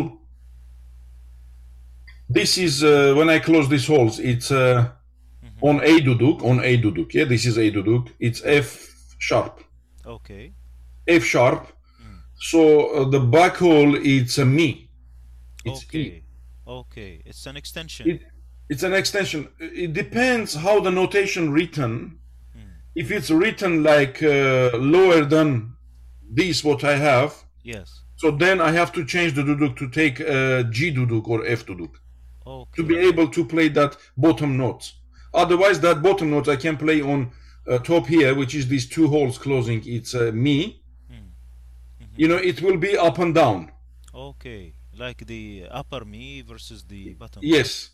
[2.39, 4.91] this is uh, when I close these holes, it's uh,
[5.69, 7.09] on A duduk, on A duduk.
[7.15, 8.05] Yeah, this is A duduk.
[8.27, 8.69] It's F
[9.19, 9.55] sharp,
[10.17, 10.53] Okay.
[11.07, 11.63] F sharp.
[12.51, 12.61] So
[12.91, 14.69] uh, the back hole, it's a me.
[15.65, 16.23] It's E.
[16.67, 17.23] okay.
[17.25, 18.09] It's an extension.
[18.09, 18.23] It,
[18.69, 19.49] it's an extension.
[19.59, 22.19] It depends how the notation written.
[22.95, 25.75] If it's written like uh, lower than
[26.31, 27.35] this, what I have,
[27.65, 28.03] yes.
[28.15, 31.67] so then I have to change the duduk to take uh, G duduk or F
[31.67, 31.91] duduk.
[32.47, 32.71] Okay.
[32.77, 34.93] to be able to play that bottom note.
[35.33, 37.33] Otherwise, that bottom note I can play on
[37.67, 39.83] uh, top here, which is these two holes closing.
[39.87, 40.83] It's uh, me.
[42.17, 43.73] You know, it will be up and down.
[44.15, 44.75] Okay.
[44.99, 47.41] Like the upper me versus the bottom.
[47.43, 47.91] Yes.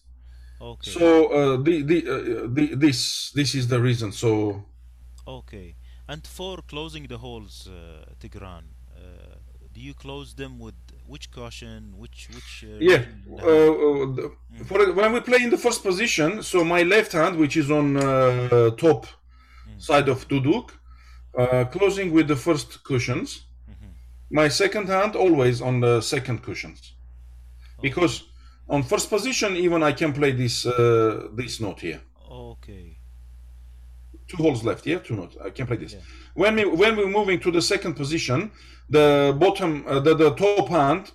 [0.61, 0.91] Okay.
[0.91, 4.13] So uh, the, the, uh, the this this is the reason.
[4.13, 4.65] So
[5.27, 5.77] Okay.
[6.09, 8.65] And for closing the holes, uh, Tigran,
[8.97, 9.37] uh,
[9.73, 10.75] do you close them with
[11.07, 12.65] which caution, which which?
[12.65, 16.83] Uh, yeah, the uh, uh, for when we play in the first position, so my
[16.83, 19.07] left hand, which is on uh, top
[19.79, 20.67] side of duduk,
[21.39, 23.47] uh, closing with the first cushions.
[24.31, 26.95] My second hand always on the second cushions,
[27.83, 28.25] because
[28.69, 32.01] on first position even I can play this uh, this note here.
[32.31, 32.97] Okay.
[34.29, 35.37] Two holes left, yeah, two notes.
[35.45, 35.95] I can play this.
[35.95, 36.01] Yeah.
[36.35, 38.53] When we when we're moving to the second position,
[38.89, 41.11] the bottom uh, the, the top hand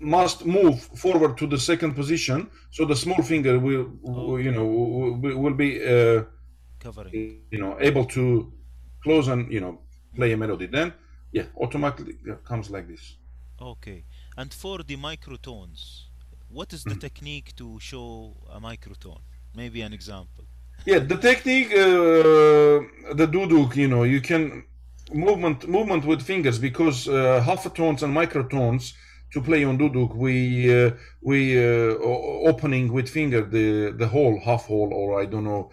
[0.00, 4.64] must move forward to the second position, so the small finger will, will, you know
[4.64, 6.22] will, will be uh,
[6.78, 7.42] Covering.
[7.50, 8.52] you know able to
[9.02, 9.80] close and you know
[10.14, 10.66] play a melody.
[10.66, 10.92] Then
[11.32, 13.16] yeah, automatically comes like this.
[13.60, 14.04] Okay.
[14.36, 16.04] And for the microtones,
[16.48, 19.20] what is the technique to show a microtone?
[19.54, 20.44] Maybe an example.
[20.86, 24.64] Yeah, the technique, uh, the duduk, you know, you can
[25.12, 28.94] movement movement with fingers because uh, half tones and microtones
[29.32, 30.90] to play on duduk, we uh,
[31.20, 31.96] we uh,
[32.50, 35.70] opening with finger the the whole half hole or I don't know.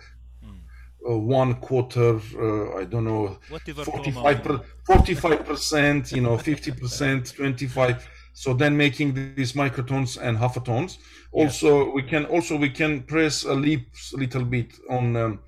[1.09, 6.71] Uh, one quarter, uh, I don't know, Whatever 45 coma- 45 percent, you know, 50
[6.71, 8.09] percent, 25.
[8.33, 10.99] So then making these microtones and half tones.
[11.31, 15.39] Also, we can also we can press a lips little bit on um,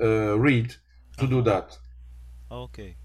[0.00, 0.74] uh, reed
[1.18, 1.76] to do that.
[2.50, 2.96] Okay.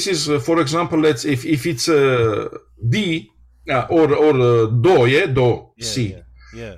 [0.00, 2.48] This is, uh, for example, let's if if it's uh,
[2.88, 3.30] D
[3.68, 4.32] uh, or or
[4.70, 5.94] Do, yeah, Do, Yeah, C.
[6.12, 6.22] yeah,
[6.54, 6.76] yeah,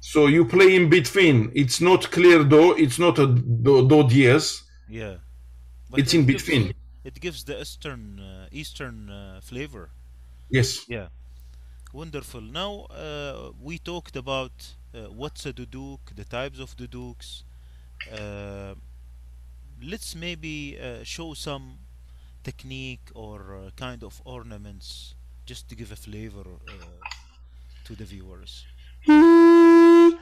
[0.00, 1.50] So you play in between.
[1.54, 2.74] It's not clear Do.
[2.76, 4.62] It's not a Do, do diez.
[4.88, 5.16] yeah.
[5.90, 6.72] But It's it in gives- between.
[7.04, 9.90] It gives the eastern uh, eastern uh, flavor.
[10.50, 10.84] Yes.
[10.88, 11.08] Yeah,
[11.92, 12.40] wonderful.
[12.40, 14.52] Now uh, we talked about
[14.94, 17.42] uh, what's a duduk, the types of duduks.
[18.12, 18.74] Uh,
[19.82, 21.78] let's maybe uh, show some
[22.42, 25.14] technique or uh, kind of ornaments
[25.46, 26.72] just to give a flavor uh,
[27.84, 28.66] to the viewers.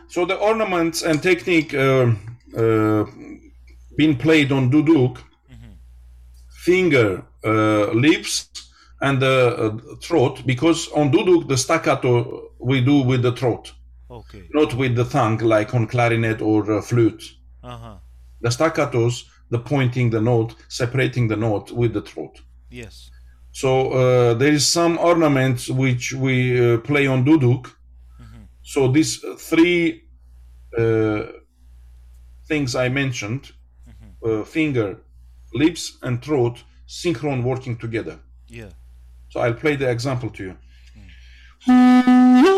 [0.08, 2.12] So the ornaments and technique uh,
[2.56, 3.04] uh,
[3.96, 5.18] being played on duduk,
[6.48, 8.48] finger, uh, lips,
[9.00, 10.42] and the uh, throat.
[10.46, 13.72] Because on duduk the staccato we do with the throat,
[14.10, 14.48] Okay.
[14.52, 17.22] not with the tongue like on clarinet or uh, flute.
[17.62, 17.96] Uh huh.
[18.40, 22.40] The staccatos, the pointing the note, separating the note with the throat.
[22.70, 23.10] Yes.
[23.52, 27.70] So uh, there is some ornaments which we uh, play on duduk.
[28.62, 30.04] So these three
[30.78, 31.22] uh,
[32.46, 33.50] things I mentioned,
[34.24, 34.98] uh, finger,
[35.52, 38.18] lips, and throat, synchron working together.
[38.46, 38.70] Yeah.
[39.30, 40.56] So I'll play the example to you.
[41.66, 42.46] These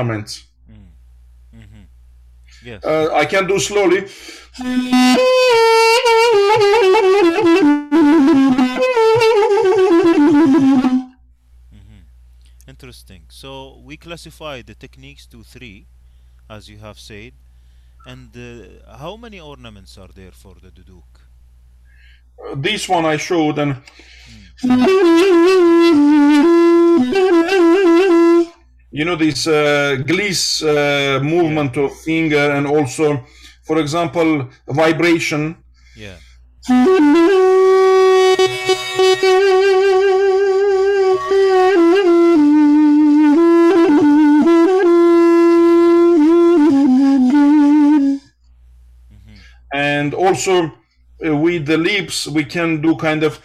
[0.00, 0.46] ornaments.
[2.62, 2.84] Yes.
[2.84, 4.00] Uh, I can do slowly.
[12.68, 13.22] Interesting.
[13.30, 15.86] So we classify the techniques to three,
[16.48, 17.32] as you have said.
[18.06, 21.20] And uh, how many ornaments are there for the duduk?
[22.56, 23.76] This one I showed, and
[29.00, 33.24] you know this uh, gliss uh, movement of finger, and also,
[33.62, 35.56] for example, vibration.
[35.96, 36.16] Yeah.
[49.72, 50.72] and also
[51.24, 53.40] uh, with the lips we can do kind of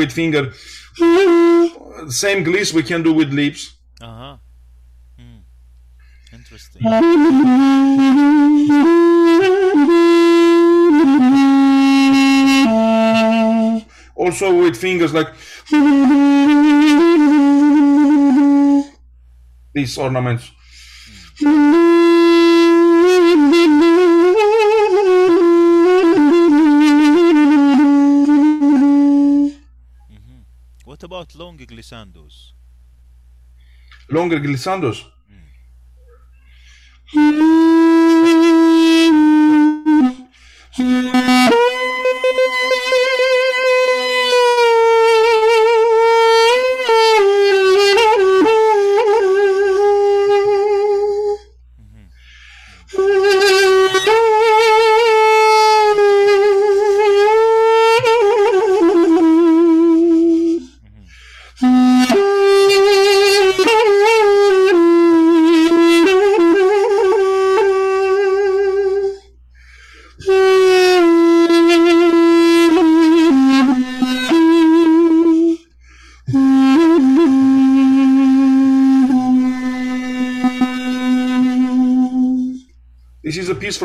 [0.00, 0.42] with finger
[2.22, 3.62] same gliss we can do with lips
[4.08, 4.36] Uh huh.
[5.18, 5.40] Hmm.
[6.36, 6.82] Interesting.
[14.16, 15.28] also with fingers like
[19.74, 20.50] these ornaments
[31.90, 32.54] glissandos?
[34.08, 35.09] longer glissandos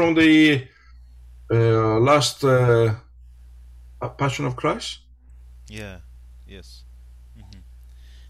[0.06, 0.68] from the
[1.52, 2.94] uh, last uh,
[4.18, 5.00] Passion of Christ.
[5.68, 5.98] Yeah.
[6.48, 6.84] Yes.
[7.38, 7.62] Mhm.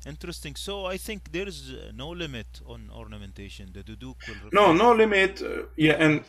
[0.08, 0.56] Interesting.
[0.56, 3.72] So I think there is uh, no limit on ornamentation.
[3.74, 5.42] The duduk will No, no limit.
[5.42, 6.24] Uh, yeah, and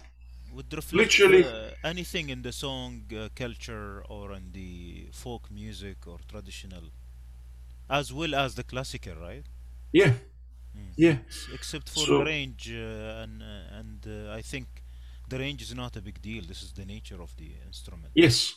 [0.55, 5.98] would reflect literally- uh, anything in the song uh, culture or in the folk music
[6.06, 6.85] or traditional,
[7.89, 9.44] as well as the classical, right?
[9.93, 10.12] yeah,
[10.97, 11.18] yeah.
[11.55, 14.66] except for So- the range uh, and uh, and uh, I think
[15.28, 16.44] the range is not a big deal.
[16.47, 18.12] This is the nature of the instrument.
[18.15, 18.55] Yes,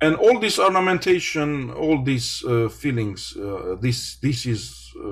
[0.00, 5.04] and all this ornamentation, all these uh, feelings, uh, this this is uh,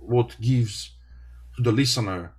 [0.00, 0.92] what gives
[1.56, 2.34] to the listener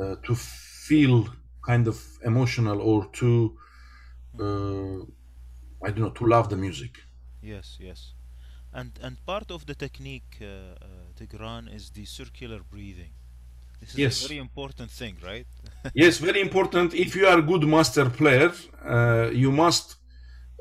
[0.00, 1.28] uh, to feel
[1.66, 3.56] kind of emotional or to
[4.40, 5.04] uh,
[5.84, 6.98] I don't know to love the music.
[7.40, 8.14] Yes, yes.
[8.72, 13.12] And and part of the technique, uh, uh, Tigran, is the circular breathing.
[13.82, 15.46] This is a Yes, very important thing, right?
[15.94, 16.94] yes, very important.
[16.94, 18.52] If you are a good master player,
[18.84, 19.96] uh, you must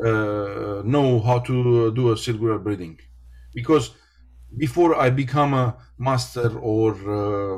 [0.03, 2.97] uh, know how to do a circular breathing,
[3.53, 3.91] because
[4.57, 7.57] before I become a master or uh,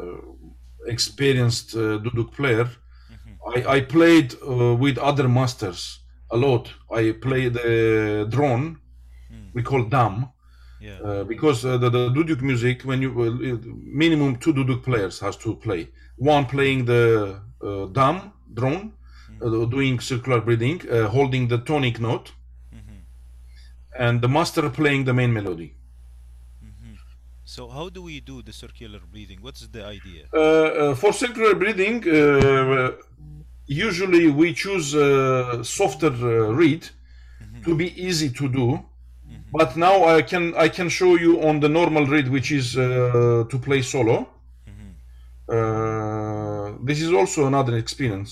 [0.00, 0.20] uh,
[0.86, 2.68] experienced uh, duduk player,
[3.56, 5.80] I, I played uh, with other masters
[6.30, 6.72] a lot.
[6.90, 8.78] I played the drone,
[9.54, 10.28] we call dam,
[10.84, 10.98] Yeah.
[11.08, 13.56] uh, because uh, the, the duduk music, when you uh,
[14.02, 15.88] minimum two duduk players has to play.
[16.16, 17.04] One playing the
[17.62, 18.16] uh, dam
[18.58, 18.92] drone,
[19.42, 22.32] uh, doing circular breathing, uh, holding the tonic note,
[23.98, 25.70] and the master playing the main melody.
[27.46, 29.38] So how do we do the circular breathing?
[29.40, 30.22] What's the idea?
[30.32, 32.92] Uh, uh, for circular breathing, uh,
[33.66, 36.88] usually we choose a softer uh, reed
[37.64, 38.66] to be easy to do.
[39.58, 43.44] But now I can I can show you on the normal reed, which is uh,
[43.50, 44.16] to play solo.
[45.56, 48.30] Uh, this is also another experience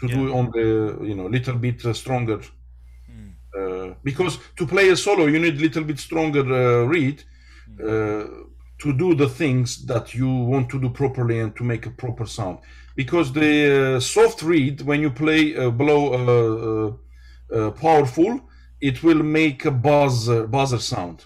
[0.00, 0.68] to do on the
[1.08, 2.40] you know little bit uh, stronger.
[3.58, 7.18] Uh, because to play a solo, you need little bit stronger uh, reed
[7.80, 8.24] uh,
[8.82, 12.26] to do the things that you want to do properly and to make a proper
[12.26, 12.58] sound.
[12.96, 13.52] Because the
[13.96, 16.18] uh, soft reed, when you play uh, below uh,
[16.68, 18.40] uh, uh, powerful,
[18.82, 21.24] it will make a buzzer buzzer sound.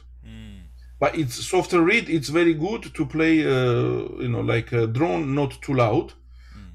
[0.98, 2.08] But it's softer reed.
[2.08, 6.14] It's very good to play, uh, you know, like a drone, not too loud,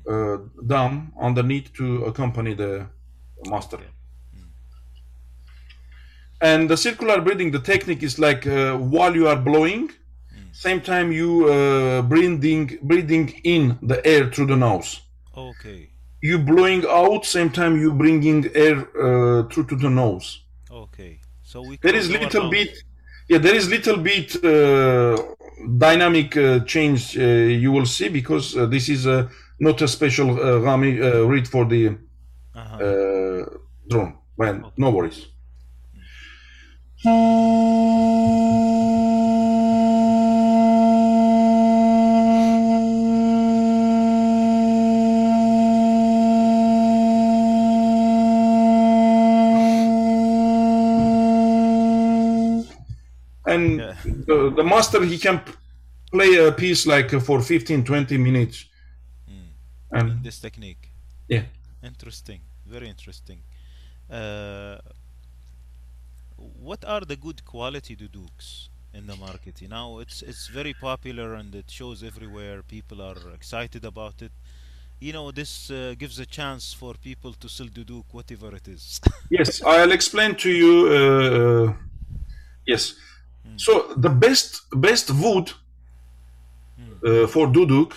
[0.08, 0.38] uh,
[0.68, 2.86] dam underneath to accompany the
[3.50, 3.78] master.
[3.78, 3.90] Okay.
[6.42, 9.90] And the circular breathing, the technique is like uh, while you are blowing,
[10.52, 15.02] same time you uh, breathing breathing in the air through the nose.
[15.36, 15.90] Okay.
[16.22, 20.42] You blowing out, same time you bringing air uh, through to the nose.
[20.82, 21.20] Okay.
[21.44, 22.52] So we There is little mouth.
[22.52, 22.72] bit,
[23.30, 25.16] yeah, there is little bit uh,
[25.78, 27.22] dynamic uh, change uh,
[27.64, 29.30] you will see because uh, this is uh,
[29.60, 30.92] not a special uh, Rami
[31.32, 31.82] reed for the
[32.54, 32.78] Uh-huh.
[32.88, 33.46] uh,
[33.90, 34.14] drone.
[34.38, 35.20] Well, no worries.
[54.32, 55.42] the, the master, he can
[56.12, 58.66] play a piece like uh, for 15, 20 minutes.
[59.94, 60.90] And this technique.
[61.28, 61.44] yeah.
[61.84, 62.40] Interesting.
[62.66, 63.40] Very interesting.
[64.10, 64.78] Uh,
[66.38, 69.62] what are the good quality dudukes in the market?
[69.62, 72.62] You know, it's it's very popular and it shows everywhere.
[72.64, 74.32] People are excited about it.
[75.00, 79.02] You know, this uh, gives a chance for people to sell duduk, whatever it is.
[79.30, 80.74] Yes, I'll explain to you.
[80.98, 81.74] Uh,
[82.66, 82.96] yes.
[83.58, 85.52] So the best best wood
[87.06, 87.94] uh, for duduk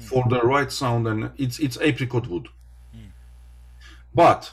[0.00, 2.48] for the right sound and it's it's apricot wood.
[4.14, 4.52] But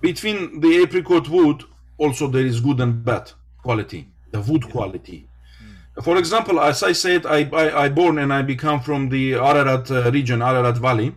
[0.00, 1.64] between the apricot wood
[1.98, 3.32] also there is good and bad
[3.62, 4.08] quality.
[4.32, 5.28] The wood quality.
[6.02, 9.90] For example, as I said, I, I I born and I become from the Ararat
[9.90, 11.14] uh, region, Ararat Valley.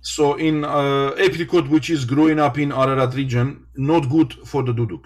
[0.00, 4.72] So in uh, apricot, which is growing up in Ararat region, not good for the
[4.72, 5.04] duduk.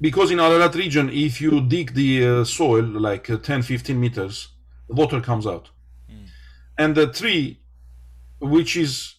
[0.00, 4.48] Because in Ararat region, if you dig the uh, soil like uh, 10, 15 meters,
[4.88, 5.70] water comes out.
[6.78, 7.60] And the tree,
[8.40, 9.16] which is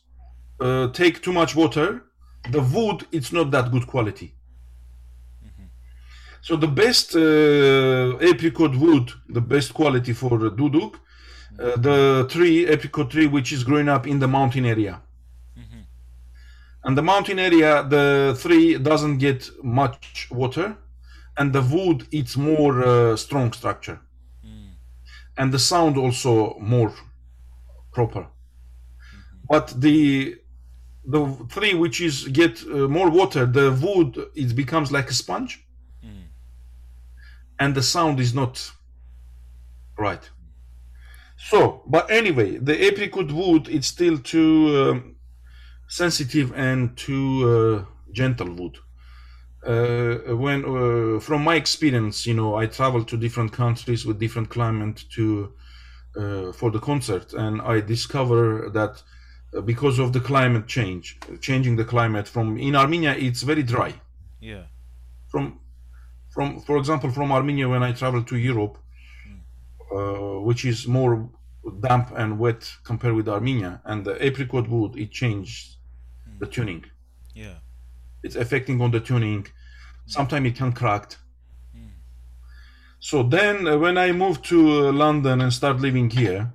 [0.61, 2.03] uh, take too much water,
[2.51, 4.35] the wood, it's not that good quality.
[6.41, 10.95] So the best uh, apricot wood, the best quality for duduk,
[11.59, 15.01] uh, the tree, apricot tree, which is growing up in the mountain area.
[16.83, 20.77] And the mountain area, the tree doesn't get much water,
[21.37, 23.99] and the wood it's more uh, strong structure,
[25.37, 26.93] and the sound also more
[27.91, 28.27] proper.
[29.49, 30.37] But the
[31.05, 35.65] the tree which is get uh, more water, the wood it becomes like a sponge,
[37.59, 38.71] and the sound is not
[39.97, 40.29] right.
[41.37, 45.15] So, but anyway, the apricot wood it's still too um,
[45.89, 48.77] sensitive and too uh, gentle wood.
[49.65, 54.49] Uh, when uh, from my experience, you know, I travel to different countries with different
[54.49, 55.51] climate to
[56.15, 59.03] uh, for the concert, and I discover that
[59.53, 63.93] uh, because of the climate change, changing the climate from in Armenia it's very dry.
[64.39, 64.63] Yeah.
[65.27, 65.59] From
[66.29, 68.77] from for example from Armenia when I travel to Europe,
[69.93, 71.29] uh, which is more
[71.81, 75.78] damp and wet compared with Armenia, and the apricot wood it changed
[76.39, 76.85] the tuning.
[77.33, 77.55] Yeah.
[78.23, 79.47] It's affecting on the tuning.
[80.07, 81.17] Sometimes it can cracked.
[83.01, 86.51] So then, uh, when I moved to uh, London and start living here,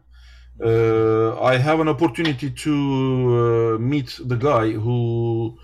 [0.62, 5.58] uh, I have an opportunity to uh, meet the guy who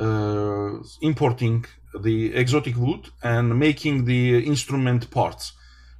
[0.00, 1.66] uh, importing
[2.00, 5.52] the exotic wood and making the instrument parts.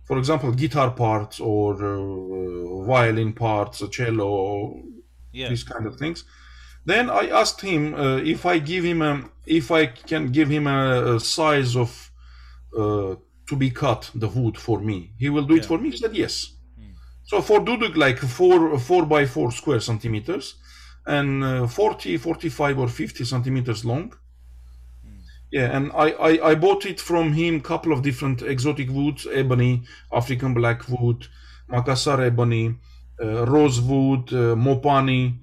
[0.05, 4.83] For example, guitar parts or uh, violin parts, cello,
[5.33, 5.49] Yeah.
[5.51, 6.25] these kind of things.
[6.87, 10.67] Then I asked him uh, if I give him a, if I can give him
[10.67, 12.11] a, a size of
[12.77, 13.17] uh,
[13.49, 15.13] to be cut the wood for me.
[15.19, 15.91] He will do it for me.
[15.91, 16.53] He said yes.
[17.25, 20.57] So for duduk like four four by four square centimeters
[21.07, 24.15] and uh, 40, 45 or 50 centimeters long.
[25.51, 29.27] Yeah, and I, I, I bought it from him a couple of different exotic woods,
[29.31, 31.29] ebony, African black wood,
[31.71, 32.77] Makassar ebony,
[33.23, 35.39] uh, rosewood, uh, mopani,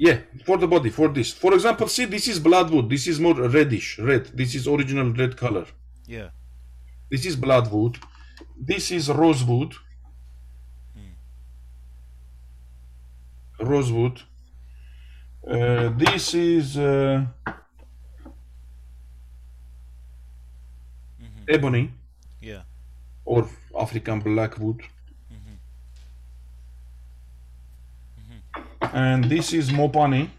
[0.07, 1.29] yeah for the body for this.
[1.33, 4.23] For example see this is bloodwood this is more reddish red.
[4.39, 5.65] This is original red color.
[6.05, 6.29] Yeah.
[7.11, 7.97] this is bloodwood
[8.71, 9.73] this is rosewood
[13.59, 14.17] rosewood
[15.47, 17.25] uh, this is uh,
[21.49, 21.91] ebony
[22.41, 22.63] Yeah.
[23.25, 23.47] or
[23.79, 24.81] african blackwood
[28.93, 30.29] and this is mopani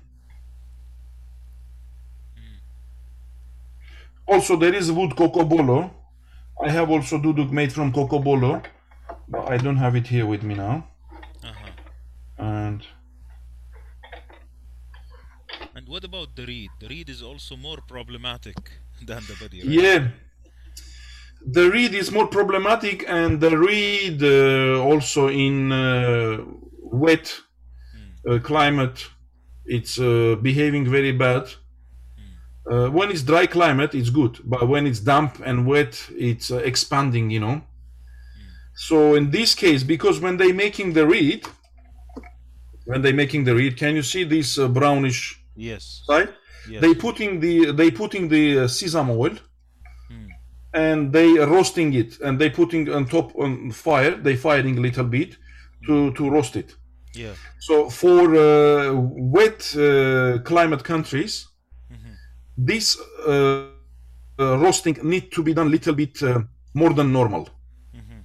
[4.27, 5.79] also there is wood cocobolo
[6.67, 8.53] i have also duduk made from cocobolo
[9.29, 10.77] but i don't have it here with me now
[11.45, 11.73] Uh-huh.
[12.39, 12.87] and
[15.75, 16.73] And what about the reed?
[16.79, 18.73] The reed is also more problematic
[19.03, 19.89] than the body, right?
[19.89, 20.09] yeah
[21.47, 26.39] the reed is more problematic and the reed uh, also in uh,
[26.83, 27.41] wet
[28.29, 29.07] uh, climate
[29.65, 31.45] it's uh, behaving very bad.
[32.71, 36.57] Uh, when it's dry climate it's good but when it's damp and wet it's uh,
[36.59, 37.63] expanding you know?
[38.75, 41.47] So in this case because when they making the reed
[42.85, 46.03] when they making the reed can you see this uh, brownish Yes.
[46.07, 46.29] side?
[46.69, 46.81] Yes.
[46.83, 49.37] they putting the they putting the uh, sesame oil
[50.73, 55.05] and they roasting it and they putting on top on fire they firing a little
[55.05, 55.37] bit
[55.87, 56.77] to to roast it
[57.15, 57.33] yeah.
[57.59, 61.51] so for uh, wet uh, climate countries
[62.67, 63.67] this uh,
[64.39, 66.41] uh, roasting need to be done a little bit uh,
[66.75, 67.49] more than normal
[67.95, 68.21] mm-hmm.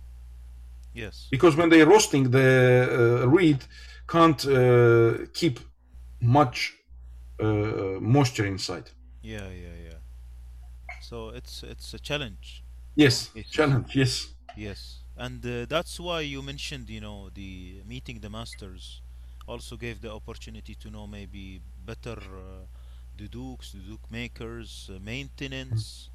[0.93, 1.27] Yes.
[1.31, 3.63] because when they roasting the uh, reed
[4.07, 5.59] can't uh, keep
[6.21, 6.73] much
[7.39, 7.45] uh,
[7.99, 8.89] moisture inside
[9.21, 9.84] Yeah, yeah, yeah.
[11.09, 12.63] So it's it's a challenge.
[12.95, 13.51] yes Yes.
[13.51, 14.99] challenge yes Yes.
[15.17, 19.01] And uh, that's why you mentioned, you know, the meeting the masters
[19.47, 22.65] also gave the opportunity to know maybe better uh,
[23.17, 23.63] the duke
[24.11, 26.09] makers, uh, maintenance,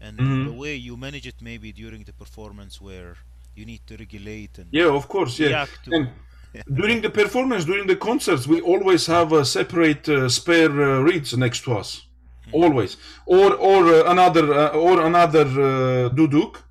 [0.00, 0.44] and Mhm.
[0.44, 3.16] the way you manage it maybe during the performance where
[3.56, 5.92] you need to regulate and yeah of course yeah react to.
[5.92, 6.10] and
[6.74, 11.36] during the performance during the concerts we always have a separate uh, spare uh, reeds
[11.36, 12.07] next to us
[12.52, 12.96] always.
[13.26, 16.62] Or or uh, another uh, or another uh, duduk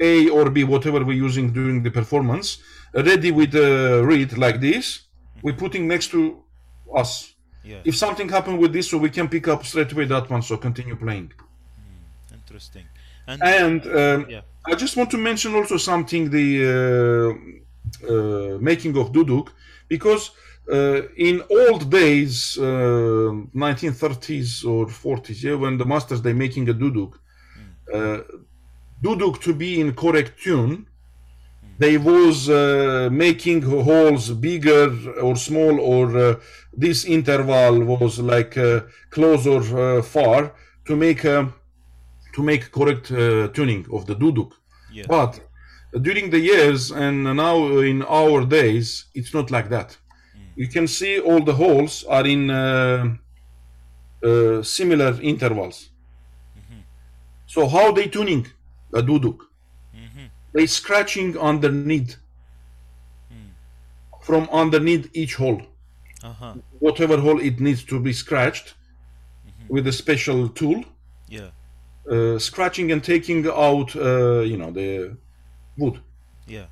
[0.00, 2.58] a or b whatever we're using during the performance
[2.94, 5.02] ready with a reed like this.
[5.42, 6.42] We're putting next to
[6.94, 7.34] us.
[7.62, 10.42] Yeah, if something happened with this so we can pick up straight away that one
[10.42, 11.32] so continue playing.
[12.32, 12.84] Interesting.
[13.26, 18.96] And, and um, yeah, I just want to mention also something the uh, uh, making
[18.98, 19.48] of duduk
[19.88, 20.30] because
[20.72, 22.62] uh, in old days, uh,
[23.54, 27.14] 1930s or 40s, yeah, when the masters they making a duduk,
[27.92, 28.20] uh,
[29.02, 30.86] duduk to be in correct tune,
[31.78, 36.36] they was uh, making holes bigger or small or uh,
[36.72, 38.80] this interval was like uh,
[39.10, 40.54] close or uh, far
[40.86, 44.52] to make to make correct uh, tuning of the duduk.
[44.92, 45.04] Yeah.
[45.08, 45.40] But
[46.00, 49.96] during the years and now in our days, it's not like that.
[50.56, 53.16] You can see all the holes are in uh,
[54.22, 55.90] uh, similar intervals.
[57.46, 58.46] So how they tuning
[58.92, 59.38] a duduk?
[60.52, 62.16] They scratching underneath
[64.22, 65.60] from underneath each hole.
[66.22, 66.54] Uh-huh.
[66.78, 68.74] Whatever hole it needs to be scratched
[69.68, 70.84] with a special tool,
[71.28, 71.50] Yeah.
[72.10, 75.16] uh, scratching and taking out, uh, you know, the
[75.76, 76.00] wood.
[76.46, 76.66] Yeah.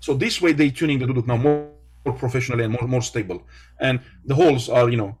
[0.00, 1.69] So this way they tuning the duduk now more,
[2.04, 3.42] more professionally and more more stable,
[3.78, 5.18] and the holes are you know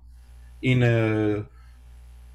[0.62, 1.42] in uh,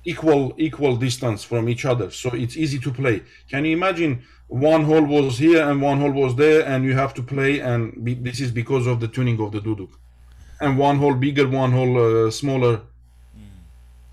[0.04, 3.24] equal equal distance from each other, so it's easy to play.
[3.50, 7.14] Can you imagine one hole was here and one hole was there, and you have
[7.16, 9.92] to play, and be, this is because of the tuning of the duduk,
[10.62, 12.82] and one hole bigger, one hole uh, smaller.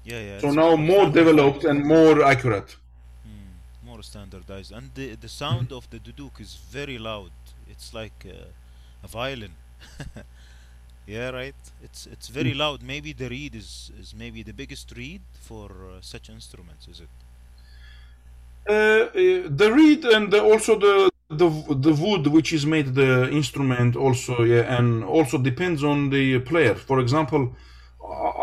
[0.04, 0.38] Yeah, yeah.
[0.40, 2.76] So now more developed and more accurate.
[3.92, 7.32] more standardized and the the sound of the duduk is very loud
[7.72, 9.54] it's like uh, a violin
[11.06, 11.56] yeah right.
[11.82, 12.82] It's it's very loud.
[12.82, 17.10] Maybe the reed is is maybe the biggest reed for uh, such instruments is it?
[18.68, 19.08] Uh, uh,
[19.60, 21.48] the reed and the, also the, the
[21.80, 26.74] the wood which is made the instrument also yeah and also depends on the player.
[26.74, 27.56] For example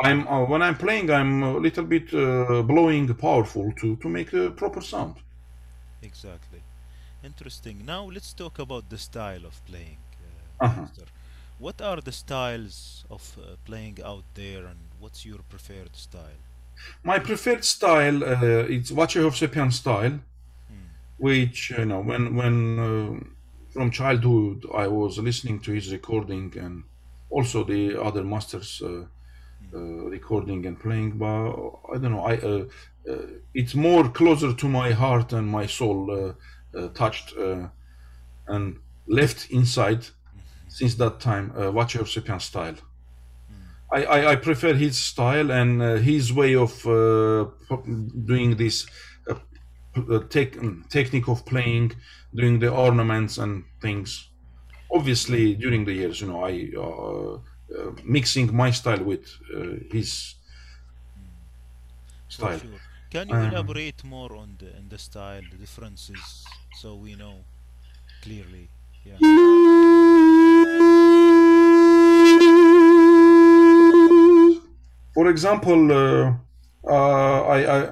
[0.04, 4.34] i'm uh, when i'm playing i'm a little bit uh, blowing powerful to to make
[4.34, 5.16] a proper sound.
[6.02, 6.64] Exactly.
[7.24, 7.86] Interesting.
[7.86, 10.88] Now let's talk about the style of playing uh, Uh-huh.
[11.60, 16.42] What are the styles of uh, playing out there and what's your preferred style?
[17.04, 20.20] My preferred style uh, it's Vache Hovsepyan style
[21.18, 23.20] which you know when when uh,
[23.74, 26.84] from childhood I was listening to his recording and
[27.30, 29.04] also the other masters uh,
[29.76, 31.52] uh, recording and playing but
[31.94, 32.64] I don't know I uh,
[33.12, 37.68] uh, it's more closer to my heart and my soul uh, uh, touched uh,
[38.48, 40.06] and left inside
[40.70, 42.78] since that time uh, Vache Hovsepyan style
[43.92, 47.48] I, I, I prefer his style and uh, his way of uh,
[48.26, 48.88] doing this
[49.28, 49.36] uh,
[49.98, 51.94] uh, tech, um, technique of playing,
[52.34, 54.30] doing the ornaments and things.
[54.94, 57.36] Obviously, during the years, you know, I uh,
[57.80, 60.36] uh, mixing my style with uh, his
[62.28, 62.62] style.
[62.62, 62.82] sure.
[63.10, 67.46] Can you Um, elaborate more on the in the style, the differences, so we know
[68.22, 68.70] clearly?
[69.04, 69.24] Yeah.
[75.14, 76.34] For example, uh,
[76.88, 77.92] uh, I, I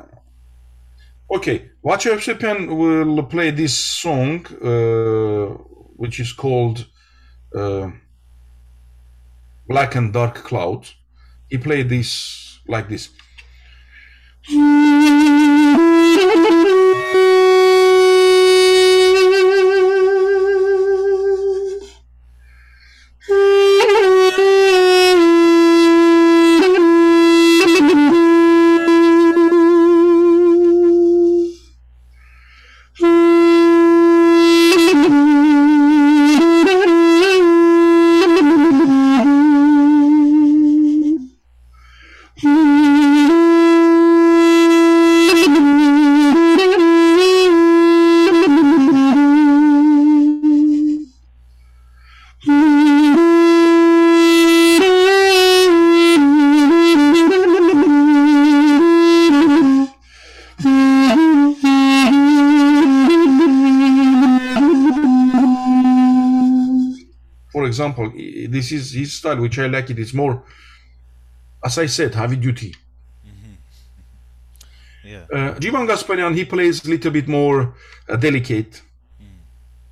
[1.36, 5.58] okay, Vache Hovsepyan will play this song, uh,
[5.96, 6.86] which is called
[7.56, 7.90] uh,
[9.68, 10.88] "Black and Dark Cloud."
[11.50, 13.10] He played this like this.
[68.58, 70.00] This is his style, which I like it.
[70.00, 70.42] It's more,
[71.64, 72.74] as I said, heavy duty.
[75.04, 75.26] Yeah.
[75.32, 77.76] Uh, Jivan Gasparyan, he plays a little bit more
[78.10, 78.82] uh, delicate,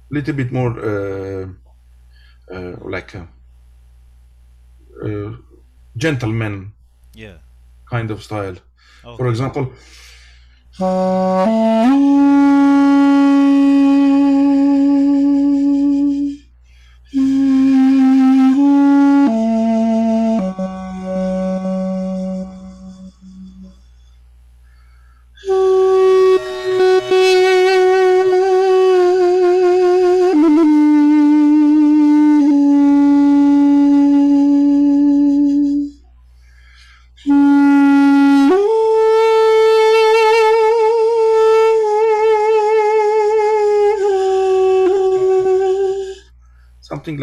[0.10, 1.48] little bit more uh,
[2.52, 3.28] uh, like a,
[5.06, 5.32] uh,
[5.96, 6.74] gentleman
[7.14, 7.38] Yeah.
[7.94, 8.58] kind of style.
[9.06, 9.18] Okay.
[9.18, 9.64] For example,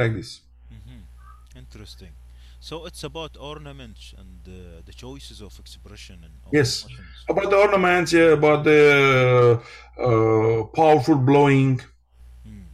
[0.03, 0.41] like this.
[1.57, 2.13] Interesting.
[2.61, 7.29] So it's about ornaments and uh, the choices of expression and of Yes, emotions.
[7.29, 9.61] about the ornaments, yeah, about the
[9.99, 11.81] uh, powerful blowing.
[12.45, 12.67] Hmm.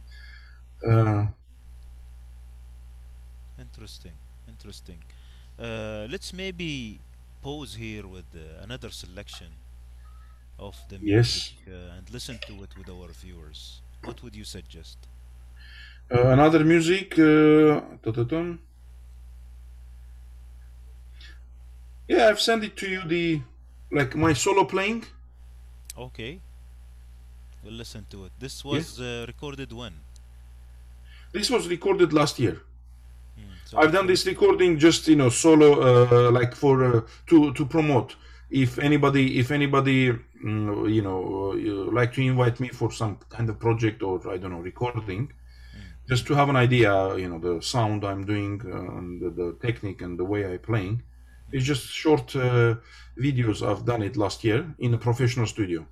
[0.85, 1.27] Uh,
[3.59, 4.13] Interesting,
[4.47, 5.03] interesting.
[5.59, 7.01] Uh, let's maybe
[7.41, 9.47] pause here with uh, another selection
[10.59, 13.81] of the music yes, uh, and listen to it with our viewers.
[14.03, 15.07] What would you suggest?
[16.11, 17.17] Uh, another music.
[17.17, 17.81] Uh,
[22.07, 23.01] yeah, I've sent it to you.
[23.07, 23.41] The
[23.91, 25.05] like my solo playing.
[25.97, 26.39] Okay,
[27.63, 28.31] we'll listen to it.
[28.39, 29.93] This was uh, recorded when?
[31.31, 32.61] this was recorded last year.
[33.37, 33.53] Hmm.
[33.65, 37.65] So I've done this recording just you know solo, uh, like for uh, to to
[37.65, 38.15] promote.
[38.49, 40.11] If anybody, if anybody,
[40.43, 44.19] mm, you know, uh, you like to invite me for some kind of project or
[44.29, 45.31] I don't know recording.
[46.09, 49.57] Just to have an idea, you know, the sound I'm doing uh, and the, the
[49.61, 51.03] technique and the way I playing.
[51.51, 52.75] It's just short uh,
[53.17, 53.61] videos.
[53.67, 55.85] I've done it last year in a professional studio.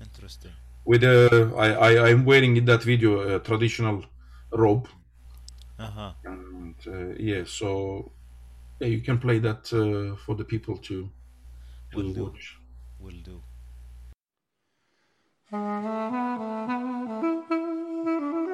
[0.00, 0.52] Interesting.
[0.84, 4.04] With uh, I, I I'm wearing in that video a traditional
[4.52, 4.88] robe,
[5.78, 6.12] Uh huh.
[6.24, 8.10] and uh, yeah, so
[8.80, 11.08] yeah, you can play that uh, for the people to
[11.92, 12.24] to Will do.
[12.24, 12.56] watch.
[12.98, 13.42] Will do.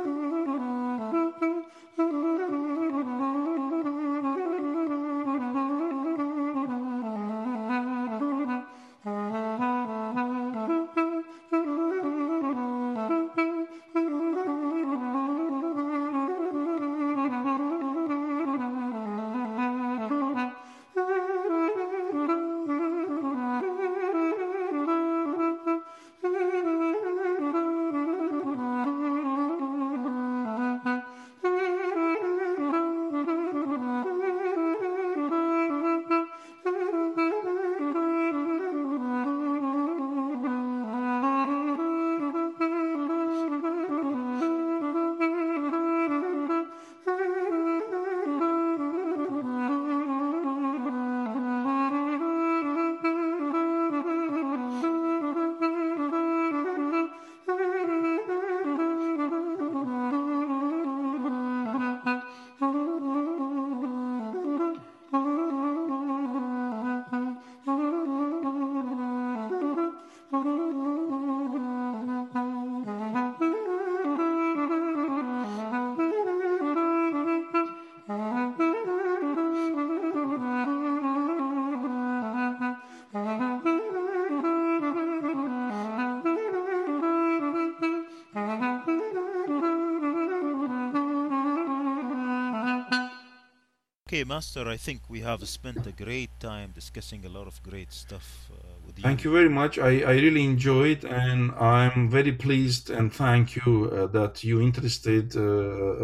[94.27, 98.51] Master, I think we have spent a great time discussing a lot of great stuff
[98.53, 99.07] uh, with you.
[99.07, 99.31] Thank you.
[99.33, 99.79] very much.
[99.79, 105.37] I, I really enjoyed, and I'm very pleased and thank you uh, that you interested
[105.37, 105.41] uh,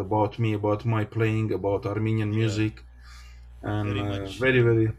[0.05, 2.85] about me, about my playing, about Armenian Yeah, music,
[3.62, 4.93] and very uh, much, very very uh,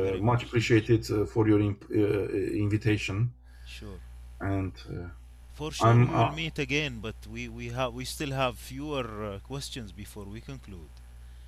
[0.00, 2.28] very much much appreciated uh, for your imp- uh,
[2.64, 3.34] invitation.
[3.64, 4.00] sure.
[4.40, 5.08] And uh,
[5.54, 8.58] For sure, I'm we will uh, meet again, but we we have we still have
[8.58, 10.90] fewer uh, questions before we conclude.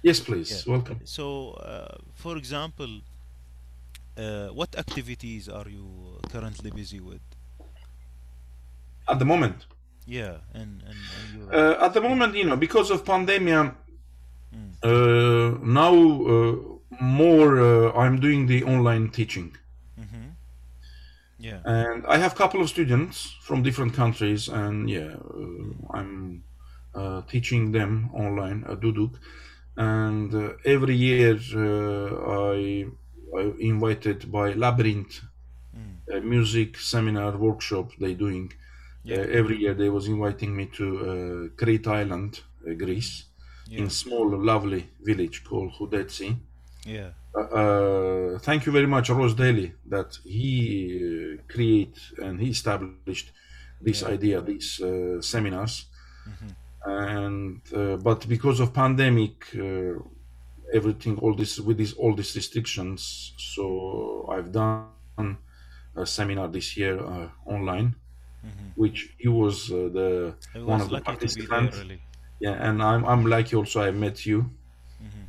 [0.09, 0.27] Yes, Yeah.
[0.29, 0.99] please, welcome.
[1.05, 2.93] So, uh, for example,
[4.17, 5.87] uh, what activities are you
[6.33, 7.25] currently busy with?
[9.09, 9.67] At the moment,
[10.09, 13.75] Yeah, and and, and uh, at the moment, you know, because of pandemia,
[14.55, 14.73] Mm.
[14.83, 15.95] uh, now
[16.35, 16.55] uh,
[17.01, 19.49] more uh, I'm doing the online teaching.
[20.01, 20.27] Mm-hmm.
[21.39, 21.61] Yeah.
[21.65, 25.17] and I have a couple of students from different countries, and yeah.
[25.99, 26.43] I'm
[26.95, 29.13] uh, teaching them online at Duduk,
[29.77, 32.87] and uh, every year uh, I
[33.41, 35.21] I invited by Labyrinth
[35.77, 36.17] Mm.
[36.17, 38.51] a music seminar workshop they doing.
[39.05, 39.19] Yeah.
[39.19, 43.25] Uh, every year they was inviting me to uh, Crete Island, uh, Greece,
[43.71, 46.37] in small lovely village called Houdetsi.
[46.87, 47.11] Yeah.
[47.35, 50.49] Uh, uh, thank you very much, Ross Daly, that he
[51.39, 53.33] uh, create and he established
[53.81, 54.15] this Yeah.
[54.15, 55.87] idea, these uh, seminars.
[56.29, 56.49] Mm-hmm.
[56.87, 59.95] And uh, but because of pandemic, uh,
[60.73, 65.39] everything, all this with these all these restrictions, so I've done
[65.97, 67.95] a seminar this year uh, online,
[68.47, 68.81] Mm-hmm.
[68.83, 71.79] which he was uh, the I one was of the participants.
[71.79, 72.01] really.
[72.39, 74.39] Yeah, and I'm I'm lucky also I met you.
[75.03, 75.25] Mm-hmm.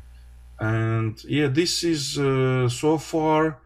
[0.60, 3.58] and yeah this is uh, so far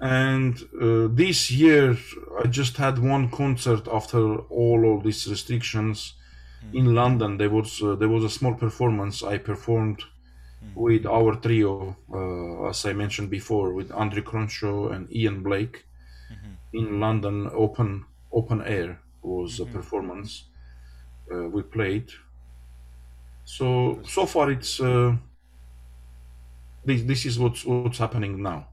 [0.00, 1.96] and uh, this year
[2.42, 4.22] i just had one concert after
[4.60, 6.14] all of these restrictions
[6.64, 6.74] Mm.
[6.74, 10.02] in london there was uh, there was a small performance i performed
[10.74, 15.86] with our trio, uh, as I mentioned before, with Andrew Cronshaw and Ian Blake
[16.72, 20.44] in London open open air was a performance
[21.32, 22.10] uh, we played.
[23.44, 25.16] So so far it's uh,
[26.84, 28.68] this this is what's what's happening now.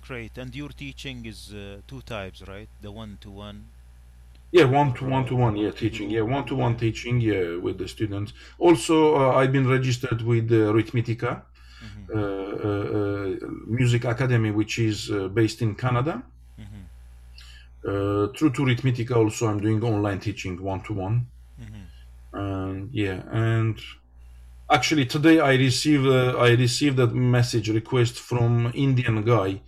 [0.00, 0.38] Great.
[0.38, 2.68] And your teaching is uh, two types, right?
[2.80, 3.72] The one to one.
[4.52, 5.56] Yeah, one to one to one.
[5.56, 6.10] Yeah, teaching.
[6.10, 7.20] Yeah, one to one teaching.
[7.20, 8.32] Yeah, with the students.
[8.58, 11.42] Also, uh, I've been registered with uh, Rhythmitica
[12.14, 13.36] uh, uh, uh,
[13.66, 16.22] Music Academy, which is uh, based in Canada.
[17.84, 21.26] Uh, through to Rhythmitica, also I'm doing online teaching one to one.
[22.32, 23.78] And yeah, and
[24.70, 29.62] actually today I received uh, I received a message request from Indian guy.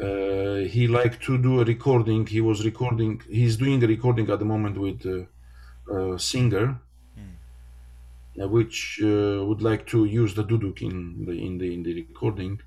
[0.00, 2.26] Uh, he liked to do a recording.
[2.26, 3.20] He was recording.
[3.28, 6.80] He's doing a recording at the moment with uh, a singer,
[8.40, 11.94] uh, which uh, would like to use the duduk in the in the in the
[11.94, 12.60] recording.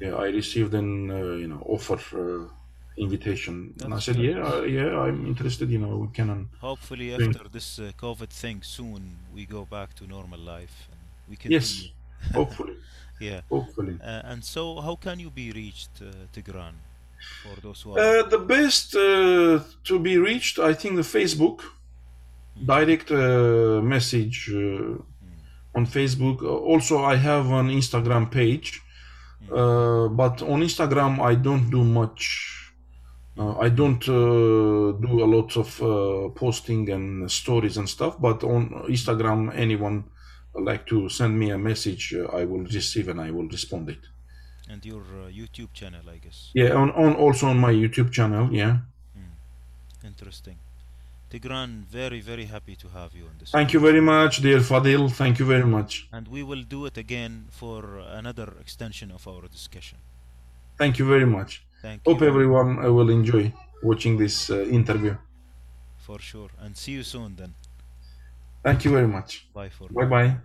[0.00, 2.48] Yeah, I received an uh, you know offer uh,
[2.96, 5.70] invitation, and I said, yeah, uh, yeah, I'm interested.
[5.70, 6.48] You know, we can.
[6.60, 11.36] Hopefully, after this uh, COVID thing, soon we go back to normal life and we
[11.50, 11.88] Yes,
[12.34, 12.74] hopefully,
[13.20, 13.40] Yeah.
[13.50, 13.98] hopefully.
[14.02, 16.74] Uh, and so, how can you be reached, uh, Tigran,
[17.42, 17.98] for those who are?
[17.98, 21.60] Uh, the best uh, to be reached, I think, the Facebook
[22.64, 24.98] direct uh, message uh,
[25.74, 26.42] on Facebook.
[26.42, 28.82] Also, I have an Instagram page,
[29.52, 32.54] uh, but on Instagram I don't do much.
[33.38, 38.20] Uh, I don't uh, do a lot of uh, posting and stories and stuff.
[38.20, 40.04] But on Instagram, anyone
[40.62, 44.00] like to send me a message, uh, I will receive and I will respond it.
[44.70, 46.50] and your uh, YouTube channel, I guess.
[46.54, 48.52] Yeah, on, on also on my YouTube channel.
[48.52, 48.78] Yeah.
[50.04, 50.56] Interesting.
[51.30, 53.50] Tigran, very, very happy to have you on this.
[53.50, 55.10] Thank you very much, dear Fadil.
[55.10, 56.08] Thank you very much.
[56.12, 59.98] And we will do it again for another extension of our discussion.
[60.78, 61.62] Thank you very much.
[61.82, 63.52] Thank Hope you everyone uh, will enjoy
[63.82, 65.16] watching this uh, interview.
[65.98, 66.50] for sure.
[66.60, 67.52] And see you soon then.
[68.64, 69.48] Thank you very much.
[69.54, 69.88] Bye for.
[69.88, 70.38] Bye bye.